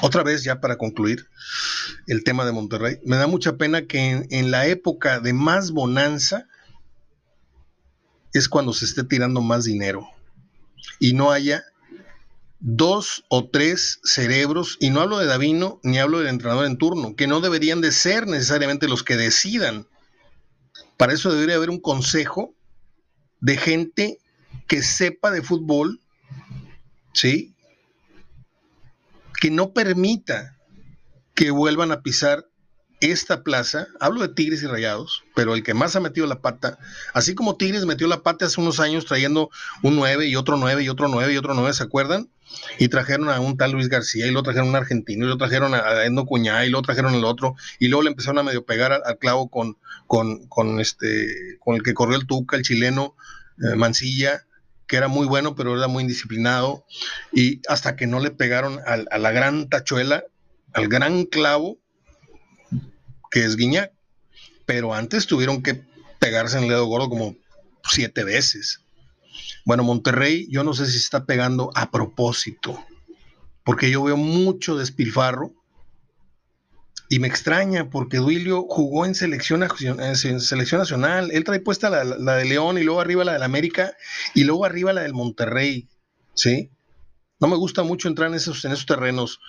otra 0.02 0.22
vez 0.22 0.44
ya 0.44 0.60
para 0.60 0.76
concluir 0.76 1.28
el 2.06 2.24
tema 2.24 2.44
de 2.44 2.52
Monterrey, 2.52 3.00
me 3.04 3.16
da 3.16 3.26
mucha 3.26 3.56
pena 3.56 3.86
que 3.86 4.10
en, 4.10 4.26
en 4.30 4.50
la 4.50 4.66
época 4.66 5.20
de 5.20 5.32
más 5.32 5.70
bonanza 5.70 6.46
es 8.32 8.48
cuando 8.48 8.72
se 8.72 8.84
esté 8.84 9.04
tirando 9.04 9.40
más 9.40 9.64
dinero 9.64 10.08
y 10.98 11.12
no 11.14 11.30
haya 11.30 11.64
dos 12.60 13.24
o 13.28 13.48
tres 13.48 14.00
cerebros, 14.04 14.76
y 14.80 14.90
no 14.90 15.00
hablo 15.00 15.18
de 15.18 15.26
Davino 15.26 15.80
ni 15.82 15.98
hablo 15.98 16.20
del 16.20 16.28
entrenador 16.28 16.66
en 16.66 16.78
turno, 16.78 17.16
que 17.16 17.26
no 17.26 17.40
deberían 17.40 17.80
de 17.80 17.90
ser 17.90 18.26
necesariamente 18.26 18.88
los 18.88 19.02
que 19.02 19.16
decidan. 19.16 19.86
Para 20.96 21.12
eso 21.12 21.32
debería 21.32 21.56
haber 21.56 21.70
un 21.70 21.80
consejo 21.80 22.54
de 23.40 23.56
gente 23.56 24.18
que 24.68 24.82
sepa 24.82 25.32
de 25.32 25.42
fútbol, 25.42 26.00
¿sí? 27.12 27.54
Que 29.40 29.50
no 29.50 29.72
permita 29.72 30.56
que 31.34 31.50
vuelvan 31.50 31.90
a 31.90 32.02
pisar 32.02 32.46
esta 33.02 33.42
plaza, 33.42 33.88
hablo 33.98 34.20
de 34.20 34.28
Tigres 34.28 34.62
y 34.62 34.66
Rayados, 34.66 35.24
pero 35.34 35.54
el 35.54 35.64
que 35.64 35.74
más 35.74 35.96
ha 35.96 36.00
metido 36.00 36.26
la 36.26 36.40
pata, 36.40 36.78
así 37.14 37.34
como 37.34 37.56
Tigres 37.56 37.84
metió 37.84 38.06
la 38.06 38.22
pata 38.22 38.46
hace 38.46 38.60
unos 38.60 38.78
años 38.78 39.06
trayendo 39.06 39.50
un 39.82 39.96
9 39.96 40.26
y 40.26 40.36
otro 40.36 40.56
9 40.56 40.84
y 40.84 40.88
otro 40.88 41.08
9 41.08 41.32
y 41.32 41.36
otro 41.36 41.54
9, 41.54 41.74
¿se 41.74 41.82
acuerdan? 41.82 42.30
Y 42.78 42.88
trajeron 42.88 43.28
a 43.28 43.40
un 43.40 43.56
tal 43.56 43.72
Luis 43.72 43.88
García 43.88 44.26
y 44.26 44.30
lo 44.30 44.42
trajeron 44.42 44.68
a 44.68 44.70
un 44.70 44.76
argentino 44.76 45.26
y 45.26 45.28
lo 45.28 45.36
trajeron 45.36 45.74
a 45.74 46.04
Endo 46.04 46.26
Cuñá 46.26 46.64
y 46.64 46.70
lo 46.70 46.82
trajeron 46.82 47.14
al 47.14 47.24
otro 47.24 47.56
y 47.78 47.88
luego 47.88 48.02
le 48.02 48.10
empezaron 48.10 48.38
a 48.38 48.42
medio 48.42 48.64
pegar 48.64 48.92
al, 48.92 49.18
clavo 49.18 49.48
con, 49.48 49.78
con, 50.06 50.78
este, 50.80 51.56
con 51.60 51.74
el 51.74 51.82
que 51.82 51.94
corrió 51.94 52.16
el 52.16 52.26
Tuca, 52.26 52.56
el 52.56 52.62
chileno 52.62 53.16
eh, 53.58 53.74
Mancilla, 53.74 54.44
que 54.86 54.96
era 54.96 55.08
muy 55.08 55.26
bueno, 55.26 55.56
pero 55.56 55.76
era 55.76 55.88
muy 55.88 56.02
indisciplinado, 56.02 56.84
y 57.32 57.62
hasta 57.68 57.96
que 57.96 58.06
no 58.06 58.20
le 58.20 58.30
pegaron 58.30 58.78
a 58.86 59.18
la 59.18 59.30
gran 59.30 59.70
tachuela, 59.70 60.24
al 60.74 60.88
gran 60.88 61.24
clavo, 61.24 61.81
que 63.32 63.44
es 63.44 63.56
Guiñac. 63.56 63.92
Pero 64.64 64.94
antes 64.94 65.26
tuvieron 65.26 65.62
que 65.62 65.82
pegarse 66.20 66.58
en 66.58 66.64
el 66.64 66.70
dedo 66.70 66.86
gordo 66.86 67.08
como 67.08 67.34
siete 67.90 68.22
veces. 68.22 68.80
Bueno, 69.64 69.82
Monterrey, 69.82 70.46
yo 70.50 70.62
no 70.62 70.74
sé 70.74 70.86
si 70.86 70.98
está 70.98 71.24
pegando 71.24 71.70
a 71.74 71.90
propósito, 71.90 72.84
porque 73.64 73.90
yo 73.90 74.04
veo 74.04 74.16
mucho 74.16 74.76
despilfarro 74.76 75.52
y 77.08 77.18
me 77.18 77.28
extraña 77.28 77.90
porque 77.90 78.18
Duilio 78.18 78.64
jugó 78.68 79.04
en 79.04 79.14
selección, 79.14 79.60
nacional. 79.60 81.30
Él 81.32 81.44
trae 81.44 81.60
puesta 81.60 81.90
la, 81.90 82.36
de 82.36 82.44
León 82.44 82.78
y 82.78 82.84
luego 82.84 83.00
arriba 83.00 83.24
la 83.24 83.34
del 83.34 83.42
América 83.42 83.94
y 84.34 84.44
luego 84.44 84.64
arriba 84.64 84.92
la 84.92 85.02
del 85.02 85.12
Monterrey. 85.12 85.88
¿Sí? 86.34 86.70
No 87.38 87.48
me 87.48 87.56
gusta 87.56 87.82
mucho 87.82 88.08
entrar 88.08 88.28
en 88.28 88.36
esos, 88.36 88.64
en 88.64 88.72
esos 88.72 88.86
terrenos. 88.86 89.40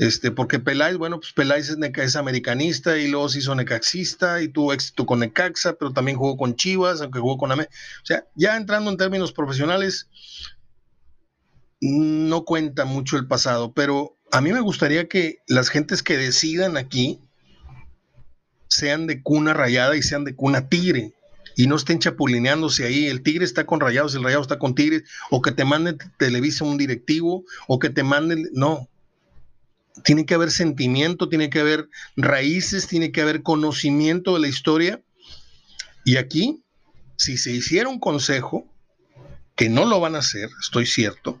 Este, 0.00 0.30
porque 0.30 0.58
Peláez, 0.58 0.96
bueno, 0.96 1.20
pues 1.20 1.34
Peláez 1.34 1.68
es, 1.68 2.16
americanista 2.16 2.96
y 2.96 3.08
luego 3.08 3.28
se 3.28 3.40
hizo 3.40 3.54
necaxista 3.54 4.40
y 4.40 4.48
tuvo 4.48 4.72
éxito 4.72 5.04
con 5.04 5.20
Necaxa, 5.20 5.74
pero 5.74 5.92
también 5.92 6.16
jugó 6.16 6.38
con 6.38 6.56
Chivas, 6.56 7.02
aunque 7.02 7.18
jugó 7.18 7.36
con 7.36 7.52
Ame. 7.52 7.64
O 7.64 8.06
sea, 8.06 8.24
ya 8.34 8.56
entrando 8.56 8.90
en 8.90 8.96
términos 8.96 9.34
profesionales, 9.34 10.08
no 11.82 12.46
cuenta 12.46 12.86
mucho 12.86 13.18
el 13.18 13.28
pasado, 13.28 13.74
pero 13.74 14.16
a 14.32 14.40
mí 14.40 14.54
me 14.54 14.60
gustaría 14.60 15.06
que 15.06 15.40
las 15.46 15.68
gentes 15.68 16.02
que 16.02 16.16
decidan 16.16 16.78
aquí 16.78 17.20
sean 18.68 19.06
de 19.06 19.22
cuna 19.22 19.52
rayada 19.52 19.96
y 19.96 20.02
sean 20.02 20.24
de 20.24 20.34
cuna 20.34 20.70
tigre 20.70 21.12
y 21.56 21.66
no 21.66 21.76
estén 21.76 21.98
chapulineándose 21.98 22.86
ahí. 22.86 23.08
El 23.08 23.22
tigre 23.22 23.44
está 23.44 23.66
con 23.66 23.80
rayados, 23.80 24.14
el 24.14 24.24
rayado 24.24 24.40
está 24.40 24.58
con 24.58 24.74
tigre, 24.74 25.04
o 25.30 25.42
que 25.42 25.52
te 25.52 25.66
manden 25.66 25.98
Televisa 26.16 26.64
un 26.64 26.78
directivo, 26.78 27.44
o 27.68 27.78
que 27.78 27.90
te 27.90 28.02
manden. 28.02 28.48
No. 28.54 28.88
Tiene 30.04 30.26
que 30.26 30.34
haber 30.34 30.50
sentimiento, 30.50 31.28
tiene 31.28 31.50
que 31.50 31.60
haber 31.60 31.88
raíces, 32.16 32.86
tiene 32.86 33.12
que 33.12 33.20
haber 33.20 33.42
conocimiento 33.42 34.34
de 34.34 34.40
la 34.40 34.48
historia. 34.48 35.02
Y 36.04 36.16
aquí, 36.16 36.62
si 37.16 37.36
se 37.36 37.52
hiciera 37.52 37.88
un 37.88 38.00
consejo, 38.00 38.66
que 39.60 39.68
no 39.68 39.84
lo 39.84 40.00
van 40.00 40.14
a 40.14 40.20
hacer, 40.20 40.48
estoy 40.58 40.86
cierto, 40.86 41.38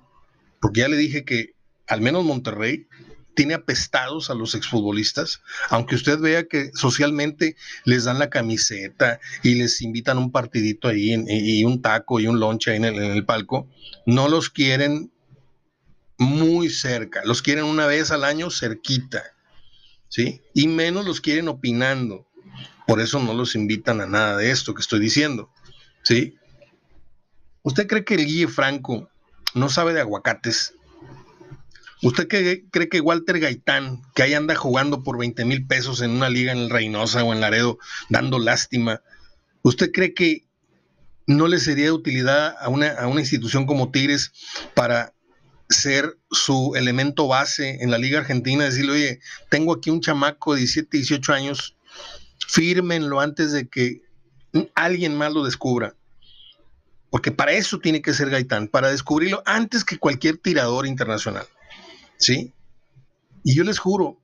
porque 0.60 0.80
ya 0.80 0.88
le 0.88 0.98
dije 0.98 1.24
que 1.24 1.54
al 1.86 2.02
menos 2.02 2.22
Monterrey 2.22 2.86
tiene 3.34 3.54
apestados 3.54 4.28
a 4.28 4.34
los 4.34 4.54
exfutbolistas, 4.54 5.40
aunque 5.70 5.94
usted 5.94 6.18
vea 6.18 6.44
que 6.44 6.70
socialmente 6.74 7.56
les 7.86 8.04
dan 8.04 8.18
la 8.18 8.28
camiseta 8.28 9.20
y 9.42 9.54
les 9.54 9.80
invitan 9.80 10.18
un 10.18 10.30
partidito 10.30 10.88
ahí 10.88 11.14
y 11.28 11.64
un 11.64 11.80
taco 11.80 12.20
y 12.20 12.26
un 12.26 12.38
lonche 12.38 12.72
ahí 12.72 12.76
en 12.76 12.84
el, 12.84 13.24
palco, 13.24 13.68
no 14.04 14.28
los 14.28 14.50
quieren 14.50 15.10
muy 16.20 16.68
cerca, 16.68 17.22
los 17.24 17.40
quieren 17.40 17.64
una 17.64 17.86
vez 17.86 18.10
al 18.10 18.24
año 18.24 18.50
cerquita, 18.50 19.22
¿sí? 20.10 20.42
Y 20.52 20.68
menos 20.68 21.06
los 21.06 21.22
quieren 21.22 21.48
opinando. 21.48 22.26
Por 22.86 23.00
eso 23.00 23.18
no 23.20 23.32
los 23.32 23.54
invitan 23.54 24.02
a 24.02 24.06
nada 24.06 24.36
de 24.36 24.50
esto 24.50 24.74
que 24.74 24.82
estoy 24.82 25.00
diciendo, 25.00 25.50
¿sí? 26.02 26.36
¿Usted 27.62 27.86
cree 27.86 28.04
que 28.04 28.16
el 28.16 28.26
Guille 28.26 28.48
Franco 28.48 29.08
no 29.54 29.70
sabe 29.70 29.94
de 29.94 30.02
aguacates? 30.02 30.74
¿Usted 32.02 32.28
cree, 32.28 32.88
que 32.90 33.00
Walter 33.00 33.40
Gaitán, 33.40 34.02
que 34.14 34.22
ahí 34.22 34.34
anda 34.34 34.54
jugando 34.54 35.02
por 35.02 35.18
20 35.18 35.46
mil 35.46 35.66
pesos 35.66 36.02
en 36.02 36.10
una 36.10 36.28
liga 36.28 36.52
en 36.52 36.58
el 36.58 36.70
Reynosa 36.70 37.24
o 37.24 37.32
en 37.32 37.40
Laredo, 37.40 37.78
dando 38.10 38.38
lástima, 38.38 39.00
¿usted 39.62 39.90
cree 39.90 40.12
que 40.12 40.44
no 41.26 41.48
le 41.48 41.58
sería 41.58 41.86
de 41.86 41.92
utilidad 41.92 42.56
a 42.60 42.68
una, 42.68 42.90
a 42.90 43.06
una 43.06 43.20
institución 43.20 43.64
como 43.64 43.90
Tigres 43.90 44.32
para 44.74 45.14
ser 45.70 46.18
su 46.30 46.74
elemento 46.74 47.28
base 47.28 47.78
en 47.82 47.90
la 47.90 47.98
Liga 47.98 48.20
Argentina? 48.20 48.64
Decirle, 48.64 48.92
oye, 48.92 49.20
tengo 49.48 49.74
aquí 49.74 49.90
un 49.90 50.00
chamaco 50.00 50.54
de 50.54 50.60
17, 50.60 50.96
18 50.96 51.32
años, 51.32 51.76
fírmenlo 52.48 53.20
antes 53.20 53.52
de 53.52 53.68
que 53.68 54.02
alguien 54.74 55.16
más 55.16 55.32
lo 55.32 55.44
descubra. 55.44 55.94
Porque 57.08 57.32
para 57.32 57.52
eso 57.52 57.78
tiene 57.78 58.02
que 58.02 58.12
ser 58.12 58.30
Gaitán, 58.30 58.68
para 58.68 58.90
descubrirlo 58.90 59.42
antes 59.46 59.84
que 59.84 59.98
cualquier 59.98 60.36
tirador 60.36 60.86
internacional. 60.86 61.46
¿sí? 62.20 62.52
Y 63.42 63.56
yo 63.56 63.64
les 63.64 63.78
juro 63.78 64.18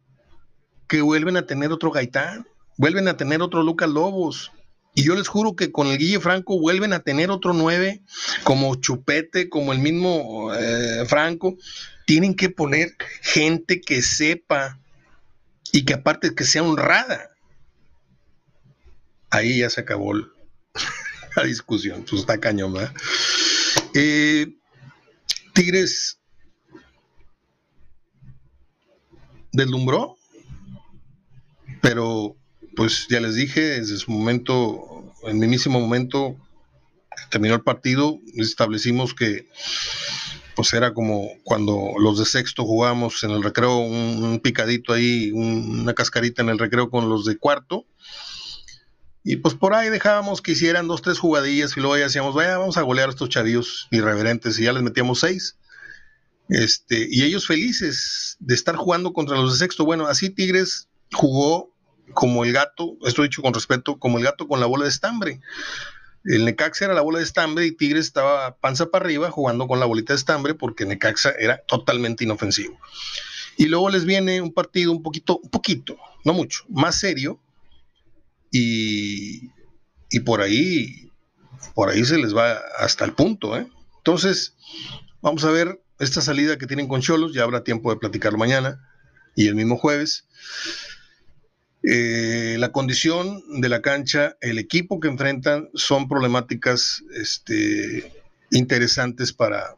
que 0.86 1.01
vuelven 1.01 1.36
a 1.36 1.47
tener 1.47 1.72
otro 1.72 1.90
Gaitán, 1.90 2.47
vuelven 2.76 3.09
a 3.09 3.16
tener 3.16 3.42
otro 3.42 3.62
Lucas 3.62 3.88
Lobos. 3.88 4.53
Y 4.97 5.05
yo 5.05 5.14
les 5.14 5.28
juro 5.28 5.55
que 5.57 5.70
con 5.70 5.88
el 5.88 5.99
Guille 5.99 6.20
Franco 6.20 6.59
vuelven 6.59 6.94
a 6.94 7.01
tener 7.01 7.30
otro 7.30 7.53
nueve, 7.53 8.01
como 8.44 8.76
Chupete, 8.76 9.51
como 9.51 9.74
el 9.74 9.78
mismo 9.78 10.55
eh, 10.55 11.05
Franco. 11.07 11.59
Tienen 12.07 12.34
que 12.34 12.49
poner 12.49 12.97
gente 13.20 13.82
que 13.82 14.01
sepa 14.01 14.80
y 15.70 15.84
que 15.84 15.92
aparte 15.92 16.34
que 16.34 16.44
sea 16.44 16.62
honrada. 16.62 17.28
Ahí 19.28 19.59
ya 19.59 19.68
se 19.68 19.82
acabó 19.82 20.14
la 21.36 21.44
discusión, 21.44 22.07
pues 22.09 22.22
está 22.22 22.40
cañón, 22.40 22.72
¿verdad? 22.72 22.94
Eh, 23.92 24.47
Tigres 25.53 26.18
deslumbró, 29.53 30.16
pero 31.82 32.34
pues 32.77 33.07
ya 33.09 33.20
les 33.20 33.35
dije, 33.35 33.61
desde 33.61 33.97
su 33.97 34.11
momento, 34.12 35.12
en 35.24 35.39
mismísimo 35.39 35.81
momento 35.81 36.37
terminó 37.31 37.55
el 37.55 37.62
partido, 37.62 38.20
establecimos 38.37 39.14
que 39.14 39.49
pues 40.55 40.72
era 40.72 40.95
como 40.95 41.29
cuando 41.45 41.93
los 41.99 42.18
de 42.18 42.24
sexto 42.24 42.64
jugábamos 42.64 43.22
en 43.24 43.31
el 43.31 43.43
recreo, 43.43 43.79
un, 43.79 44.41
picadito 44.41 44.93
ahí, 44.93 45.31
una 45.33 45.93
cascarita 45.93 46.43
en 46.43 46.49
el 46.49 46.59
recreo 46.59 46.89
con 46.89 47.11
los 47.11 47.27
de 47.27 47.37
cuarto. 47.37 47.85
Y 49.22 49.37
pues 49.37 49.55
por 49.55 49.74
ahí 49.74 49.91
dejábamos 49.91 50.41
que 50.41 50.53
hicieran 50.53 50.89
dos, 50.89 51.03
tres 51.03 51.18
jugadillas 51.18 51.77
y 51.77 51.81
luego 51.81 51.99
ya 51.99 52.05
decíamos, 52.05 52.35
vaya, 52.35 52.57
vamos 52.57 52.79
a 52.79 52.83
golear 52.83 53.09
a 53.09 53.11
estos 53.11 53.29
chavillos 53.29 53.89
irreverentes 53.91 54.59
y 54.59 54.64
ya 54.64 54.72
les 54.72 54.83
metíamos 54.83 55.20
seis. 55.20 55.59
Este, 56.49 57.07
y 57.11 57.24
ellos 57.24 57.47
felices 57.47 58.37
de 58.39 58.55
estar 58.55 58.77
jugando 58.77 59.12
contra 59.12 59.37
los 59.37 59.53
de 59.53 59.59
sexto. 59.59 59.85
Bueno, 59.85 60.07
así 60.07 60.31
Tigres 60.31 60.89
jugó 61.12 61.76
como 62.15 62.45
el 62.45 62.53
gato, 62.53 62.97
esto 63.05 63.23
dicho 63.23 63.43
con 63.43 63.55
respeto, 63.55 63.99
como 63.99 64.19
el 64.19 64.25
gato 64.25 64.49
con 64.49 64.61
la 64.61 64.67
bola 64.67 64.85
de 64.85 64.91
estambre. 64.91 65.41
El 66.25 66.45
Necaxa 66.45 66.87
era 66.87 66.95
la 66.95 67.03
bola 67.03 67.19
de 67.19 67.25
estambre 67.25 67.67
y 67.67 67.73
Tigres 67.73 68.07
estaba 68.07 68.57
panza 68.57 68.87
para 68.87 69.05
arriba 69.05 69.31
jugando 69.31 69.69
con 69.69 69.79
la 69.79 69.87
bolita 69.87 70.13
de 70.13 70.19
estambre 70.19 70.55
porque 70.55 70.85
Necaxa 70.85 71.33
era 71.39 71.59
totalmente 71.69 72.25
inofensivo. 72.25 72.79
Y 73.57 73.67
luego 73.67 73.91
les 73.91 74.05
viene 74.05 74.41
un 74.41 74.53
partido 74.53 74.93
un 74.93 75.03
poquito, 75.03 75.39
un 75.39 75.51
poquito, 75.51 75.97
no 76.25 76.33
mucho, 76.33 76.65
más 76.69 76.99
serio 76.99 77.41
y, 78.51 79.51
y 80.11 80.21
por 80.21 80.41
ahí, 80.41 81.11
por 81.75 81.91
ahí 81.91 82.05
se 82.05 82.19
les 82.19 82.37
va 82.37 82.59
hasta 82.79 83.05
el 83.05 83.13
punto. 83.13 83.57
¿eh? 83.57 83.67
Entonces, 83.99 84.57
vamos 85.23 85.45
a 85.45 85.51
ver 85.51 85.81
esta 85.99 86.21
salida 86.21 86.59
que 86.59 86.67
tienen 86.67 86.89
con 86.89 87.01
Cholos, 87.01 87.33
ya 87.33 87.45
habrá 87.45 87.65
tiempo 87.65 87.91
de 87.91 87.99
platicarlo 87.99 88.39
mañana 88.39 88.81
y 89.35 89.47
el 89.47 89.55
mismo 89.55 89.77
jueves. 89.77 90.27
Eh, 91.89 92.57
la 92.59 92.72
condición 92.72 93.41
de 93.61 93.68
la 93.68 93.80
cancha, 93.80 94.37
el 94.41 94.59
equipo 94.59 94.99
que 94.99 95.07
enfrentan 95.07 95.68
son 95.74 96.09
problemáticas 96.09 97.05
este, 97.14 98.12
interesantes 98.51 99.32
para, 99.32 99.76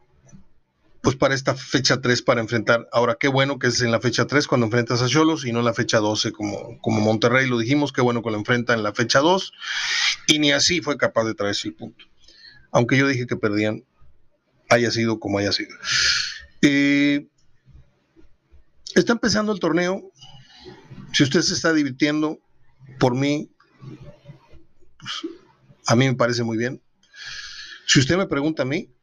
pues 1.01 1.15
para 1.15 1.35
esta 1.35 1.53
fecha 1.53 2.01
3 2.01 2.23
para 2.23 2.41
enfrentar. 2.41 2.89
Ahora, 2.91 3.15
qué 3.19 3.27
bueno 3.27 3.59
que 3.59 3.67
es 3.67 3.81
en 3.81 3.91
la 3.91 4.01
fecha 4.01 4.25
3 4.25 4.47
cuando 4.47 4.65
enfrentas 4.65 5.03
a 5.03 5.07
Cholos 5.07 5.45
y 5.45 5.51
no 5.51 5.59
en 5.59 5.65
la 5.65 5.73
fecha 5.75 5.99
12 5.99 6.31
como, 6.31 6.81
como 6.81 6.99
Monterrey 6.99 7.47
lo 7.47 7.59
dijimos, 7.59 7.93
qué 7.93 8.01
bueno 8.01 8.23
que 8.23 8.31
lo 8.31 8.37
enfrenta 8.37 8.73
en 8.73 8.81
la 8.81 8.91
fecha 8.91 9.19
2 9.19 9.53
y 10.25 10.39
ni 10.39 10.51
así 10.51 10.81
fue 10.81 10.97
capaz 10.97 11.25
de 11.25 11.35
traerse 11.35 11.67
el 11.67 11.75
punto. 11.75 12.05
Aunque 12.71 12.97
yo 12.97 13.07
dije 13.07 13.27
que 13.27 13.35
perdían 13.35 13.83
haya 14.67 14.89
sido 14.89 15.19
como 15.19 15.37
haya 15.37 15.51
sido. 15.51 15.75
Eh, 16.63 17.27
está 18.95 19.13
empezando 19.13 19.51
el 19.51 19.59
torneo. 19.59 20.11
Si 21.13 21.23
usted 21.23 21.41
se 21.41 21.53
está 21.53 21.73
divirtiendo, 21.73 22.39
por 22.99 23.15
mí, 23.15 23.51
pues, 24.99 25.33
a 25.87 25.95
mí 25.95 26.07
me 26.07 26.15
parece 26.15 26.43
muy 26.43 26.57
bien. 26.57 26.81
Si 27.85 27.99
usted 27.99 28.17
me 28.17 28.27
pregunta 28.27 28.63
a 28.63 28.65
mí, 28.65 28.93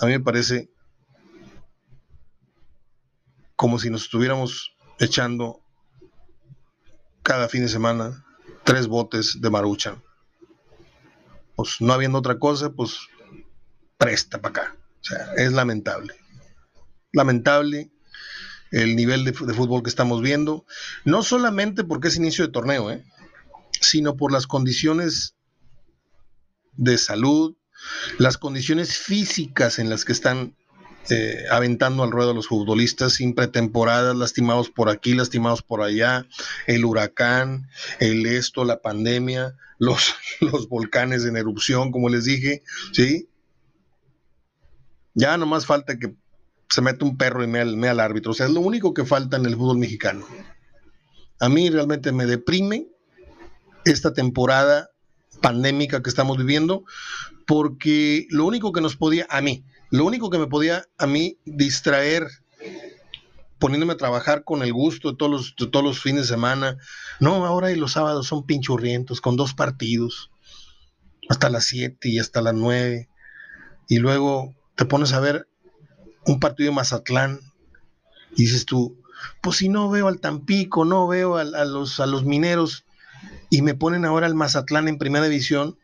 a 0.00 0.06
mí 0.06 0.12
me 0.12 0.20
parece 0.20 0.70
como 3.54 3.78
si 3.78 3.90
nos 3.90 4.04
estuviéramos 4.04 4.74
echando 4.98 5.60
cada 7.22 7.48
fin 7.48 7.62
de 7.62 7.68
semana 7.68 8.24
tres 8.64 8.86
botes 8.88 9.40
de 9.40 9.50
marucha. 9.50 10.02
Pues 11.54 11.80
no 11.80 11.92
habiendo 11.92 12.18
otra 12.18 12.38
cosa, 12.38 12.70
pues 12.70 12.98
presta 13.98 14.40
para 14.40 14.62
acá. 14.62 14.76
O 15.00 15.04
sea, 15.04 15.32
es 15.36 15.52
lamentable. 15.52 16.14
Lamentable 17.12 17.91
el 18.72 18.96
nivel 18.96 19.24
de, 19.24 19.32
fútbol 19.32 19.82
que 19.82 19.90
estamos 19.90 20.22
viendo, 20.22 20.64
no 21.04 21.22
solamente 21.22 21.84
porque 21.84 22.08
es 22.08 22.16
inicio 22.16 22.46
de 22.46 22.52
torneo, 22.52 22.90
¿eh? 22.90 23.04
sino 23.80 24.16
por 24.16 24.32
las 24.32 24.46
condiciones 24.46 25.36
de 26.72 26.96
salud, 26.98 27.54
las 28.18 28.38
condiciones 28.38 28.96
físicas 28.96 29.78
en 29.78 29.90
las 29.90 30.04
que 30.04 30.12
están 30.12 30.56
eh, 31.10 31.44
aventando 31.50 32.02
al 32.02 32.12
ruedo 32.12 32.32
los 32.32 32.48
futbolistas 32.48 33.14
sin 33.14 33.34
pretemporadas, 33.34 34.16
lastimados 34.16 34.70
por 34.70 34.88
aquí, 34.88 35.14
lastimados 35.14 35.60
por 35.62 35.82
allá, 35.82 36.26
el 36.66 36.84
huracán, 36.84 37.68
el 37.98 38.24
esto, 38.24 38.64
la 38.64 38.80
pandemia, 38.80 39.54
los, 39.78 40.14
los 40.40 40.68
volcanes 40.68 41.24
en 41.24 41.36
erupción, 41.36 41.90
como 41.92 42.08
les 42.08 42.24
dije, 42.24 42.62
¿sí? 42.92 43.28
Ya 45.14 45.36
nomás 45.36 45.66
falta 45.66 45.98
que 45.98 46.14
se 46.72 46.80
meta 46.80 47.04
un 47.04 47.18
perro 47.18 47.44
y 47.44 47.46
me 47.46 47.60
al, 47.60 47.84
al 47.84 48.00
árbitro. 48.00 48.32
O 48.32 48.34
sea, 48.34 48.46
es 48.46 48.52
lo 48.52 48.60
único 48.60 48.94
que 48.94 49.04
falta 49.04 49.36
en 49.36 49.44
el 49.44 49.56
fútbol 49.56 49.76
mexicano. 49.76 50.26
A 51.38 51.50
mí 51.50 51.68
realmente 51.68 52.12
me 52.12 52.24
deprime 52.24 52.86
esta 53.84 54.14
temporada 54.14 54.88
pandémica 55.42 56.02
que 56.02 56.08
estamos 56.08 56.38
viviendo, 56.38 56.84
porque 57.46 58.26
lo 58.30 58.46
único 58.46 58.72
que 58.72 58.80
nos 58.80 58.96
podía, 58.96 59.26
a 59.28 59.42
mí, 59.42 59.64
lo 59.90 60.06
único 60.06 60.30
que 60.30 60.38
me 60.38 60.46
podía 60.46 60.86
a 60.96 61.06
mí 61.06 61.36
distraer 61.44 62.26
poniéndome 63.58 63.92
a 63.92 63.98
trabajar 63.98 64.42
con 64.42 64.62
el 64.62 64.72
gusto 64.72 65.10
de 65.10 65.16
todos 65.18 65.30
los, 65.30 65.54
de 65.56 65.66
todos 65.66 65.84
los 65.84 66.00
fines 66.00 66.22
de 66.22 66.34
semana. 66.34 66.78
No, 67.20 67.44
ahora 67.44 67.70
y 67.70 67.76
los 67.76 67.92
sábados 67.92 68.28
son 68.28 68.46
pinchurrientos, 68.46 69.20
con 69.20 69.36
dos 69.36 69.52
partidos, 69.52 70.30
hasta 71.28 71.50
las 71.50 71.66
7 71.66 72.08
y 72.08 72.18
hasta 72.18 72.40
las 72.40 72.54
9. 72.54 73.10
Y 73.88 73.98
luego 73.98 74.54
te 74.74 74.86
pones 74.86 75.12
a 75.12 75.20
ver 75.20 75.48
un 76.26 76.40
partido 76.40 76.70
de 76.70 76.76
Mazatlán, 76.76 77.40
dices 78.36 78.64
tú, 78.64 78.96
pues 79.40 79.56
si 79.58 79.68
no 79.68 79.90
veo 79.90 80.08
al 80.08 80.20
Tampico, 80.20 80.84
no 80.84 81.06
veo 81.06 81.36
a, 81.36 81.44
los, 81.44 82.00
a 82.00 82.06
los 82.06 82.24
mineros, 82.24 82.84
y 83.50 83.62
me 83.62 83.74
ponen 83.74 84.04
ahora 84.04 84.26
al 84.26 84.34
Mazatlán 84.34 84.88
en 84.88 84.98
primera 84.98 85.26
división, 85.26 85.76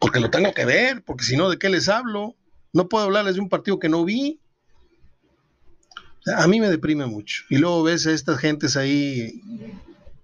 porque 0.00 0.20
lo 0.20 0.30
tengo 0.30 0.52
que 0.52 0.64
ver, 0.64 1.02
porque 1.04 1.24
si 1.24 1.36
no, 1.36 1.48
¿de 1.48 1.58
qué 1.58 1.68
les 1.68 1.88
hablo? 1.88 2.36
No 2.72 2.88
puedo 2.88 3.04
hablarles 3.04 3.36
de 3.36 3.40
un 3.40 3.48
partido 3.48 3.78
que 3.78 3.88
no 3.88 4.04
vi. 4.04 4.40
A 6.36 6.46
mí 6.46 6.60
me 6.60 6.68
deprime 6.68 7.06
mucho. 7.06 7.44
Y 7.48 7.58
luego 7.58 7.82
ves 7.84 8.06
a 8.06 8.12
estas 8.12 8.38
gentes 8.38 8.76
ahí 8.76 9.40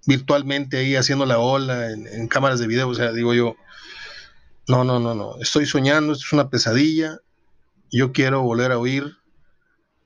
virtualmente 0.06 0.78
ahí 0.78 0.96
haciendo 0.96 1.26
la 1.26 1.38
ola 1.38 1.90
en, 1.92 2.26
cámaras 2.28 2.58
de 2.58 2.66
video. 2.66 2.88
O 2.88 2.94
sea, 2.94 3.12
digo 3.12 3.34
yo, 3.34 3.56
no, 4.66 4.84
no, 4.84 4.98
no, 4.98 5.14
no. 5.14 5.36
Estoy 5.40 5.64
soñando, 5.64 6.12
esto 6.12 6.24
es 6.26 6.32
una 6.32 6.50
pesadilla. 6.50 7.18
Yo 7.90 8.12
quiero 8.12 8.42
volver 8.42 8.72
a 8.72 8.78
oír 8.78 9.16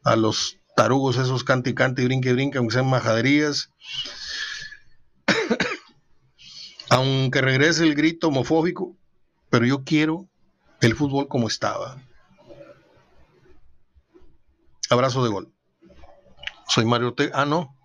a 0.04 0.16
los 0.16 0.58
tarugos 0.76 1.16
esos 1.16 1.44
cante 1.44 1.70
y 1.70 1.74
cante 1.74 2.02
y 2.02 2.04
brinque 2.06 2.30
y 2.30 2.32
brinque, 2.32 2.58
aunque 2.58 2.74
sean 2.74 2.88
majaderías. 2.88 3.70
aunque 6.90 7.40
regrese 7.40 7.84
el 7.84 7.94
grito 7.94 8.28
homofóbico, 8.28 8.96
pero 9.50 9.66
yo 9.66 9.84
quiero 9.84 10.28
el 10.80 10.94
fútbol 10.94 11.28
como 11.28 11.48
estaba. 11.48 12.02
Abrazo 14.90 15.24
de 15.24 15.30
gol. 15.30 15.52
Soy 16.68 16.84
Mario 16.84 17.08
Ortega. 17.08 17.32
Ah, 17.34 17.46
no. 17.46 17.76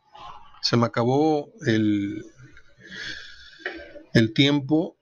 Se 0.61 0.75
me 0.75 0.85
acabó 0.85 1.51
el, 1.65 2.25
el 4.13 4.33
tiempo. 4.33 4.97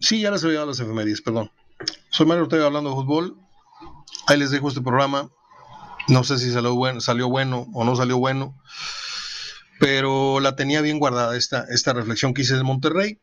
Sí, 0.00 0.20
ya 0.20 0.30
les 0.30 0.44
había 0.44 0.56
dado 0.56 0.68
las 0.68 0.80
efemérides, 0.80 1.22
perdón. 1.22 1.50
Soy 2.10 2.26
Mario 2.26 2.44
Ortega 2.44 2.66
hablando 2.66 2.90
de 2.90 2.96
fútbol. 2.96 3.38
Ahí 4.26 4.38
les 4.38 4.50
dejo 4.50 4.68
este 4.68 4.82
programa. 4.82 5.30
No 6.08 6.24
sé 6.24 6.38
si 6.38 6.50
salió 6.50 6.74
bueno, 6.74 7.00
salió 7.00 7.28
bueno 7.28 7.66
o 7.74 7.84
no 7.84 7.94
salió 7.94 8.18
bueno, 8.18 8.60
pero 9.78 10.40
la 10.40 10.56
tenía 10.56 10.80
bien 10.80 10.98
guardada 10.98 11.36
esta, 11.36 11.66
esta 11.70 11.92
reflexión 11.92 12.34
que 12.34 12.42
hice 12.42 12.56
de 12.56 12.62
Monterrey. 12.62 13.20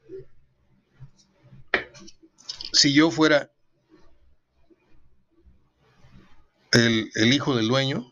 Si 2.71 2.93
yo 2.93 3.09
fuera 3.09 3.51
el, 6.71 7.09
el 7.15 7.33
hijo 7.33 7.55
del 7.55 7.67
dueño, 7.67 8.11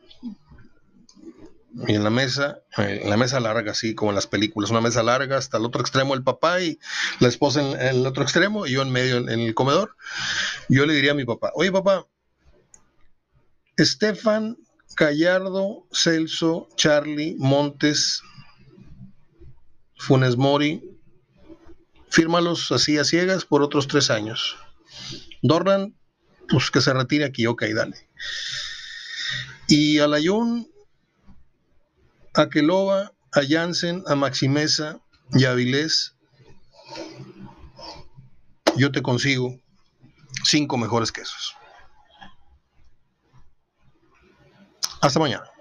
y 1.88 1.96
en 1.96 2.04
la 2.04 2.10
mesa, 2.10 2.60
eh, 2.78 3.02
en 3.04 3.10
la 3.10 3.18
mesa 3.18 3.40
larga, 3.40 3.72
así 3.72 3.96
como 3.96 4.12
en 4.12 4.16
las 4.16 4.28
películas, 4.28 4.70
una 4.70 4.82
mesa 4.82 5.02
larga 5.02 5.38
hasta 5.38 5.58
el 5.58 5.66
otro 5.66 5.82
extremo 5.82 6.14
el 6.14 6.24
papá 6.24 6.62
y 6.62 6.80
la 7.20 7.28
esposa 7.28 7.62
en, 7.62 7.80
el 7.80 8.06
otro 8.06 8.24
extremo 8.24 8.68
y 8.68 8.72
yo 8.74 8.82
en 8.84 8.92
medio 8.92 9.18
en, 9.18 9.30
el 9.30 9.56
comedor. 9.56 9.96
Yo 10.70 10.86
le 10.86 10.94
diría 10.94 11.12
a 11.12 11.16
mi 11.16 11.26
papá, 11.26 11.52
oye 11.56 11.72
papá, 11.72 12.06
Estefan, 13.78 14.58
Gallardo, 14.96 15.88
Celso, 15.92 16.68
Charlie, 16.76 17.36
Montes, 17.40 18.22
Funes 19.98 20.38
Mori, 20.38 20.82
fírmalos 22.10 22.72
así 22.72 22.98
a 22.98 23.04
ciegas 23.04 23.46
por 23.46 23.64
otros 23.64 23.88
tres 23.88 24.10
años. 24.10 24.56
Dorlan, 25.42 25.96
pues 26.50 26.70
que 26.70 26.82
se 26.82 26.94
retire 26.94 27.26
aquí, 27.26 27.48
ok, 27.48 27.64
dale. 27.74 28.10
Y 29.68 30.00
Alayún, 30.00 30.70
a 32.36 32.50
Queloba, 32.50 33.14
a 33.32 33.42
Jansen, 33.48 34.04
a 34.08 34.16
Maximeza 34.16 35.00
y 35.32 35.46
a 35.46 35.52
Avilés, 35.52 36.16
yo 38.76 38.92
te 38.92 39.02
consigo 39.02 39.60
cinco 40.44 40.78
mejores 40.78 41.12
quesos. 41.12 41.56
Hasta 45.04 45.20
mañana. 45.20 45.53